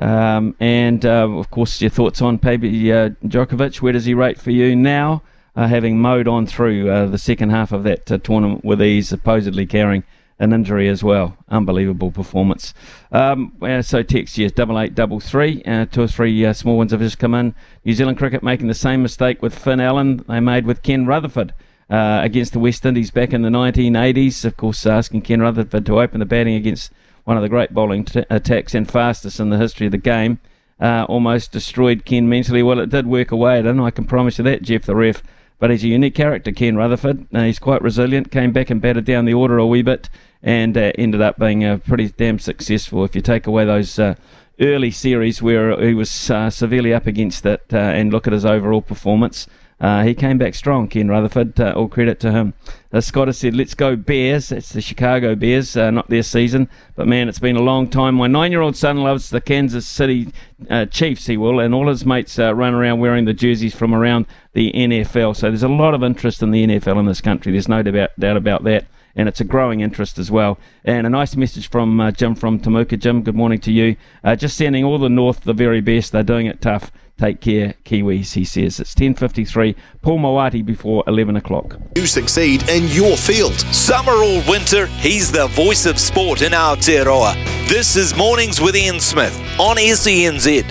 [0.00, 3.80] um, and uh, of course your thoughts on Paby uh, Djokovic.
[3.80, 5.22] Where does he rate for you now?
[5.54, 9.64] Uh, having mowed on through uh, the second half of that tournament with ease, supposedly
[9.64, 10.02] carrying
[10.38, 11.36] an injury as well.
[11.48, 12.74] Unbelievable performance.
[13.12, 13.52] Um,
[13.82, 15.62] so text yes, double eight double three.
[15.64, 17.54] Uh, two or three uh, small ones have just come in.
[17.84, 21.54] New Zealand cricket making the same mistake with Finn Allen they made with Ken Rutherford.
[21.90, 24.44] uh, against the West Indies back in the 1980s.
[24.44, 26.90] Of course, asking Ken Rutherford to open the batting against
[27.24, 30.38] one of the great bowling t- attacks and fastest in the history of the game.
[30.80, 32.62] Uh, almost destroyed Ken mentally.
[32.62, 35.22] Well, it did work away I can promise you that, Jeff the ref.
[35.58, 37.26] But he's a unique character, Ken Rutherford.
[37.32, 40.10] Uh, he's quite resilient, came back and batted down the order a wee bit,
[40.42, 43.04] and uh, ended up being uh, pretty damn successful.
[43.04, 44.16] If you take away those uh,
[44.60, 48.82] early series where he was uh, severely up against it and look at his overall
[48.82, 49.46] performance,
[49.84, 51.60] uh, he came back strong, Ken Rutherford.
[51.60, 52.54] Uh, all credit to him.
[52.90, 54.50] Uh, Scott has said, let's go Bears.
[54.50, 56.70] It's the Chicago Bears, uh, not their season.
[56.96, 58.14] But man, it's been a long time.
[58.14, 60.32] My nine year old son loves the Kansas City
[60.70, 63.94] uh, Chiefs, he will, and all his mates uh, run around wearing the jerseys from
[63.94, 64.24] around
[64.54, 65.36] the NFL.
[65.36, 67.52] So there's a lot of interest in the NFL in this country.
[67.52, 70.58] There's no doubt, doubt about that and it's a growing interest as well.
[70.84, 72.98] And a nice message from Jim from Temuka.
[72.98, 73.94] Jim, good morning to you.
[74.36, 76.10] Just sending all the North the very best.
[76.10, 76.90] They're doing it tough.
[77.16, 78.80] Take care, Kiwis, he says.
[78.80, 81.78] It's 10.53, Paul Mawati before 11 o'clock.
[81.94, 83.54] You succeed in your field.
[83.54, 87.34] Summer or winter, he's the voice of sport in Aotearoa.
[87.68, 90.64] This is Mornings with Ian Smith on SENZ.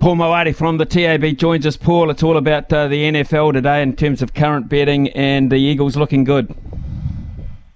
[0.00, 1.76] Paul Mawati from the TAB joins us.
[1.76, 5.56] Paul, it's all about uh, the NFL today in terms of current betting and the
[5.56, 6.54] Eagles looking good.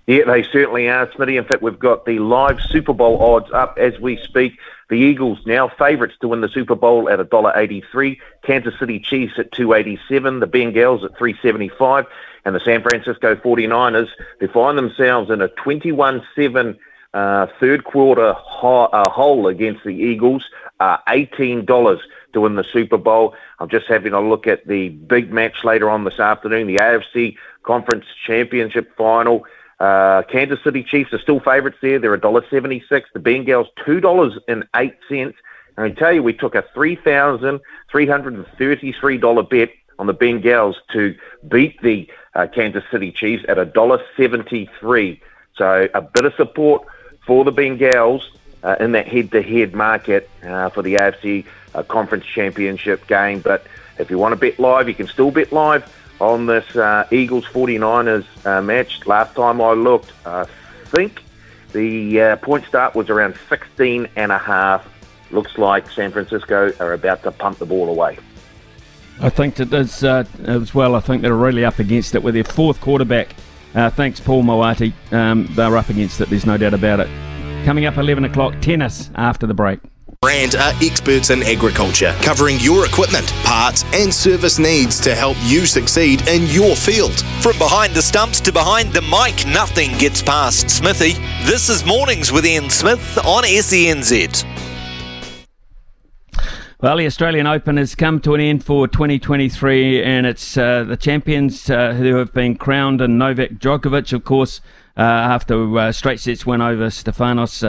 [0.08, 1.36] Yeah, they certainly are, Smitty.
[1.36, 4.58] In fact, we've got the live Super Bowl odds up as we speak.
[4.88, 8.18] The Eagles now favourites to win the Super Bowl at $1.83.
[8.42, 10.40] Kansas City Chiefs at 287.
[10.40, 12.06] The Bengals at 375.
[12.46, 14.08] And the San Francisco 49ers,
[14.40, 16.78] they find themselves in a 21-7
[17.12, 20.46] uh, third quarter ho- uh, hole against the Eagles.
[20.80, 22.00] Uh, $18
[22.32, 23.34] to win the Super Bowl.
[23.58, 27.36] I'm just having a look at the big match later on this afternoon, the AFC
[27.62, 29.44] Conference Championship Final.
[29.80, 31.98] Uh, Kansas City Chiefs are still favourites there.
[31.98, 33.04] They're $1.76.
[33.12, 34.92] The Bengals, $2.08.
[35.10, 35.34] And
[35.76, 42.46] I tell you, we took a $3,333 bet on the Bengals to beat the uh,
[42.46, 45.20] Kansas City Chiefs at $1.73.
[45.56, 46.86] So a bit of support
[47.26, 48.22] for the Bengals
[48.62, 51.44] uh, in that head-to-head market uh, for the AFC
[51.74, 53.40] uh, Conference Championship game.
[53.40, 53.66] But
[53.98, 55.84] if you want to bet live, you can still bet live
[56.20, 59.06] on this uh, Eagles 49ers uh, match.
[59.06, 60.46] Last time I looked, I
[60.86, 61.22] think
[61.72, 64.86] the uh, point start was around 16 and a half.
[65.30, 68.18] Looks like San Francisco are about to pump the ball away.
[69.20, 70.94] I think it is uh, as well.
[70.94, 73.34] I think they're really up against it with their fourth quarterback.
[73.74, 74.92] Uh, thanks, Paul Mawati.
[75.12, 76.30] Um, they're up against it.
[76.30, 77.08] There's no doubt about it.
[77.64, 79.80] Coming up 11 o'clock, tennis after the break.
[80.20, 85.64] Brand are experts in agriculture, covering your equipment, parts, and service needs to help you
[85.64, 87.20] succeed in your field.
[87.40, 91.12] From behind the stumps to behind the mic, nothing gets past Smithy.
[91.44, 94.44] This is Mornings with Ian Smith on SENZ.
[96.80, 100.96] Well, the Australian Open has come to an end for 2023, and it's uh, the
[100.96, 104.60] champions uh, who have been crowned, and Novak Djokovic, of course,
[104.96, 107.62] uh, after uh, straight sets win over Stefanos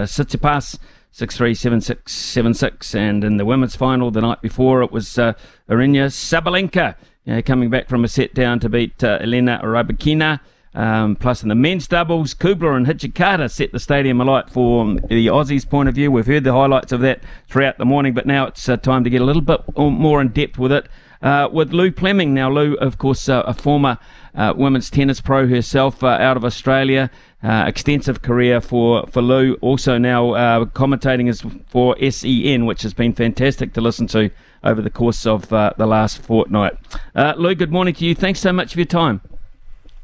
[1.18, 1.54] uh, Tsitsipas.
[1.56, 2.96] 6-3, 7-6, 7-6.
[2.96, 5.34] And in the women's final the night before, it was uh,
[5.70, 6.96] Aryna Sabalenka
[7.46, 10.40] coming back from a set down to beat uh, Elena Rybakina.
[10.74, 15.28] Um, plus, in the men's doubles, Kubler and Hijikata set the stadium alight for the
[15.28, 16.12] Aussies' point of view.
[16.12, 19.10] We've heard the highlights of that throughout the morning, but now it's uh, time to
[19.10, 20.88] get a little bit more in depth with it.
[21.22, 22.34] Uh, with Lou Pleming.
[22.34, 23.98] Now, Lou, of course, uh, a former
[24.34, 27.12] uh, women's tennis pro herself uh, out of Australia.
[27.42, 29.54] Uh, extensive career for, for Lou.
[29.62, 34.30] Also now uh, commentating as for SEN, which has been fantastic to listen to
[34.62, 36.74] over the course of uh, the last fortnight.
[37.16, 38.14] Lou, good morning to you.
[38.14, 39.22] Thanks so much for your time.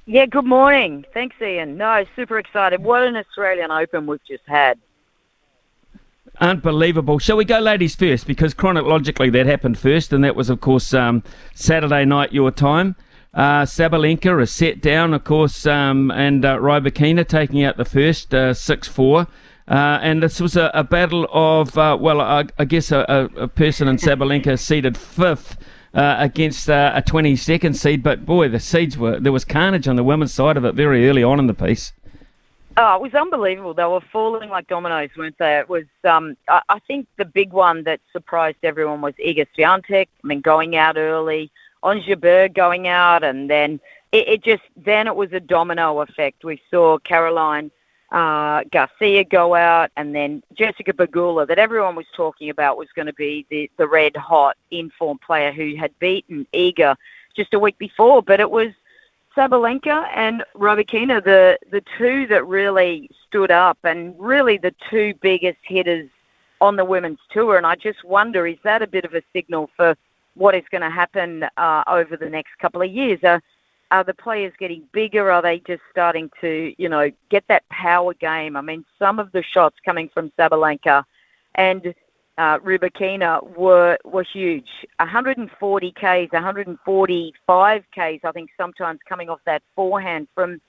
[0.05, 1.03] Yeah, good morning.
[1.13, 1.77] Thanks, Ian.
[1.77, 2.83] No, super excited.
[2.83, 4.77] What an Australian Open we've just had.
[6.39, 7.17] Unbelievable.
[7.17, 8.27] Shall we go ladies first?
[8.27, 11.23] Because chronologically that happened first, and that was, of course, um,
[11.55, 12.95] Saturday night your time.
[13.35, 18.33] Uh, Sabalenka is set down, of course, um, and uh, Rybakina taking out the first,
[18.33, 19.27] uh, 6 4.
[19.67, 23.47] Uh, and this was a, a battle of, uh, well, I, I guess a, a,
[23.47, 25.57] person in Sabalenka seeded fifth
[25.93, 28.03] uh, against uh, a 22nd seed.
[28.03, 31.09] But boy, the seeds were, there was carnage on the women's side of it very
[31.09, 31.91] early on in the piece.
[32.77, 33.73] Oh, it was unbelievable.
[33.73, 35.57] They were falling like dominoes, weren't they?
[35.57, 35.85] It was.
[36.03, 40.07] Um, I, I think the big one that surprised everyone was Iga Swiatek.
[40.23, 41.51] I mean, going out early,
[41.85, 43.79] Ons Jabeur going out, and then
[44.11, 46.43] it, it, just then it was a domino effect.
[46.43, 47.69] We saw Caroline
[48.11, 53.05] uh, Garcia go out, and then Jessica Pegula, that everyone was talking about was going
[53.05, 56.95] to be the the red hot informed player who had beaten Iga
[57.37, 58.71] just a week before, but it was
[59.37, 65.59] Sabalenka and Rybakina, the the two that really stood up and really the two biggest
[65.61, 66.09] hitters
[66.61, 67.57] on the women's tour.
[67.57, 69.95] And I just wonder, is that a bit of a signal for
[70.35, 73.23] what is going to happen uh, over the next couple of years?
[73.23, 73.39] Uh,
[73.91, 75.31] Are the players getting bigger?
[75.31, 78.55] Are they just starting to, you know, get that power game?
[78.55, 81.03] I mean, some of the shots coming from Sabalenka
[81.55, 81.93] and
[82.37, 82.59] uh,
[83.55, 84.67] were were huge.
[84.99, 90.59] 140 Ks, 145 Ks, I think sometimes coming off that forehand from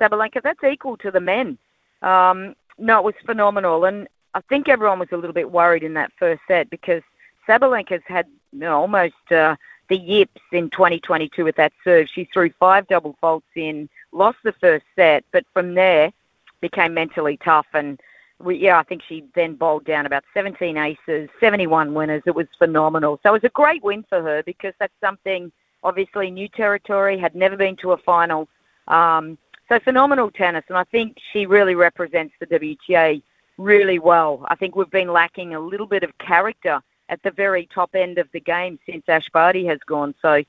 [0.00, 0.42] Sabalenka.
[0.42, 1.58] That's equal to the men.
[2.02, 5.94] Um, no, it was phenomenal, and I think everyone was a little bit worried in
[5.94, 7.02] that first set because
[7.48, 9.56] Sabalenka's had you know, almost uh,
[9.88, 12.08] the yips in 2022 with that serve.
[12.08, 16.12] She threw five double faults in, lost the first set, but from there
[16.60, 18.00] became mentally tough and
[18.38, 22.22] we, yeah, I think she then bowled down about 17 aces, 71 winners.
[22.26, 23.18] It was phenomenal.
[23.22, 25.50] So it was a great win for her because that's something
[25.82, 28.48] obviously new territory, had never been to a final.
[28.88, 33.22] Um, so phenomenal tennis, and I think she really represents the WTA
[33.58, 34.44] really well.
[34.48, 38.18] I think we've been lacking a little bit of character at the very top end
[38.18, 40.14] of the game since Ash Barty has gone.
[40.20, 40.42] So,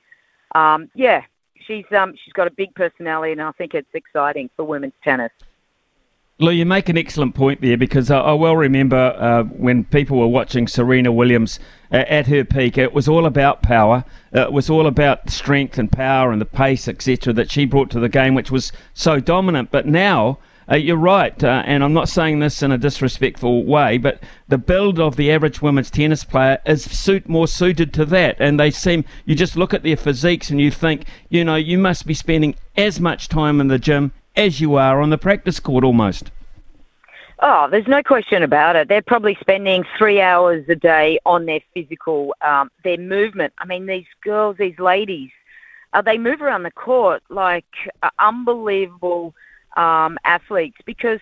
[0.55, 1.23] um, yeah,
[1.65, 5.31] she's um, she's got a big personality, and I think it's exciting for women's tennis.
[6.39, 10.19] Lou, you make an excellent point there because I, I well remember uh, when people
[10.19, 11.59] were watching Serena Williams
[11.91, 14.05] uh, at her peak, it was all about power.
[14.35, 17.89] Uh, it was all about strength and power and the pace, etc., that she brought
[17.89, 19.71] to the game, which was so dominant.
[19.71, 20.37] But now,
[20.69, 24.57] uh, you're right, uh, and I'm not saying this in a disrespectful way, but the
[24.57, 28.35] build of the average women's tennis player is suit more suited to that.
[28.39, 31.77] And they seem, you just look at their physiques and you think, you know, you
[31.77, 35.59] must be spending as much time in the gym as you are on the practice
[35.59, 36.31] court almost.
[37.39, 38.87] Oh, there's no question about it.
[38.87, 43.53] They're probably spending three hours a day on their physical, um, their movement.
[43.59, 45.29] I mean, these girls, these ladies,
[45.93, 47.65] uh, they move around the court like
[48.01, 49.33] uh, unbelievable
[49.75, 51.19] um, athletes because,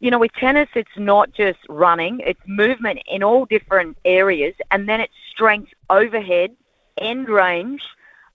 [0.00, 4.88] you know, with tennis, it's not just running, it's movement in all different areas, and
[4.88, 6.54] then it's strength overhead,
[6.98, 7.82] end range,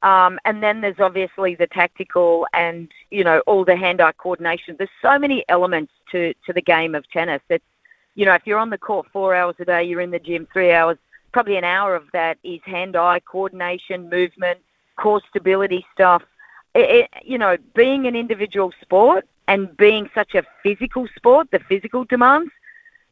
[0.01, 4.75] um, and then there's obviously the tactical and, you know, all the hand-eye coordination.
[4.77, 7.41] There's so many elements to, to the game of tennis.
[7.49, 7.63] It's,
[8.15, 10.47] you know, if you're on the court four hours a day, you're in the gym
[10.51, 10.97] three hours,
[11.31, 14.59] probably an hour of that is hand-eye coordination, movement,
[14.97, 16.21] core stability stuff.
[16.75, 21.59] It, it, you know, being an individual sport and being such a physical sport, the
[21.59, 22.51] physical demands,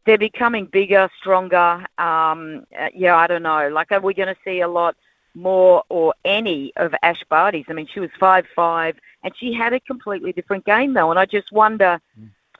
[0.05, 1.85] they're becoming bigger, stronger.
[1.97, 3.69] Um, uh, yeah, I don't know.
[3.69, 4.95] Like, are we going to see a lot–
[5.33, 7.65] more or any of Ash Barty's.
[7.69, 11.09] I mean, she was five five, and she had a completely different game though.
[11.09, 11.99] And I just wonder,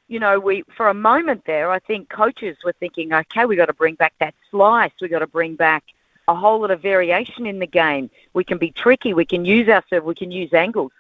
[0.08, 3.68] you know, we for a moment there, I think coaches were thinking, okay, we got
[3.68, 4.92] to bring back that slice.
[5.02, 5.84] We got to bring back
[6.28, 8.10] a whole lot of variation in the game.
[8.34, 9.14] We can be tricky.
[9.14, 10.06] We can use our serve.
[10.06, 10.92] We can use angles.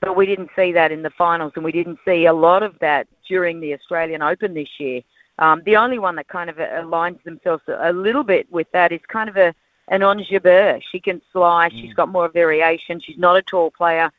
[0.00, 2.78] But we didn't see that in the finals, and we didn't see a lot of
[2.80, 5.02] that during the Australian Open this year.
[5.38, 9.00] Um, the only one that kind of aligns themselves a little bit with that is
[9.08, 9.54] kind of a
[9.90, 10.80] Ons Jabeur.
[10.90, 11.72] She can slice.
[11.72, 11.80] Mm.
[11.80, 13.00] She's got more variation.
[13.00, 14.10] She's not a tall player.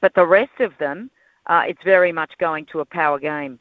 [0.00, 1.10] But the rest of them,
[1.46, 3.58] uh, it's very much going to a power game.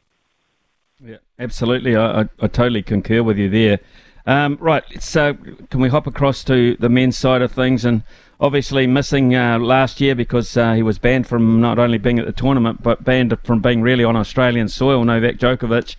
[1.04, 1.96] Yeah, absolutely.
[1.96, 3.80] I, I, I totally concur with you there.
[4.26, 5.34] Um, right, so
[5.70, 7.84] can we hop across to the men's side of things?
[7.84, 8.04] And
[8.44, 12.26] obviously missing uh, last year because uh, he was banned from not only being at
[12.26, 15.04] the tournament but banned from being really on Australian soil.
[15.06, 15.96] Novak Djokovic.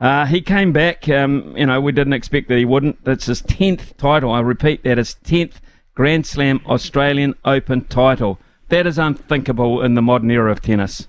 [0.00, 1.06] Uh, he came back.
[1.10, 3.04] Um, you know, we didn't expect that he wouldn't.
[3.04, 4.32] That's his tenth title.
[4.32, 5.60] I repeat, that his tenth
[5.94, 8.38] Grand Slam Australian Open title.
[8.70, 11.06] That is unthinkable in the modern era of tennis.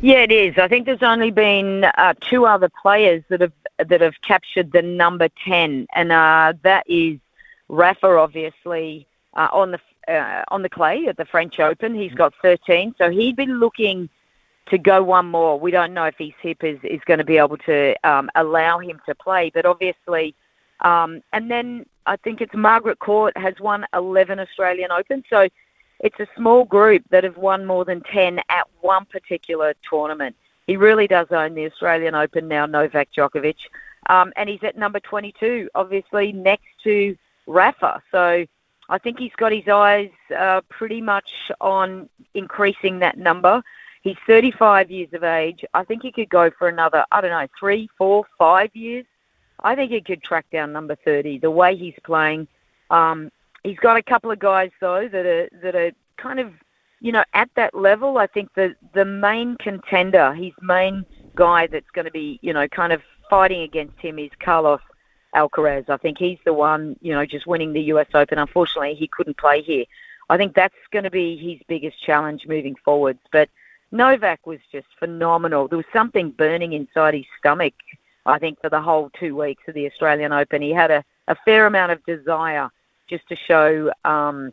[0.00, 0.56] Yeah, it is.
[0.56, 4.80] I think there's only been uh, two other players that have that have captured the
[4.80, 7.18] number ten, and uh, that is
[7.68, 9.06] Rafa, obviously
[9.36, 11.94] uh, on the uh, on the clay at the French Open.
[11.94, 14.08] He's got 13, so he'd been looking
[14.70, 15.58] to go one more.
[15.58, 18.78] We don't know if his hip is, is going to be able to um, allow
[18.78, 20.34] him to play, but obviously,
[20.80, 25.48] um, and then I think it's Margaret Court has won 11 Australian Open, so
[26.00, 30.36] it's a small group that have won more than 10 at one particular tournament.
[30.66, 33.56] He really does own the Australian Open now, Novak Djokovic,
[34.08, 38.02] um, and he's at number 22, obviously next to Rafa.
[38.10, 38.46] So
[38.88, 43.62] I think he's got his eyes uh, pretty much on increasing that number.
[44.02, 45.64] He's 35 years of age.
[45.74, 49.04] I think he could go for another, I don't know, three, four, five years.
[49.60, 51.38] I think he could track down number 30.
[51.38, 52.46] The way he's playing,
[52.90, 53.32] um,
[53.64, 56.52] he's got a couple of guys though that are that are kind of,
[57.00, 58.18] you know, at that level.
[58.18, 61.04] I think the the main contender, his main
[61.34, 64.80] guy that's going to be, you know, kind of fighting against him is Carlos
[65.36, 65.88] Alcaraz.
[65.88, 68.38] I think he's the one, you know, just winning the US Open.
[68.38, 69.84] Unfortunately, he couldn't play here.
[70.28, 73.20] I think that's going to be his biggest challenge moving forwards.
[73.30, 73.48] But
[73.92, 75.68] Novak was just phenomenal.
[75.68, 77.74] There was something burning inside his stomach,
[78.24, 80.62] I think, for the whole two weeks of the Australian Open.
[80.62, 82.68] He had a, a fair amount of desire
[83.08, 84.52] just to show, um,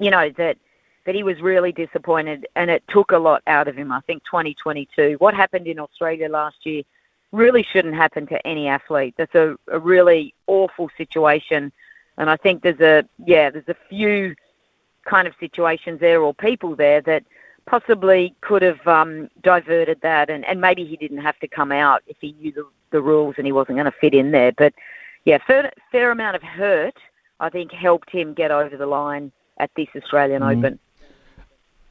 [0.00, 0.56] you know, that
[1.04, 3.90] but he was really disappointed, and it took a lot out of him.
[3.90, 5.16] I think 2022.
[5.18, 6.84] What happened in Australia last year
[7.32, 9.14] really shouldn't happen to any athlete.
[9.16, 11.72] That's a, a really awful situation,
[12.18, 14.34] and I think there's a yeah, there's a few
[15.04, 17.24] kind of situations there or people there that
[17.66, 22.02] possibly could have um, diverted that, and, and maybe he didn't have to come out
[22.06, 24.52] if he knew the, the rules and he wasn't going to fit in there.
[24.52, 24.74] But
[25.24, 26.96] yeah, fair, fair amount of hurt,
[27.40, 30.58] I think, helped him get over the line at this Australian mm.
[30.58, 30.78] Open.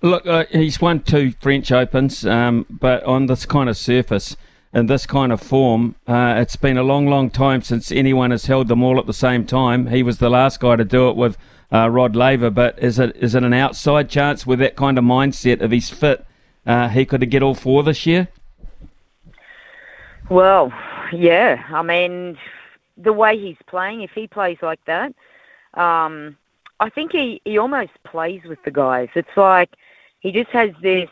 [0.01, 4.35] Look, uh, he's won two French Opens, um, but on this kind of surface,
[4.73, 8.45] in this kind of form, uh, it's been a long, long time since anyone has
[8.45, 9.87] held them all at the same time.
[9.87, 11.37] He was the last guy to do it with
[11.71, 15.03] uh, Rod Laver, but is it is it an outside chance with that kind of
[15.03, 16.25] mindset if he's fit,
[16.65, 18.29] uh, he could get all four this year?
[20.29, 20.71] Well,
[21.11, 21.63] yeah.
[21.69, 22.37] I mean,
[22.97, 25.13] the way he's playing, if he plays like that,
[25.73, 26.37] um,
[26.79, 29.09] I think he, he almost plays with the guys.
[29.15, 29.69] It's like
[30.19, 31.09] he just has this.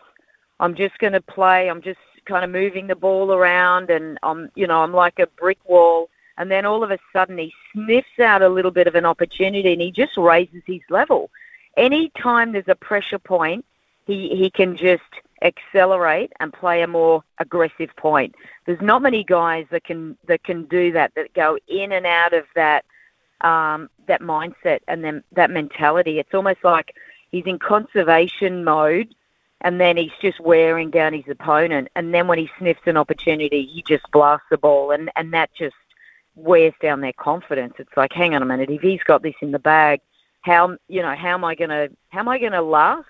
[0.61, 1.69] I'm just going to play.
[1.69, 1.99] I'm just
[2.29, 6.09] kind of moving the ball around, and I'm, you know, I'm like a brick wall.
[6.37, 9.73] And then all of a sudden, he sniffs out a little bit of an opportunity,
[9.73, 11.29] and he just raises his level.
[11.75, 13.65] Anytime there's a pressure point,
[14.05, 15.11] he he can just
[15.41, 18.35] accelerate and play a more aggressive point.
[18.65, 22.33] There's not many guys that can that can do that that go in and out
[22.33, 22.85] of that
[23.41, 26.19] um, that mindset and then that mentality.
[26.19, 26.95] It's almost like
[27.31, 29.13] he's in conservation mode
[29.61, 31.89] and then he's just wearing down his opponent.
[31.95, 35.49] And then when he sniffs an opportunity, he just blasts the ball, and and that
[35.53, 35.75] just
[36.35, 37.73] wears down their confidence.
[37.79, 39.99] It's like, hang on a minute, if he's got this in the bag,
[40.41, 43.07] how you know how am I gonna how am I gonna last?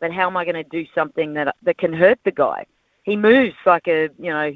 [0.00, 2.66] But how am I gonna do something that that can hurt the guy?
[3.02, 4.52] He moves like a you know.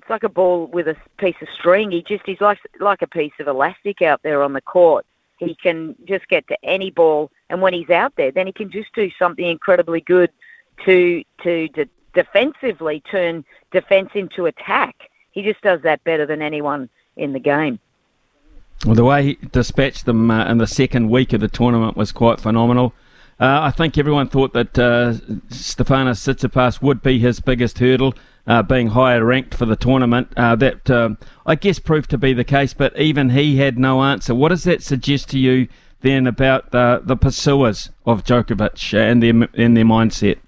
[0.00, 1.90] It's like a ball with a piece of string.
[1.90, 5.04] He just he's like like a piece of elastic out there on the court.
[5.38, 8.70] He can just get to any ball, and when he's out there, then he can
[8.70, 10.30] just do something incredibly good
[10.84, 14.94] to to de- defensively turn defense into attack.
[15.30, 17.78] He just does that better than anyone in the game.
[18.84, 22.12] Well, the way he dispatched them uh, in the second week of the tournament was
[22.12, 22.94] quite phenomenal.
[23.40, 25.12] Uh, I think everyone thought that uh,
[25.48, 28.14] Stefanos Tsitsipas would be his biggest hurdle,
[28.48, 30.32] uh, being higher ranked for the tournament.
[30.36, 34.02] Uh, that um, I guess proved to be the case, but even he had no
[34.02, 34.34] answer.
[34.34, 35.68] What does that suggest to you
[36.00, 40.38] then about the the pursuers of Djokovic and their and their mindset?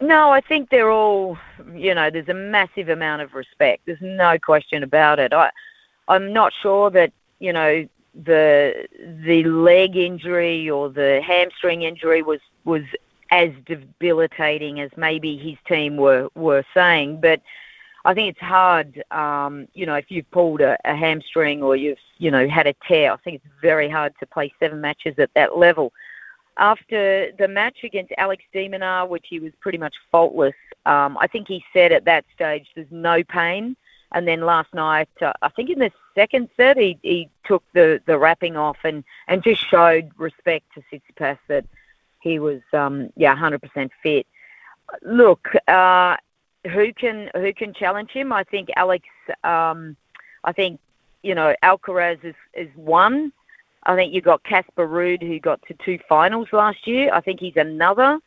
[0.00, 1.38] No, I think they're all,
[1.74, 3.82] you know, there's a massive amount of respect.
[3.86, 5.32] There's no question about it.
[5.32, 5.50] I,
[6.06, 7.88] I'm not sure that, you know,
[8.24, 8.86] the
[9.24, 12.82] the leg injury or the hamstring injury was was
[13.30, 17.40] as debilitating as maybe his team were were saying, but
[18.04, 21.98] I think it's hard, um, you know, if you've pulled a, a hamstring or you've,
[22.18, 23.12] you know, had a tear.
[23.12, 25.92] I think it's very hard to play seven matches at that level
[26.58, 30.54] after the match against Alex de Minaur, which he was pretty much faultless,
[30.86, 33.76] um, I think he said at that stage there's no pain.
[34.12, 38.00] And then last night, uh, I think in the second set, he, he took the,
[38.06, 41.66] the wrapping off and, and just showed respect to Tsitsipas that
[42.20, 44.26] he was, um, yeah, 100% fit.
[45.02, 46.16] Look, uh,
[46.66, 48.32] who can who can challenge him?
[48.32, 49.04] I think Alex.
[49.44, 49.96] Um,
[50.44, 50.80] I think
[51.22, 53.32] you know Alcaraz is is one.
[53.84, 57.10] I think you've got Casper Ruud, who got to two finals last year.
[57.12, 58.18] I think he's another.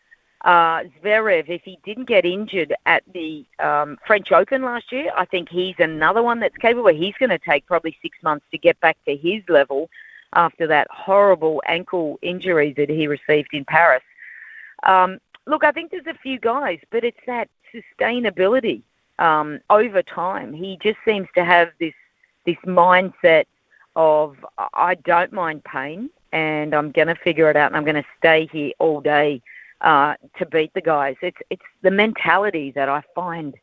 [0.44, 5.26] Uh, Zverev, if he didn't get injured at the um, French Open last year, I
[5.26, 6.90] think he's another one that's capable.
[6.90, 9.90] He's going to take probably six months to get back to his level
[10.34, 14.03] after that horrible ankle injury that he received in Paris.
[14.84, 18.82] Um, look, I think there's a few guys, but it's that sustainability
[19.19, 20.53] um, over time.
[20.53, 21.94] He just seems to have this
[22.45, 23.45] this mindset
[23.95, 24.38] of
[24.73, 28.05] I don't mind pain and I'm going to figure it out and I'm going to
[28.18, 29.41] stay here all day
[29.81, 31.15] uh, to beat the guys.
[31.22, 33.55] It's it's the mentality that I find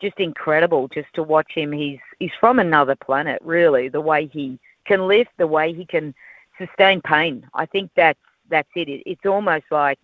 [0.00, 1.72] just incredible just to watch him.
[1.72, 3.88] He's he's from another planet, really.
[3.88, 6.14] The way he can lift, the way he can
[6.58, 7.46] sustain pain.
[7.54, 8.18] I think that's
[8.50, 8.88] that's it.
[8.88, 9.98] it it's almost like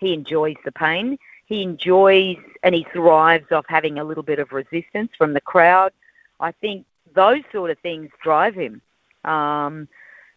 [0.00, 1.18] he enjoys the pain.
[1.46, 5.92] He enjoys and he thrives off having a little bit of resistance from the crowd.
[6.40, 8.80] I think those sort of things drive him.
[9.24, 9.88] Um,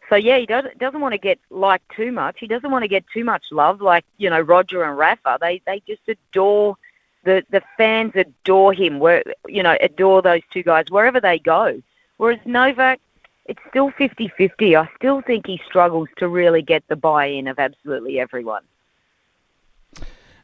[0.09, 2.39] so yeah, he doesn't doesn't want to get liked too much.
[2.39, 5.37] He doesn't want to get too much love, like you know Roger and Rafa.
[5.41, 6.77] They they just adore
[7.23, 8.99] the the fans adore him.
[8.99, 11.81] Where you know adore those two guys wherever they go.
[12.17, 13.01] Whereas Novak,
[13.45, 14.81] it's still 50-50.
[14.81, 18.63] I still think he struggles to really get the buy-in of absolutely everyone.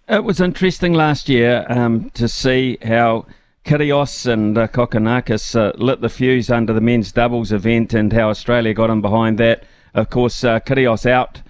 [0.10, 3.26] It was interesting last year um, to see how
[3.64, 8.30] Kyrgios and uh, Kokkinakis uh, lit the fuse under the men's doubles event and how
[8.30, 9.64] Australia got in behind that.
[9.94, 11.42] Of course, uh, Kyrgios out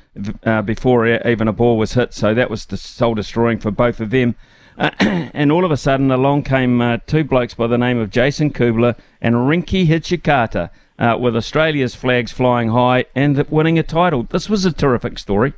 [0.43, 2.13] uh, before even a ball was hit.
[2.13, 4.35] So that was the soul destroying for both of them.
[5.33, 8.51] And all of a sudden, along came uh, two blokes by the name of Jason
[8.51, 14.23] Kubler and Rinky Hijikata, uh, with Australia's flags flying high and winning a title.
[14.23, 15.53] This was a terrific story.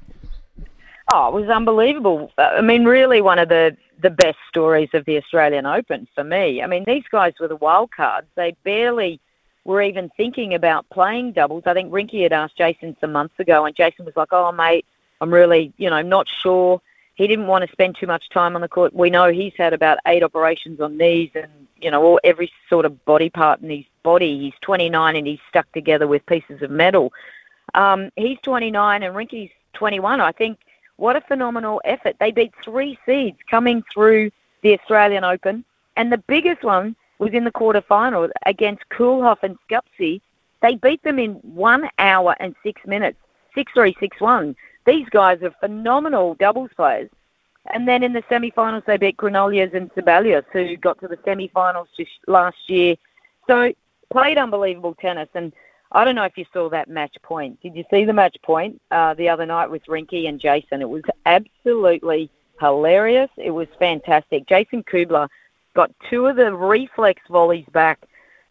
[1.15, 2.31] Oh, it was unbelievable.
[2.39, 6.63] I mean, really one of the, the best stories of the Australian Open for me.
[6.63, 8.25] I mean, these guys were the wild cards.
[8.33, 9.19] They barely
[9.63, 11.63] were even thinking about playing doubles.
[11.67, 14.87] I think Rinky had asked Jason some months ago, and Jason was like, "Oh, mate,
[15.21, 16.81] I'm really, you know, not sure."
[17.13, 18.95] He didn't want to spend too much time on the court.
[18.95, 22.85] We know he's had about eight operations on knees and, you know, all, every sort
[22.85, 24.39] of body part in his body.
[24.39, 27.13] He's 29 and he's stuck together with pieces of metal.
[27.75, 30.19] Um, he's 29 and Rinky's 21.
[30.19, 30.57] I think
[30.97, 32.15] what a phenomenal effort.
[32.19, 35.65] They beat three seeds coming through the Australian Open.
[35.95, 40.21] And the biggest one was in the quarterfinal against Koolhof and Skupski.
[40.61, 43.17] They beat them in one hour and six minutes,
[43.53, 44.55] six three, six one.
[44.85, 47.09] These guys are phenomenal doubles players.
[47.73, 51.87] And then in the semi-finals, they beat Granollers and Zeballos, who got to the semi-finals
[51.95, 52.95] just last year.
[53.47, 53.73] So
[54.11, 55.29] played unbelievable tennis.
[55.33, 55.53] And
[55.93, 57.61] I don't know if you saw that match point.
[57.61, 60.81] Did you see the match point uh, the other night with Rinky and Jason?
[60.81, 63.29] It was absolutely hilarious.
[63.37, 64.47] It was fantastic.
[64.47, 65.27] Jason Kubler
[65.75, 67.99] got two of the reflex volleys back,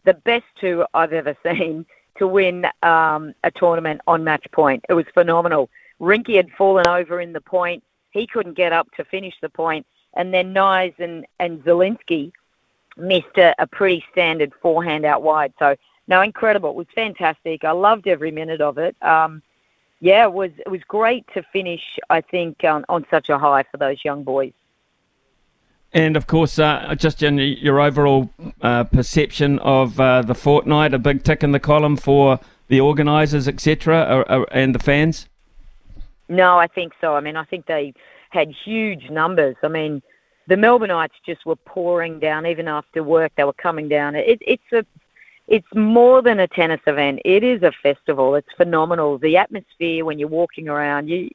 [0.05, 1.85] the best two I've ever seen
[2.17, 4.85] to win um, a tournament on match point.
[4.87, 5.69] It was phenomenal.
[5.99, 7.83] Rinky had fallen over in the point.
[8.11, 9.85] He couldn't get up to finish the point.
[10.15, 12.31] And then Nys and, and Zielinski
[12.95, 15.53] missed a, a pretty standard forehand out wide.
[15.57, 15.75] So,
[16.07, 16.69] no, incredible.
[16.71, 17.63] It was fantastic.
[17.63, 18.95] I loved every minute of it.
[19.01, 19.41] Um,
[19.99, 21.81] yeah, it was it was great to finish.
[22.09, 24.53] I think on, on such a high for those young boys.
[25.93, 28.29] And of course, uh, just in your overall
[28.61, 33.47] uh, perception of uh, the fortnight, a big tick in the column for the organisers,
[33.47, 35.27] etc., and the fans.
[36.29, 37.15] No, I think so.
[37.15, 37.93] I mean, I think they
[38.31, 39.55] had huge numbers.
[39.61, 40.01] I mean,
[40.47, 43.31] the Melbourneites just were pouring down even after work.
[43.35, 44.15] They were coming down.
[44.15, 44.83] It, it's a,
[45.47, 47.21] it's more than a tennis event.
[47.25, 48.35] It is a festival.
[48.35, 49.17] It's phenomenal.
[49.17, 51.29] The atmosphere when you're walking around, you,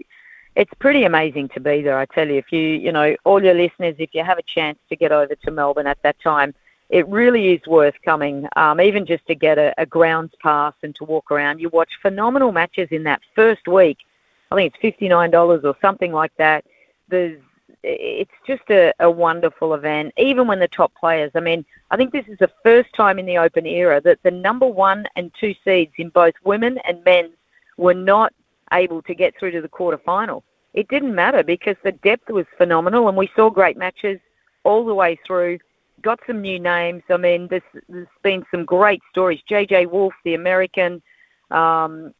[0.56, 1.98] it's pretty amazing to be there.
[1.98, 4.78] I tell you, if you, you know, all your listeners, if you have a chance
[4.88, 6.54] to get over to Melbourne at that time,
[6.88, 8.48] it really is worth coming.
[8.56, 11.90] Um, even just to get a, a grounds pass and to walk around, you watch
[12.00, 13.98] phenomenal matches in that first week
[14.50, 16.64] I think it's fifty nine dollars or something like that.
[17.08, 17.40] There's
[17.82, 21.30] it's just a, a wonderful event, even when the top players.
[21.34, 24.30] I mean, I think this is the first time in the Open era that the
[24.30, 27.34] number one and two seeds in both women and men's
[27.76, 28.32] were not
[28.72, 30.42] able to get through to the quarterfinal.
[30.74, 34.20] It didn't matter because the depth was phenomenal, and we saw great matches
[34.64, 35.58] all the way through.
[36.02, 37.02] Got some new names.
[37.08, 39.40] I mean, there's, there's been some great stories.
[39.50, 41.02] JJ Wolf, the American,
[41.50, 42.14] um,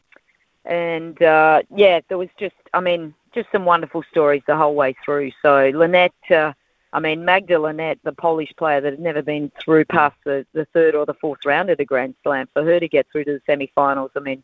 [0.65, 4.95] and uh, yeah, there was just, I mean, just some wonderful stories the whole way
[5.05, 5.31] through.
[5.43, 6.53] So Linette, uh,
[6.93, 10.65] I mean, Magda Linette, the Polish player that had never been through past the, the
[10.73, 13.33] third or the fourth round of the Grand Slam, for her to get through to
[13.33, 14.43] the semi-finals, I mean,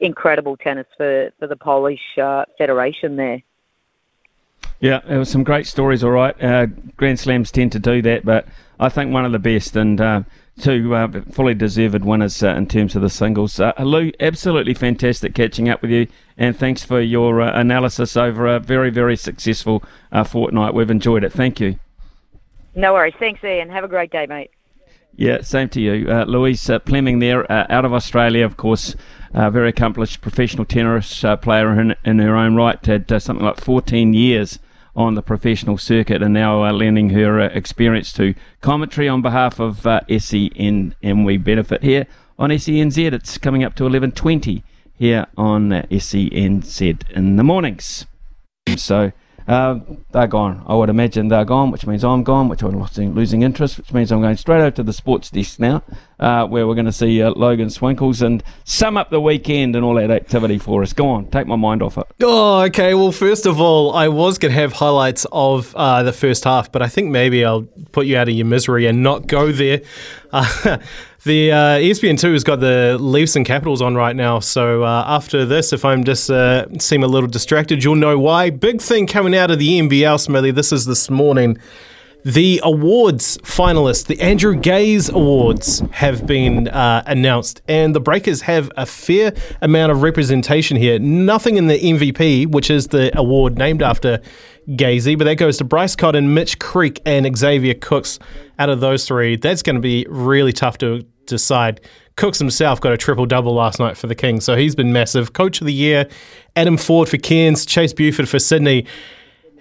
[0.00, 3.42] incredible tennis for, for the Polish uh, Federation there.
[4.78, 6.42] Yeah, there was some great stories, all right.
[6.42, 6.66] Uh,
[6.96, 8.46] Grand Slams tend to do that, but
[8.78, 10.22] I think one of the best, and uh,
[10.60, 13.58] two uh, fully deserved winners uh, in terms of the singles.
[13.58, 16.06] Uh, Lou, absolutely fantastic catching up with you,
[16.36, 19.82] and thanks for your uh, analysis over a very, very successful
[20.12, 20.74] uh, fortnight.
[20.74, 21.32] We've enjoyed it.
[21.32, 21.78] Thank you.
[22.74, 23.14] No worries.
[23.18, 23.68] Thanks, Ian.
[23.70, 24.50] Have a great day, mate.
[25.16, 26.08] Yeah, same to you.
[26.08, 28.94] Uh, Louise Pleming there, out of Australia, of course.
[29.34, 32.84] A very accomplished professional tennis player in, in her own right.
[32.86, 34.60] Had something like 14 years
[35.00, 39.58] on the professional circuit and now uh, lending her uh, experience to commentary on behalf
[39.58, 42.06] of uh, SEN and we benefit here
[42.38, 43.10] on SENZ.
[43.14, 44.62] It's coming up to 11.20
[44.92, 48.04] here on uh, SENZ in the mornings.
[48.76, 49.12] So
[49.48, 49.80] uh,
[50.12, 50.62] they're gone.
[50.66, 53.94] I would imagine they're gone, which means I'm gone, which I'm losing, losing interest, which
[53.94, 55.82] means I'm going straight over to the sports desk now,
[56.20, 59.84] uh, where we're going to see uh, Logan Swinkles and sum up the weekend and
[59.84, 60.92] all that activity for us.
[60.92, 62.06] Go on, take my mind off it.
[62.20, 62.94] Oh, okay.
[62.94, 66.70] Well, first of all, I was going to have highlights of uh, the first half,
[66.70, 69.80] but I think maybe I'll put you out of your misery and not go there.
[70.32, 70.78] Uh,
[71.24, 74.38] the uh, ESPN2 has got the Leafs and Capitals on right now.
[74.38, 78.50] So uh, after this, if I'm just uh, seem a little distracted, you'll know why.
[78.50, 80.52] Big thing coming out of the NBL, Smithy.
[80.52, 81.58] This is this morning.
[82.24, 88.70] The awards finalists, the Andrew Gaze Awards, have been uh, announced, and the Breakers have
[88.76, 89.32] a fair
[89.62, 90.98] amount of representation here.
[90.98, 94.20] Nothing in the MVP, which is the award named after
[94.68, 98.18] Gazy, but that goes to Bryce Cotton, Mitch Creek, and Xavier Cooks.
[98.58, 101.80] Out of those three, that's going to be really tough to decide.
[102.16, 105.32] Cooks himself got a triple double last night for the Kings, so he's been massive.
[105.32, 106.06] Coach of the year,
[106.54, 108.86] Adam Forde for Cairns, Chase Buford for Sydney.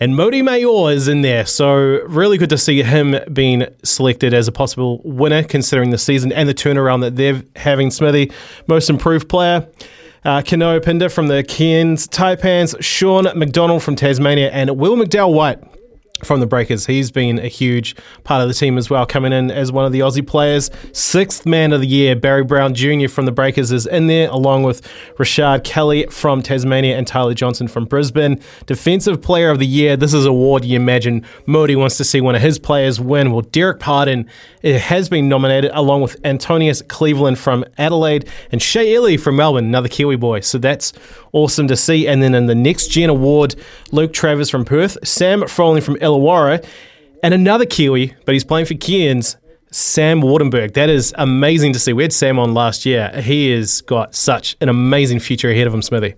[0.02, 4.48] And Mody Maor is in there, so really good to see him being selected as
[4.48, 7.92] a possible winner, considering the season and the turnaround that they're having.
[7.92, 8.32] Smithy,
[8.68, 9.68] most improved player.
[10.24, 15.60] Uh, Keanu Pinder from the Cairns Taipans, Sean McDonald from Tasmania, and Will McDowell White
[16.24, 16.86] from the Breakers.
[16.86, 19.91] He's been a huge part of the team as well, coming in as one of
[19.91, 20.70] the Aussie players.
[20.91, 23.08] Sixth man of the year, Barry Brown Jr.
[23.08, 24.82] from the Breakers is in there, along with
[25.18, 28.40] Rashard Kelly from Tasmania and Tyler Johnson from Brisbane.
[28.66, 32.36] Defensive player of the year, this is award you imagine Mody wants to see one
[32.36, 33.32] of his players win.
[33.32, 34.30] Well, Dererk Pardon
[34.64, 39.66] eh, has been nominated, along with Antonius Cleveland from Adelaide and Shea Ili from Melbourne,
[39.66, 40.41] another Kiwi boy.
[40.41, 40.94] So that's
[41.32, 42.08] awesome to see.
[42.08, 43.56] And then in the next gen award,
[43.91, 46.65] Luke Travers from Perth, Sam Froling from Illawarra,
[47.23, 49.38] and another Kiwi, but he's playing for Cairns,
[49.72, 50.73] Sam Waardenburg.
[50.73, 51.94] That is amazing to see.
[51.94, 53.11] We had Sam on last year.
[53.22, 56.15] He has got such an amazing future ahead of him, Smithy.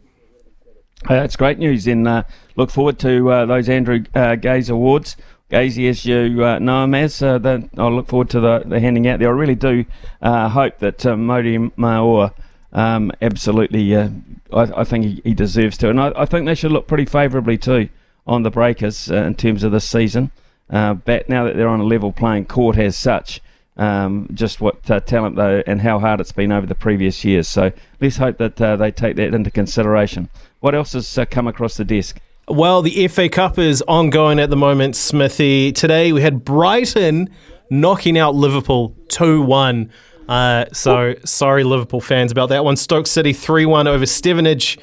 [1.05, 1.87] Uh, that's great news.
[1.87, 2.23] And uh,
[2.55, 5.17] look forward to uh, those Andrew uh, Gaze Awards.
[5.51, 8.79] Gazy, as you uh, know him as, uh, that I look forward to the, the
[8.79, 9.27] handing out there.
[9.27, 9.83] I really do
[10.21, 12.33] uh, hope that uh, Mody Maor
[12.71, 14.09] um, absolutely, uh,
[14.53, 15.89] I, I, think he, he, deserves to.
[15.89, 17.89] And I, I, think they should look pretty favourably too
[18.25, 20.31] on the Breakers uh, in terms of this season.
[20.69, 23.41] Uh, but now that they're on a level playing court as such,
[23.77, 27.47] um, just what uh, talent though and how hard it's been over the previous years.
[27.47, 30.29] So let's hope that uh, they take that into consideration.
[30.59, 32.19] What else has uh, come across the desk?
[32.47, 35.71] Well, the FA Cup is ongoing at the moment, Smithy.
[35.71, 37.29] Today we had Brighton
[37.69, 39.91] knocking out Liverpool 2 1.
[40.27, 42.75] Uh, so sorry, Liverpool fans, about that one.
[42.75, 44.77] Stoke City 3 1 over Stevenage.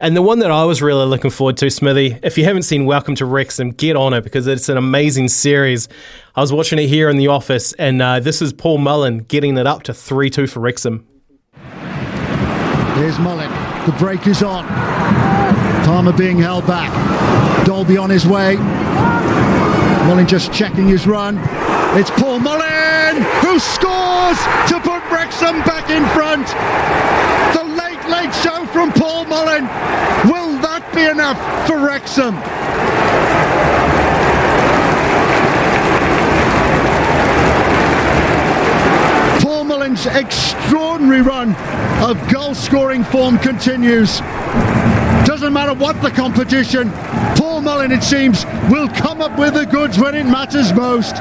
[0.00, 2.84] And the one that I was really looking forward to, Smithy, if you haven't seen
[2.84, 5.88] Welcome to Wrexham, get on it because it's an amazing series.
[6.36, 9.58] I was watching it here in the office, and uh, this is Paul Mullin getting
[9.58, 11.04] it up to 3 2 for Wrexham.
[12.94, 13.50] Here's Mullin.
[13.86, 14.66] The break is on.
[15.84, 16.92] Palmer being held back.
[17.66, 18.54] Dalby on his way.
[20.06, 21.38] Mullin just checking his run.
[21.98, 24.38] It's Paul Mullin who scores
[24.68, 26.46] to put Wrexham back in front.
[27.56, 29.64] The late, late show from Paul Mullin.
[30.30, 31.36] Will that be enough
[31.66, 32.36] for Wrexham?
[39.42, 41.56] Paul Mullin's extraordinary run
[42.00, 44.20] of goal scoring form continues.
[45.26, 46.92] Doesn't matter what the competition,
[47.34, 51.16] Paul Mullin, it seems, will come up with the goods when it matters most.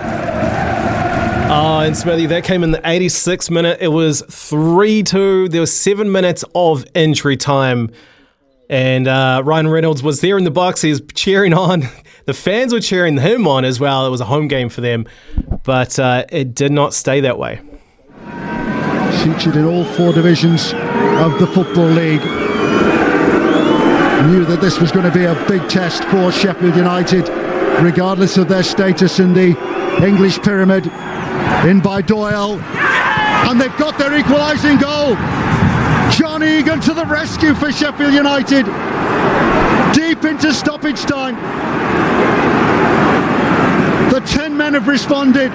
[1.49, 3.78] Oh, and Smithy, that came in the 86th minute.
[3.80, 5.48] It was 3 2.
[5.48, 7.90] There was seven minutes of injury time.
[8.69, 10.82] And uh, Ryan Reynolds was there in the box.
[10.82, 11.84] He was cheering on.
[12.26, 14.06] The fans were cheering him on as well.
[14.06, 15.06] It was a home game for them.
[15.64, 17.61] But uh, it did not stay that way.
[19.24, 22.19] Featured in all four divisions of the Football League
[24.30, 27.30] knew that this was going to be a big test for Sheffield United,
[27.82, 29.56] regardless of their status in the
[30.06, 30.91] English pyramid.
[31.70, 35.16] In by Doyle, and they've got their equalising goal.
[36.12, 38.66] John Egan to the rescue for Sheffield United.
[39.94, 41.36] Deep into stoppage time.
[44.12, 45.52] The 10 men have responded.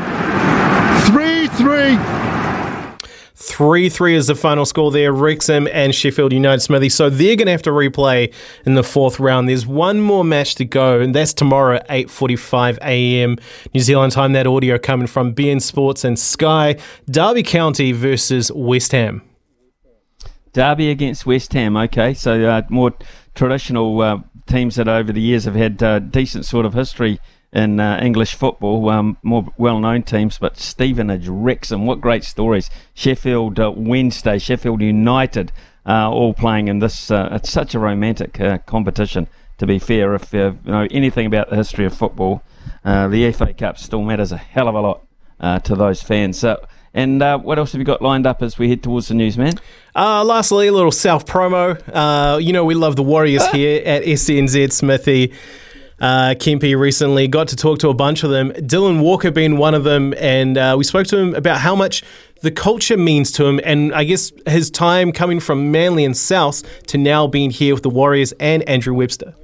[1.06, 1.98] 3 3.
[3.44, 5.12] 3 3 is the final score there.
[5.12, 6.88] Wrexham and Sheffield United Smithy.
[6.88, 8.32] So they're going to have to replay
[8.64, 9.48] in the fourth round.
[9.48, 13.36] There's one more match to go, and that's tomorrow at 8.45 a.m.
[13.74, 14.32] New Zealand time.
[14.32, 16.76] That audio coming from beIN Sports and Sky.
[17.10, 19.22] Derby County versus West Ham.
[20.52, 21.76] Derby against West Ham.
[21.76, 22.92] Okay, so uh, more
[23.34, 27.18] traditional uh, teams that over the years have had uh, decent sort of history
[27.52, 32.70] in uh, English football, um, more well-known teams, but Stevenage, Wrexham, what great stories!
[32.94, 35.52] Sheffield uh, Wednesday, Sheffield United,
[35.84, 37.10] uh, all playing in this.
[37.10, 39.28] Uh, it's such a romantic uh, competition.
[39.58, 42.42] To be fair, if you know anything about the history of football,
[42.84, 46.38] uh, the FA Cup still matters a hell of a lot to those fans.
[46.38, 46.64] So.
[46.94, 49.38] And uh, what else have you got lined up as we head towards the news,
[49.38, 49.54] man?
[49.96, 51.80] Uh, lastly, a little self promo.
[51.90, 55.32] Uh, you know, we love the Warriors here at SNZ Smithy
[56.02, 57.28] uh, recently.
[57.28, 58.50] Got to talk to a bunch of them.
[58.52, 62.02] Dylan Walker being one of them, and uh, we spoke to him about how much
[62.42, 66.62] the culture means to him, and I guess his time coming from Manly and South
[66.88, 69.34] to now being here with the Warriors and Andrew Webster.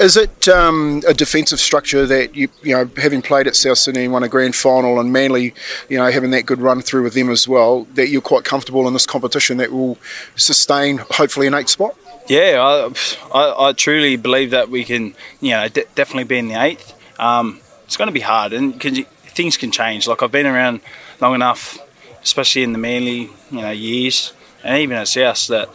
[0.00, 4.06] Is it um, a defensive structure that you you know having played at South Sydney
[4.06, 5.54] won a grand final and Manly,
[5.88, 8.86] you know having that good run through with them as well, that you're quite comfortable
[8.86, 9.98] in this competition that will
[10.36, 11.96] sustain hopefully an eighth spot?
[12.28, 12.92] Yeah, I,
[13.34, 16.94] I, I, truly believe that we can, you know, de- definitely be in the eighth.
[17.18, 20.06] Um, it's going to be hard, and things can change.
[20.06, 20.80] Like I've been around
[21.20, 21.78] long enough
[22.22, 24.32] especially in the Manly, you know, years,
[24.62, 25.70] and even at South, that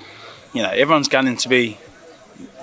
[0.54, 1.78] you know everyone's gunning to be,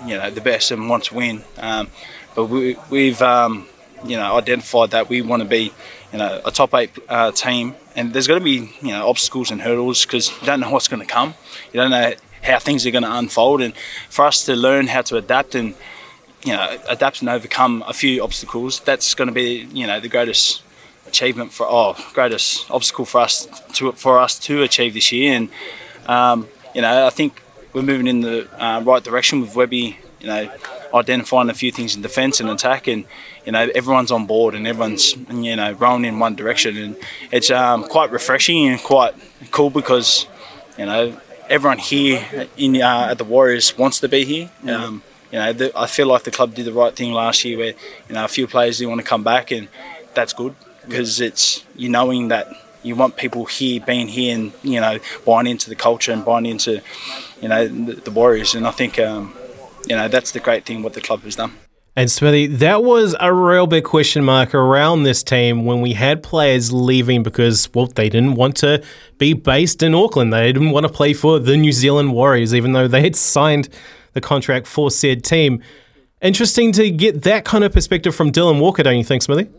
[0.06, 1.42] you know, the best and want to win.
[1.58, 1.88] Um,
[2.34, 3.66] but we, we've, um,
[4.04, 5.72] you know, identified that we want to be,
[6.12, 9.50] you know, a top eight uh, team, and there's going to be, you know, obstacles
[9.50, 11.34] and hurdles because you don't know what's going to come.
[11.72, 13.74] You don't know how things are going to unfold, and
[14.08, 15.74] for us to learn how to adapt and
[16.44, 20.08] you know, adapt and overcome a few obstacles, that's going to be, you know, the
[20.08, 20.62] greatest
[21.06, 25.34] achievement for, oh, greatest obstacle for us to for us to achieve this year.
[25.34, 25.48] And
[26.06, 27.42] um, you know, I think
[27.72, 29.98] we're moving in the uh, right direction with Webby.
[30.20, 30.52] You know,
[30.92, 33.04] identifying a few things in defence and attack, and
[33.46, 36.96] you know, everyone's on board and everyone's you know rowing in one direction, and
[37.32, 39.14] it's um, quite refreshing and quite
[39.50, 40.26] cool because
[40.78, 41.18] you know
[41.50, 44.50] everyone here in uh, at the Warriors wants to be here.
[44.66, 45.02] Um,
[45.32, 47.74] you know, the, I feel like the club did the right thing last year, where
[48.08, 49.68] you know a few players do want to come back, and
[50.14, 50.54] that's good
[50.86, 52.48] because it's you knowing that
[52.82, 56.46] you want people here being here and you know buying into the culture and buying
[56.46, 56.80] into
[57.42, 59.34] you know the, the Warriors, and I think um,
[59.86, 61.52] you know that's the great thing what the club has done.
[61.96, 66.22] And Smithy, that was a real big question mark around this team when we had
[66.22, 68.82] players leaving because, well, they didn't want to
[69.18, 70.32] be based in Auckland.
[70.32, 73.68] They didn't want to play for the New Zealand Warriors, even though they had signed
[74.12, 75.62] the contract for said team.
[76.22, 79.50] Interesting to get that kind of perspective from Dylan Walker, don't you think, Smithy?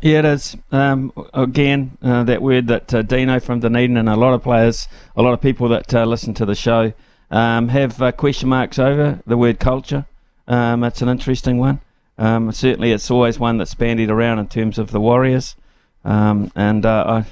[0.00, 0.56] Yeah, it is.
[0.72, 4.88] Um, again, uh, that word that uh, Dino from Dunedin and a lot of players,
[5.16, 6.92] a lot of people that uh, listen to the show
[7.30, 10.06] um, have uh, question marks over the word culture.
[10.48, 11.80] Um, it's an interesting one.
[12.18, 15.56] Um, certainly, it's always one that's bandied around in terms of the Warriors,
[16.04, 17.26] um, and uh, I,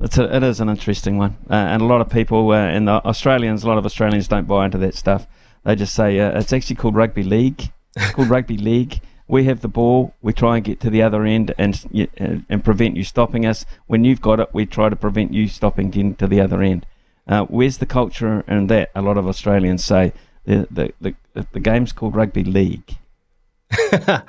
[0.00, 1.36] it's a, it is an interesting one.
[1.50, 4.64] Uh, and a lot of people, and the Australians, a lot of Australians don't buy
[4.64, 5.26] into that stuff.
[5.64, 7.70] They just say it's actually called rugby league.
[7.96, 11.24] It's called rugby league we have the ball, we try and get to the other
[11.24, 13.64] end and and prevent you stopping us.
[13.86, 16.86] When you've got it, we try to prevent you stopping getting to the other end.
[17.26, 18.90] Uh, where's the culture in that?
[18.94, 20.12] A lot of Australians say
[20.44, 21.14] the the the,
[21.52, 22.96] the game's called rugby league.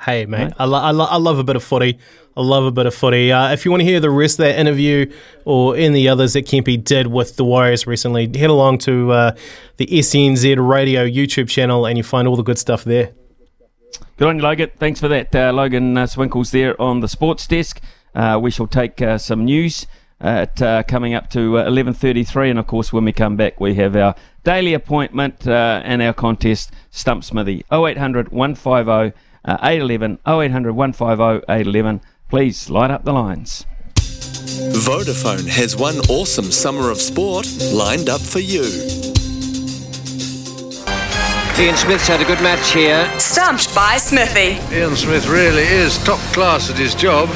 [0.04, 0.52] hey mate, right?
[0.58, 1.98] I, lo- I, lo- I love a bit of footy.
[2.36, 3.32] I love a bit of footy.
[3.32, 5.12] Uh, if you want to hear the rest of that interview
[5.44, 9.36] or any others that Kempy did with the Warriors recently, head along to uh,
[9.76, 13.12] the SNZ Radio YouTube channel and you find all the good stuff there.
[14.16, 14.70] Good on you, Logan.
[14.76, 17.80] Thanks for that, uh, Logan uh, Swinkles there on the sports desk.
[18.14, 19.86] Uh, we shall take uh, some news
[20.20, 23.74] at uh, coming up to 11:33, uh, and of course, when we come back, we
[23.76, 24.14] have our
[24.44, 32.00] daily appointment uh, and our contest Stump Smithy 0800 150 uh, 811 0800 150 811.
[32.28, 33.66] Please light up the lines.
[33.94, 38.64] Vodafone has one awesome summer of sport lined up for you.
[41.58, 43.10] Ian Smith's had a good match here.
[43.18, 44.58] Stumped by Smithy.
[44.74, 47.28] Ian Smith really is top class at his job.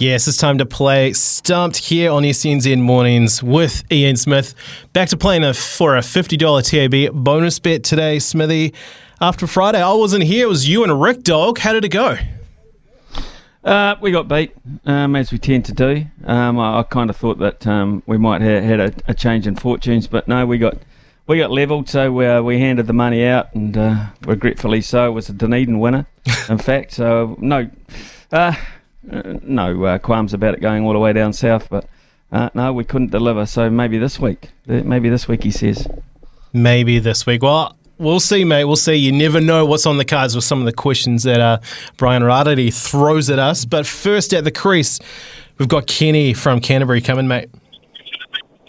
[0.00, 4.54] Yes, it's time to play Stumped here on SENZ Mornings with Ian Smith.
[4.94, 8.72] Back to playing a, for a $50 TAB bonus bet today, Smithy.
[9.20, 10.46] After Friday, I wasn't here.
[10.46, 11.58] It was you and Rick Dog.
[11.58, 12.16] How did it go?
[13.62, 14.52] Uh, we got beat,
[14.86, 16.06] um, as we tend to do.
[16.24, 19.46] Um, I, I kind of thought that um, we might have had a, a, change
[19.46, 20.78] in fortunes, but no, we got
[21.26, 25.08] we got levelled, so we, uh, we handed the money out, and uh, regretfully so,
[25.08, 26.06] it was a Dunedin winner.
[26.48, 27.68] in fact, so no,
[29.10, 31.86] uh, no uh, qualms about it going all the way down south, but
[32.32, 33.46] uh, no, we couldn't deliver.
[33.46, 35.86] So maybe this week, maybe this week, he says.
[36.52, 37.42] Maybe this week.
[37.42, 38.64] Well, we'll see, mate.
[38.64, 38.96] We'll see.
[38.96, 41.58] You never know what's on the cards with some of the questions that uh,
[41.96, 43.64] Brian Rarity throws at us.
[43.64, 44.98] But first, at the crease,
[45.58, 47.50] we've got Kenny from Canterbury coming, mate.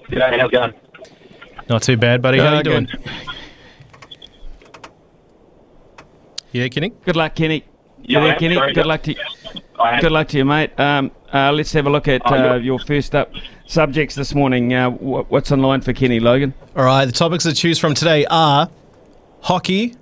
[0.09, 0.73] G'day, how's it going?
[1.69, 2.39] Not too bad, buddy.
[2.39, 2.87] How uh, you doing?
[6.51, 6.89] Yeah, Kenny.
[6.89, 7.63] Good luck, Kenny.
[8.03, 8.55] Yeah, yeah Kenny.
[8.55, 9.19] Good, good luck to you.
[10.01, 10.77] Good luck to you, mate.
[10.79, 13.31] Um, uh, let's have a look at uh, your first up
[13.67, 14.73] subjects this morning.
[14.73, 16.53] Uh, what's on line for Kenny Logan?
[16.75, 18.69] All right, the topics to choose from today are
[19.41, 19.95] hockey,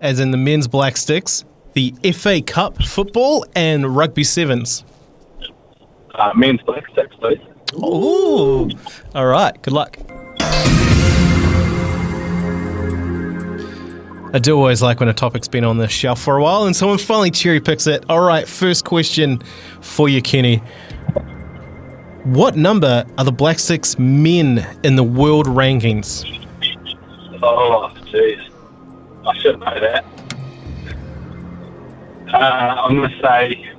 [0.00, 4.84] as in the men's black sticks, the FA Cup football, and rugby sevens.
[6.14, 7.40] Uh, men's black sticks, please.
[7.74, 8.70] Oh,
[9.14, 9.60] all right.
[9.62, 9.98] Good luck.
[14.36, 16.76] I do always like when a topic's been on the shelf for a while and
[16.76, 18.04] someone finally cherry picks it.
[18.10, 19.38] All right, first question
[19.80, 20.58] for you, Kenny.
[22.24, 26.22] What number are the Black Sticks men in the world rankings?
[27.42, 28.50] Oh, jeez.
[29.26, 30.04] I should know that.
[32.34, 33.72] Uh, I'm going to say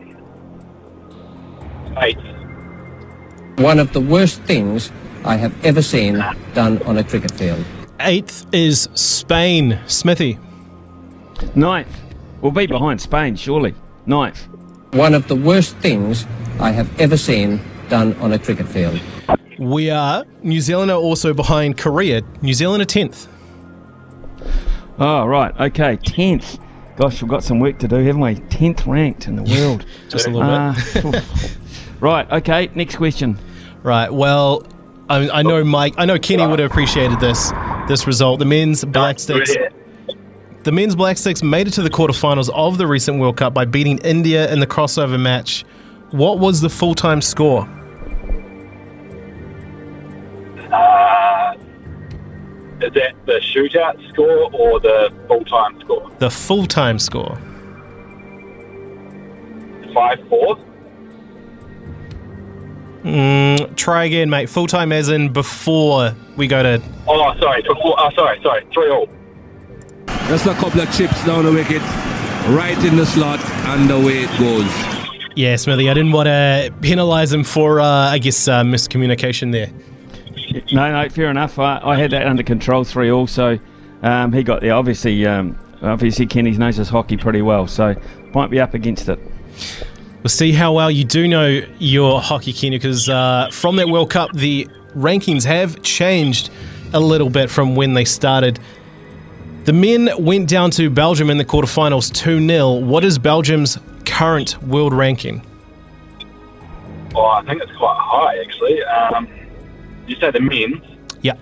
[1.98, 2.18] eight.
[3.60, 4.92] One of the worst things
[5.24, 6.16] I have ever seen
[6.56, 7.64] done on a cricket field.
[8.00, 9.80] Eighth is Spain.
[9.86, 10.40] Smithy.
[11.56, 12.02] Ninth.
[12.42, 13.74] We'll be behind Spain, surely.
[14.06, 14.48] Ninth.
[14.94, 16.26] One of the worst things
[16.60, 17.60] I have ever seen
[17.90, 19.00] done on a cricket field.
[19.60, 20.26] We are.
[20.44, 22.22] New Zealand are also behind Korea.
[22.42, 23.28] New Zealand are 10th.
[25.00, 25.60] Oh, ah, right.
[25.60, 25.98] Okay.
[25.98, 26.64] 10th.
[26.96, 28.36] Gosh, we've got some work to do, haven't we?
[28.36, 29.86] 10th ranked in the world.
[30.10, 31.24] Just a little bit.
[31.24, 31.48] Ah,
[32.00, 32.32] right.
[32.32, 32.70] Okay.
[32.74, 33.38] Next question.
[33.84, 34.12] Right.
[34.12, 34.66] Well,
[35.10, 35.94] I, I know Mike.
[35.98, 37.52] I know Kenny would have appreciated this
[37.88, 38.40] this result.
[38.40, 39.56] The men's Black Sticks.
[40.68, 43.64] The men's Black Sticks made it to the quarterfinals of the recent World Cup by
[43.64, 45.64] beating India in the crossover match.
[46.12, 47.62] What was the full time score?
[50.70, 51.54] Uh,
[52.82, 56.12] is that the shootout score or the full time score?
[56.20, 57.38] The full time score.
[59.94, 60.58] 5 4?
[63.04, 64.50] Mm, try again, mate.
[64.50, 66.84] Full time as in before we go to.
[67.08, 67.62] Oh, sorry.
[67.62, 68.68] Before, oh, sorry, sorry.
[68.74, 69.08] 3 all.
[70.28, 71.82] Just a couple of chips down the wicket,
[72.50, 74.70] right in the slot, and away it goes.
[75.38, 79.70] Yeah, Smithy, I didn't want to penalise him for, uh, I guess, uh, miscommunication there.
[80.74, 81.58] No, no, fair enough.
[81.58, 82.84] I, I had that under control.
[82.84, 83.58] Three also.
[84.02, 84.74] Um, he got there.
[84.74, 87.96] Obviously, um, obviously Kenny knows his hockey pretty well, so
[88.34, 89.20] might be up against it.
[90.24, 94.10] We'll see how well you do know your hockey, Kenny, because uh, from that World
[94.10, 96.50] Cup, the rankings have changed
[96.94, 98.60] a little bit from when they started.
[99.68, 102.76] The men went down to Belgium in the quarterfinals 2 0.
[102.76, 105.42] What is Belgium's current world ranking?
[107.14, 108.82] Oh, I think it's quite high, actually.
[108.86, 109.28] Um,
[110.08, 110.82] you say the men's?
[111.22, 111.34] Yeah.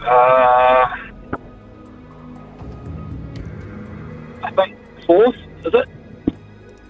[0.00, 0.88] Uh,
[4.44, 5.36] I think fourth,
[5.66, 5.88] is it?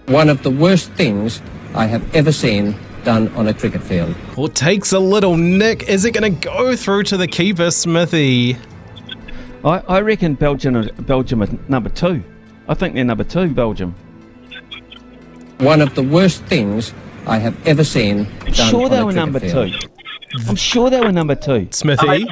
[0.05, 1.41] One of the worst things
[1.75, 2.73] I have ever seen
[3.03, 4.15] done on a cricket field.
[4.37, 5.89] Well, it takes a little nick.
[5.89, 8.57] Is it going to go through to the keeper, Smithy?
[9.63, 12.23] I, I reckon Belgium are, Belgium are number two.
[12.67, 13.95] I think they're number two, Belgium.
[15.59, 16.93] One of the worst things
[17.25, 19.71] I have ever seen done sure on they a were number field.
[19.71, 19.87] two.
[20.49, 21.67] I'm sure they were number two.
[21.71, 22.25] Smithy,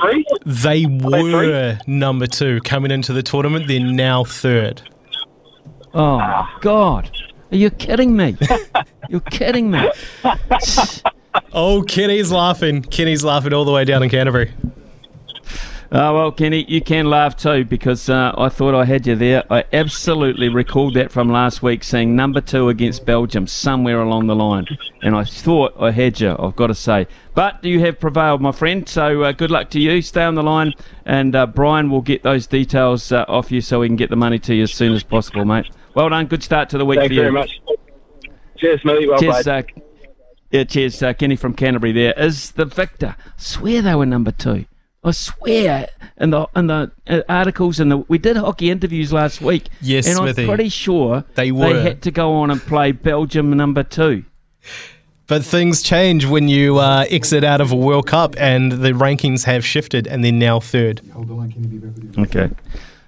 [0.45, 3.67] they were number two coming into the tournament.
[3.67, 4.81] They're now third.
[5.93, 7.11] Oh my God!
[7.51, 8.37] Are you kidding me?
[9.09, 9.89] You're kidding me.
[11.53, 12.81] Oh, Kenny's laughing.
[12.81, 14.51] Kenny's laughing all the way down in Canterbury.
[15.93, 19.43] Oh, well, Kenny, you can laugh too because uh, I thought I had you there.
[19.51, 24.35] I absolutely recalled that from last week, seeing number two against Belgium somewhere along the
[24.35, 24.67] line.
[25.01, 27.07] And I thought I had you, I've got to say.
[27.35, 28.87] But you have prevailed, my friend.
[28.87, 30.01] So uh, good luck to you.
[30.01, 30.73] Stay on the line,
[31.05, 34.15] and uh, Brian will get those details uh, off you so we can get the
[34.15, 35.65] money to you as soon as possible, mate.
[35.93, 36.27] Well done.
[36.27, 37.19] Good start to the week Thanks for you.
[37.21, 37.59] very much.
[38.57, 39.09] Cheers, Smithy.
[39.09, 39.47] Well cheers, played.
[39.77, 39.81] uh,
[40.51, 41.03] yeah, cheers.
[41.03, 43.17] Uh, Kenny from Canterbury there is the victor.
[43.35, 44.65] swear they were number two.
[45.03, 45.87] I swear
[46.17, 49.67] in the in the uh, articles and the we did hockey interviews last week.
[49.81, 50.43] Yes, and Smithy.
[50.43, 51.73] I'm pretty sure They were.
[51.73, 54.25] They had to go on and play Belgium number two.
[55.25, 59.45] But things change when you uh, exit out of a World Cup, and the rankings
[59.45, 61.01] have shifted, and they're now third.
[62.19, 62.49] Okay,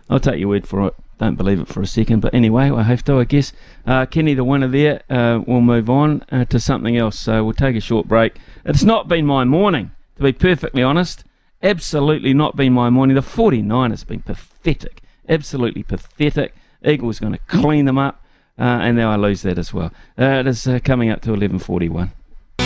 [0.09, 0.95] I'll take your word for it.
[1.19, 3.53] Don't believe it for a second, but anyway, I have to, I guess.
[3.85, 7.19] Uh, Kenny, the winner there, uh, we'll move on uh, to something else.
[7.19, 8.37] So we'll take a short break.
[8.65, 11.23] It's not been my morning, to be perfectly honest.
[11.63, 13.15] Absolutely not been my morning.
[13.15, 15.01] The 49 has been pathetic.
[15.29, 16.53] Absolutely pathetic.
[16.85, 18.21] Eagles going to clean them up,
[18.59, 19.91] uh, and now I lose that as well.
[20.19, 22.11] Uh, it is uh, coming up to 11:41.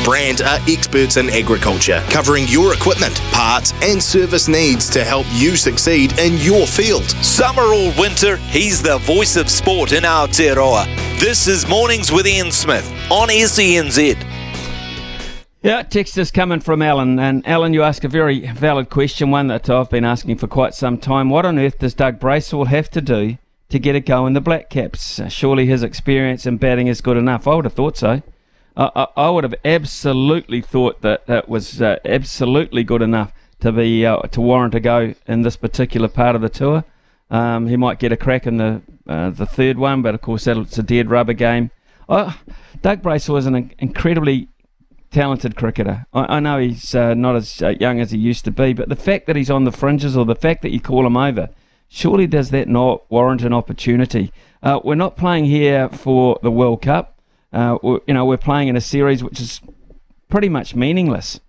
[0.03, 5.55] Brandt are experts in agriculture, covering your equipment, parts, and service needs to help you
[5.55, 7.07] succeed in your field.
[7.23, 10.85] Summer or winter, he's the voice of sport in Aotearoa.
[11.19, 14.15] This is Mornings with Ian Smith on SENZ.
[15.63, 17.17] Yeah, text is coming from Alan.
[17.17, 20.75] And Alan, you ask a very valid question, one that I've been asking for quite
[20.75, 21.31] some time.
[21.31, 23.39] What on earth does Doug Bracewell have to do
[23.69, 25.19] to get a go in the Black Caps?
[25.29, 27.47] Surely his experience in batting is good enough.
[27.47, 28.21] I would have thought so.
[28.75, 33.71] I, I, I would have absolutely thought that that was uh, absolutely good enough to
[33.71, 36.83] be uh, to warrant a go in this particular part of the tour.
[37.31, 40.43] Um, he might get a crack in the uh, the third one, but of course
[40.43, 41.71] that's a dead rubber game.
[42.07, 42.39] Oh,
[42.83, 44.49] Doug Bracewell is an incredibly
[45.11, 46.05] talented cricketer.
[46.13, 48.89] I, I know he's uh, not as uh, young as he used to be, but
[48.89, 51.49] the fact that he's on the fringes or the fact that you call him over,
[51.87, 54.31] surely does that not warrant an opportunity?
[54.61, 57.21] Uh, we're not playing here for the World Cup.
[57.53, 59.61] Uh, you know, we're playing in a series which is
[60.29, 61.39] pretty much meaningless.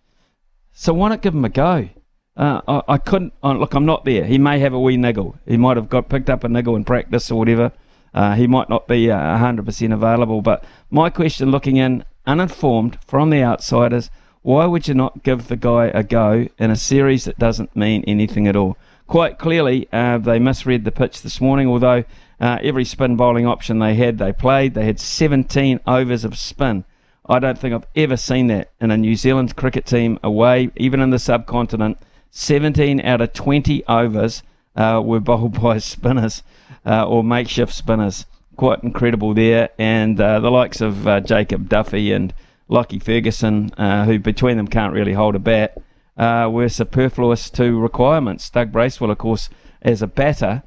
[0.73, 1.89] So why not give him a go?
[2.37, 3.33] Uh, I, I couldn't.
[3.43, 4.25] Oh, look, I'm not there.
[4.25, 5.37] He may have a wee niggle.
[5.45, 7.73] He might have got picked up a niggle in practice or whatever.
[8.15, 10.41] Uh, he might not be uh, 100% available.
[10.41, 14.11] But my question, looking in uninformed from the outsiders,
[14.43, 18.05] why would you not give the guy a go in a series that doesn't mean
[18.07, 18.77] anything at all?
[19.09, 21.67] Quite clearly, uh, they misread the pitch this morning.
[21.67, 22.05] Although
[22.39, 24.75] uh, every spin bowling option they had, they played.
[24.75, 26.85] They had 17 overs of spin.
[27.27, 31.01] I don't think I've ever seen that in a New Zealand cricket team away, even
[31.01, 31.99] in the subcontinent.
[32.31, 34.43] 17 out of 20 overs
[34.77, 36.43] uh, were bowled by spinners
[36.87, 38.27] uh, or makeshift spinners.
[38.59, 39.71] Quite incredible there.
[39.79, 42.35] And uh, the likes of uh, Jacob Duffy and
[42.69, 45.81] Lockie Ferguson, uh, who between them can't really hold a bat,
[46.17, 48.51] uh, were superfluous to requirements.
[48.51, 49.49] Doug Bracewell, of course,
[49.81, 50.65] as a batter,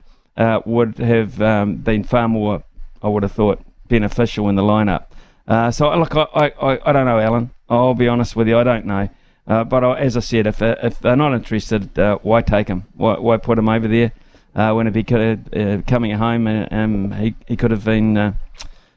[0.65, 2.63] would have um, been far more,
[3.03, 5.07] I would have thought, beneficial in the lineup.
[5.73, 7.51] so, look, I, I, I don't know, Alan.
[7.69, 9.09] I'll be honest with you, I don't know.
[9.45, 12.67] Uh, but uh, as I said, if uh, if they're not interested, uh, why take
[12.67, 12.85] them?
[12.95, 14.13] Why, why put them over there
[14.55, 18.35] uh, when he could uh, coming home and um, he he could have been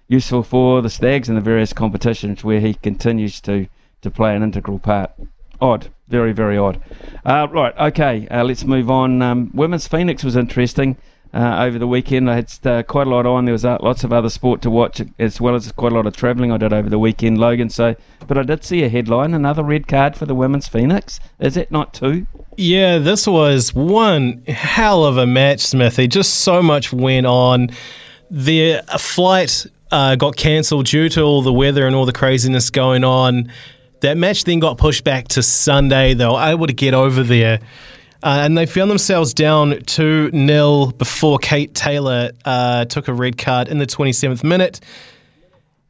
[0.08, 3.66] useful for the Stags in the various competitions where he continues to
[4.02, 5.12] to play an integral part.
[5.60, 6.82] Odd, very very odd.
[7.24, 9.22] right, okay, let's move on.
[9.22, 10.96] Um, Women's Phoenix was interesting
[11.34, 12.30] uh, over the weekend.
[12.30, 13.44] I had uh, quite a lot on.
[13.44, 16.06] There was uh, lots of other sport to watch, as well as quite a lot
[16.06, 17.70] of travelling I did over the weekend, Logan.
[17.70, 21.18] So, but I did see a headline: another red card for the women's Phoenix.
[21.40, 22.26] Is it not two?
[22.56, 26.06] Yeah, this was one hell of a match, Smithy.
[26.06, 27.70] Just so much went on.
[28.30, 33.02] The flight uh, got cancelled due to all the weather and all the craziness going
[33.02, 33.50] on.
[34.00, 36.14] That match then got pushed back to Sunday.
[36.14, 37.60] They were able to get over there.
[38.22, 43.36] Uh, and they found themselves down 2 0 before Kate Taylor uh, took a red
[43.36, 44.80] card in the 27th minute.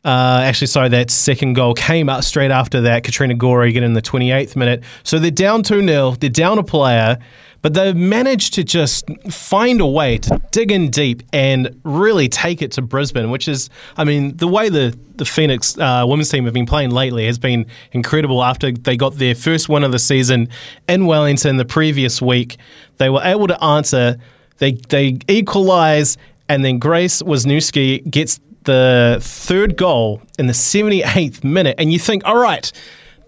[0.04, 3.04] Uh, actually, sorry, that second goal came up straight after that.
[3.04, 4.82] Katrina Gorry again in the 28th minute.
[5.02, 6.12] So they're down 2 0.
[6.20, 7.18] They're down a player
[7.64, 12.60] but they've managed to just find a way to dig in deep and really take
[12.60, 16.44] it to Brisbane, which is, I mean, the way the, the Phoenix uh, women's team
[16.44, 18.44] have been playing lately has been incredible.
[18.44, 20.50] After they got their first win of the season
[20.90, 22.58] in Wellington the previous week,
[22.98, 24.18] they were able to answer,
[24.58, 26.18] they, they equalise,
[26.50, 32.24] and then Grace Wisniewski gets the third goal in the 78th minute, and you think,
[32.24, 32.70] all right,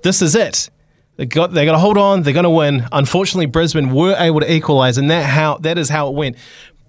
[0.02, 0.70] this is it.
[1.16, 2.22] They got they got to hold on.
[2.22, 2.86] They're going to win.
[2.92, 6.36] Unfortunately, Brisbane were able to equalise, and that how that is how it went.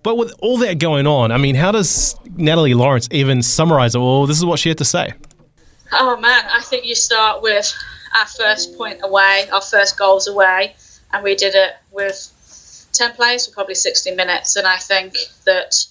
[0.04, 4.00] But with all that going on, I mean, how does Natalie Lawrence even summarise it?
[4.00, 5.14] Well, this is what she had to say.
[5.94, 7.74] Oh man, I think you start with
[8.18, 10.76] our first point away, our first goals away,
[11.14, 14.58] and we did it with ten players for probably sixty minutes.
[14.58, 15.16] And I think
[15.46, 15.86] that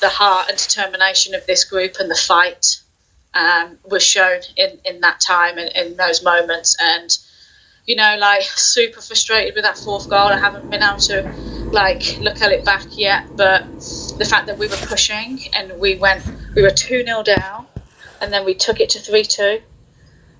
[0.00, 2.80] the heart and determination of this group and the fight
[3.34, 6.76] um, was shown in, in that time and in those moments.
[6.80, 7.16] And,
[7.86, 10.28] you know, like super frustrated with that fourth goal.
[10.28, 11.22] I haven't been able to
[11.72, 13.62] like look at it back yet, but
[14.18, 16.24] the fact that we were pushing and we went,
[16.54, 17.66] we were 2 0 down
[18.20, 19.60] and then we took it to 3 2.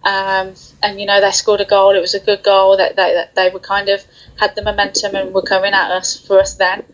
[0.03, 1.95] Um, and you know they scored a goal.
[1.95, 2.79] It was a good goal.
[2.79, 4.03] That they, that they were kind of
[4.39, 6.85] had the momentum and were coming at us for us then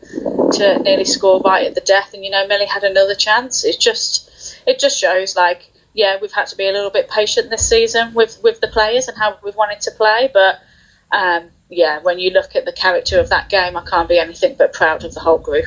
[0.52, 2.14] to nearly score right at the death.
[2.14, 3.64] And you know Millie had another chance.
[3.64, 4.31] It just
[4.66, 8.12] it just shows like yeah, we've had to be a little bit patient this season
[8.12, 10.31] with, with the players and how we've wanted to play.
[10.32, 10.60] But
[11.10, 14.56] um, yeah, when you look at the character of that game, I can't be anything
[14.59, 15.66] but proud of the whole group.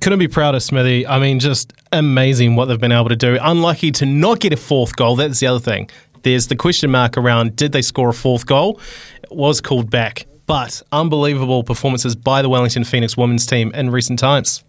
[0.00, 1.06] Couldn't be prouder, Smithy.
[1.06, 3.38] I mean, just amazing what they've been able to do.
[3.40, 5.14] Unlucky to not get a fourth goal.
[5.14, 5.88] That's the other thing.
[6.22, 8.80] There's the question mark around did they score a fourth goal?
[9.22, 10.26] It was called back.
[10.48, 14.64] But unbelievable performances by the Wellington Phoenix women's team in recent times.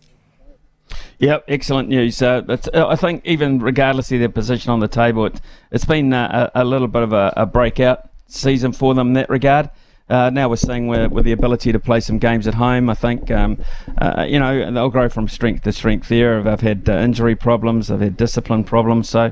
[1.19, 2.21] Yep, excellent news.
[2.21, 2.41] Uh,
[2.73, 5.39] uh, I think even regardless of their position on the table, it,
[5.71, 9.13] has been uh, a, a, little bit of a, a, breakout season for them in
[9.13, 9.69] that regard.
[10.09, 12.95] Uh, now we're seeing with, with, the ability to play some games at home, I
[12.95, 13.57] think um,
[13.99, 16.09] uh, you know they'll grow from strength to strength.
[16.09, 19.07] There, they've had uh, injury problems, they've had discipline problems.
[19.07, 19.31] So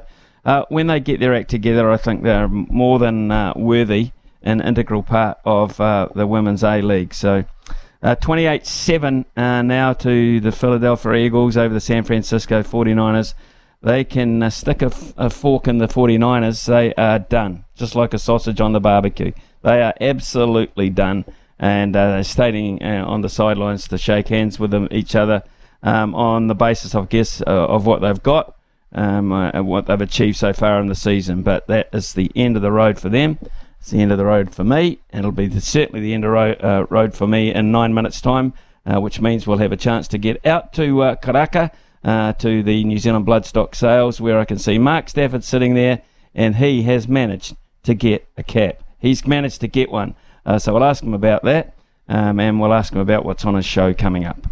[0.69, 4.11] when they get their act together, I think they're more than worthy
[4.47, 7.13] an integral part of the women's A League.
[7.13, 7.45] So.
[8.01, 13.33] Uh, 28 uh, 7 uh, now to the Philadelphia Eagles over the San Francisco 49ers.
[13.81, 16.65] They can uh, stick a, f- a fork in the 49ers.
[16.65, 19.31] They are done, just like a sausage on the barbecue.
[19.63, 21.25] They are absolutely done.
[21.59, 25.43] And uh, they're stating uh, on the sidelines to shake hands with them, each other
[25.81, 28.55] um, on the basis, I guess, of what they've got
[28.93, 31.41] um, and what they've achieved so far in the season.
[31.41, 33.39] But that is the end of the road for them.
[33.79, 36.31] It's the end of the road for me, it'll be the, certainly the end of
[36.31, 38.53] road, uh, road for me in nine minutes' time,
[38.85, 41.71] uh, which means we'll have a chance to get out to uh, Karaka
[42.03, 46.01] uh, to the New Zealand Bloodstock sales, where I can see Mark Stafford sitting there,
[46.33, 48.83] and he has managed to get a cap.
[48.99, 50.15] He's managed to get one.
[50.45, 51.75] Uh, so we'll ask him about that,
[52.07, 54.47] um, and we'll ask him about what's on his show coming up.